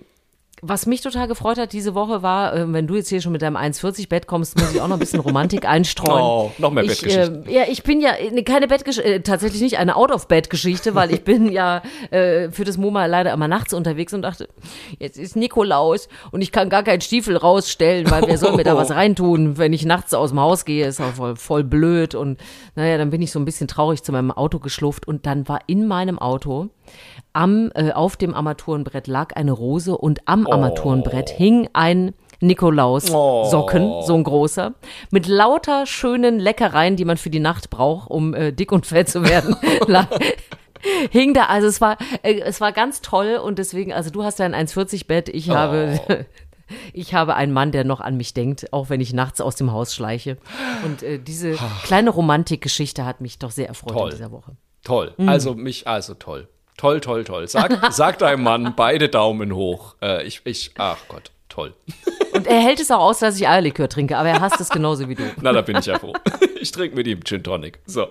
was 0.61 0.85
mich 0.85 1.01
total 1.01 1.27
gefreut 1.27 1.57
hat 1.57 1.73
diese 1.73 1.95
Woche 1.95 2.21
war, 2.23 2.55
äh, 2.55 2.71
wenn 2.71 2.87
du 2.87 2.95
jetzt 2.95 3.09
hier 3.09 3.21
schon 3.21 3.31
mit 3.31 3.41
deinem 3.41 3.57
1,40 3.57 4.07
Bett 4.07 4.25
kommst, 4.25 4.57
muss 4.57 4.73
ich 4.73 4.81
auch 4.81 4.87
noch 4.87 4.95
ein 4.95 4.99
bisschen 4.99 5.19
Romantik 5.19 5.65
einstreuen. 5.67 6.21
Oh, 6.21 6.51
noch 6.57 6.71
mehr 6.71 6.83
Bettgeschichten. 6.83 7.45
Äh, 7.45 7.53
ja, 7.53 7.63
ich 7.67 7.83
bin 7.83 8.01
ja 8.01 8.11
äh, 8.15 8.41
keine 8.43 8.67
Bettgeschichte, 8.67 9.15
äh, 9.15 9.19
tatsächlich 9.21 9.61
nicht 9.61 9.77
eine 9.77 9.95
Out-of-Bed-Geschichte, 9.95 10.95
weil 10.95 11.13
ich 11.13 11.23
bin 11.23 11.51
ja 11.51 11.81
äh, 12.11 12.49
für 12.51 12.63
das 12.63 12.77
MoMA 12.77 13.05
leider 13.05 13.33
immer 13.33 13.47
nachts 13.47 13.73
unterwegs 13.73 14.13
und 14.13 14.21
dachte, 14.21 14.47
jetzt 14.97 15.17
ist 15.17 15.35
Nikolaus 15.35 16.07
und 16.31 16.41
ich 16.41 16.51
kann 16.51 16.69
gar 16.69 16.83
keinen 16.83 17.01
Stiefel 17.01 17.35
rausstellen, 17.35 18.09
weil 18.09 18.23
wer 18.25 18.37
soll 18.37 18.55
mir 18.55 18.63
da 18.63 18.77
was 18.77 18.91
reintun, 18.95 19.57
wenn 19.57 19.73
ich 19.73 19.85
nachts 19.85 20.13
aus 20.13 20.29
dem 20.29 20.39
Haus 20.39 20.65
gehe, 20.65 20.87
ist 20.87 21.01
auch 21.01 21.13
voll, 21.13 21.35
voll 21.35 21.63
blöd 21.63 22.15
und 22.15 22.39
naja, 22.75 22.97
dann 22.97 23.09
bin 23.09 23.21
ich 23.21 23.31
so 23.31 23.39
ein 23.39 23.45
bisschen 23.45 23.67
traurig 23.67 24.03
zu 24.03 24.11
meinem 24.11 24.31
Auto 24.31 24.59
geschlufft 24.59 25.07
und 25.07 25.25
dann 25.25 25.47
war 25.47 25.59
in 25.67 25.87
meinem 25.87 26.17
Auto 26.17 26.69
am, 27.33 27.71
äh, 27.75 27.91
auf 27.91 28.17
dem 28.17 28.33
Armaturenbrett 28.33 29.07
lag 29.07 29.35
eine 29.35 29.51
Rose 29.51 29.97
und 29.97 30.27
am 30.27 30.45
oh. 30.45 30.51
Armaturenbrett 30.51 31.29
hing 31.29 31.69
ein 31.73 32.13
Nikolaus-Socken, 32.41 33.83
oh. 33.83 34.01
so 34.01 34.15
ein 34.15 34.23
großer, 34.23 34.73
mit 35.11 35.27
lauter 35.27 35.85
schönen 35.85 36.39
Leckereien, 36.39 36.95
die 36.95 37.05
man 37.05 37.17
für 37.17 37.29
die 37.29 37.39
Nacht 37.39 37.69
braucht, 37.69 38.09
um 38.09 38.33
äh, 38.33 38.51
dick 38.51 38.71
und 38.71 38.85
fett 38.85 39.09
zu 39.09 39.23
werden. 39.23 39.55
hing 41.11 41.33
da, 41.33 41.45
also 41.45 41.67
es 41.67 41.81
war, 41.81 41.97
äh, 42.23 42.39
es 42.39 42.61
war 42.61 42.71
ganz 42.71 43.01
toll 43.01 43.39
und 43.43 43.59
deswegen, 43.59 43.93
also 43.93 44.09
du 44.09 44.23
hast 44.23 44.39
ja 44.39 44.45
ein 44.45 44.53
1,40 44.55 45.07
Bett, 45.07 45.29
ich 45.29 45.49
oh. 45.49 45.55
habe, 45.55 46.25
ich 46.93 47.13
habe 47.13 47.35
einen 47.35 47.53
Mann, 47.53 47.71
der 47.71 47.83
noch 47.83 48.01
an 48.01 48.17
mich 48.17 48.33
denkt, 48.33 48.71
auch 48.73 48.89
wenn 48.89 49.01
ich 49.01 49.13
nachts 49.13 49.41
aus 49.41 49.55
dem 49.55 49.71
Haus 49.71 49.93
schleiche. 49.93 50.37
Und 50.83 51.03
äh, 51.03 51.19
diese 51.19 51.57
kleine 51.83 52.09
Romantikgeschichte 52.09 53.05
hat 53.05 53.21
mich 53.21 53.39
doch 53.39 53.51
sehr 53.51 53.67
erfreut 53.67 53.93
toll. 53.93 54.09
in 54.09 54.17
dieser 54.17 54.31
Woche. 54.31 54.55
Toll, 54.83 55.13
mhm. 55.17 55.29
also 55.29 55.55
mich, 55.55 55.87
also 55.87 56.13
toll. 56.13 56.47
Toll, 56.77 56.99
toll, 56.99 57.23
toll. 57.23 57.47
Sag, 57.47 57.79
sag 57.93 58.19
deinem 58.19 58.43
Mann 58.43 58.73
beide 58.75 59.09
Daumen 59.09 59.55
hoch. 59.55 59.95
Äh, 60.01 60.25
ich, 60.25 60.41
ich, 60.43 60.71
ach 60.77 60.97
Gott, 61.07 61.31
toll. 61.49 61.73
Und 62.33 62.47
er 62.47 62.59
hält 62.59 62.79
es 62.79 62.91
auch 62.91 62.99
aus, 62.99 63.19
dass 63.19 63.37
ich 63.37 63.47
Eierlikör 63.47 63.87
trinke, 63.87 64.17
aber 64.17 64.29
er 64.29 64.41
hasst 64.41 64.59
es 64.59 64.69
genauso 64.69 65.07
wie 65.07 65.15
du. 65.15 65.23
Na, 65.41 65.53
da 65.53 65.61
bin 65.61 65.77
ich 65.77 65.85
ja 65.85 65.99
froh. 65.99 66.13
Ich 66.59 66.71
trinke 66.71 66.95
mit 66.95 67.05
ihm 67.05 67.23
Gin 67.23 67.43
Tonic. 67.43 67.77
So. 67.85 68.07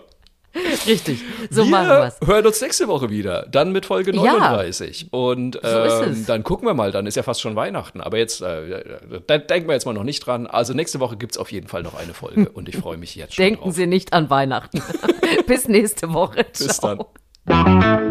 Richtig, 0.87 1.21
so 1.51 1.65
wir 1.65 1.71
machen 1.71 1.89
wir 1.89 2.05
es. 2.05 2.29
hören 2.29 2.47
uns 2.47 2.61
nächste 2.61 2.87
Woche 2.87 3.11
wieder, 3.11 3.47
dann 3.51 3.73
mit 3.73 3.87
Folge 3.87 4.13
39. 4.13 5.01
Ja, 5.03 5.09
und 5.11 5.59
ähm, 5.65 6.15
so 6.15 6.27
dann 6.27 6.45
gucken 6.45 6.69
wir 6.69 6.75
mal, 6.75 6.93
dann 6.93 7.07
ist 7.09 7.17
ja 7.17 7.25
fast 7.25 7.41
schon 7.41 7.57
Weihnachten. 7.57 8.01
Aber 8.01 8.19
jetzt, 8.19 8.41
äh, 8.43 8.85
da 9.27 9.39
denken 9.39 9.69
wir 9.69 9.75
jetzt 9.75 9.87
mal 9.87 9.93
noch 9.93 10.05
nicht 10.05 10.25
dran. 10.25 10.47
Also 10.47 10.73
nächste 10.73 11.01
Woche 11.01 11.17
gibt 11.17 11.33
es 11.33 11.39
auf 11.39 11.51
jeden 11.51 11.67
Fall 11.67 11.83
noch 11.83 11.95
eine 11.95 12.15
Folge 12.15 12.49
und 12.51 12.69
ich 12.69 12.77
freue 12.77 12.97
mich 12.97 13.17
jetzt 13.17 13.35
schon 13.35 13.45
Denken 13.45 13.65
drauf. 13.65 13.75
Sie 13.75 13.89
nicht 13.89 14.13
an 14.13 14.31
Weihnachten. 14.31 14.81
Bis 15.49 15.67
nächste 15.67 16.13
Woche. 16.13 16.45
Bis 16.45 16.69
Ciao. 16.69 17.11
dann. 17.47 18.04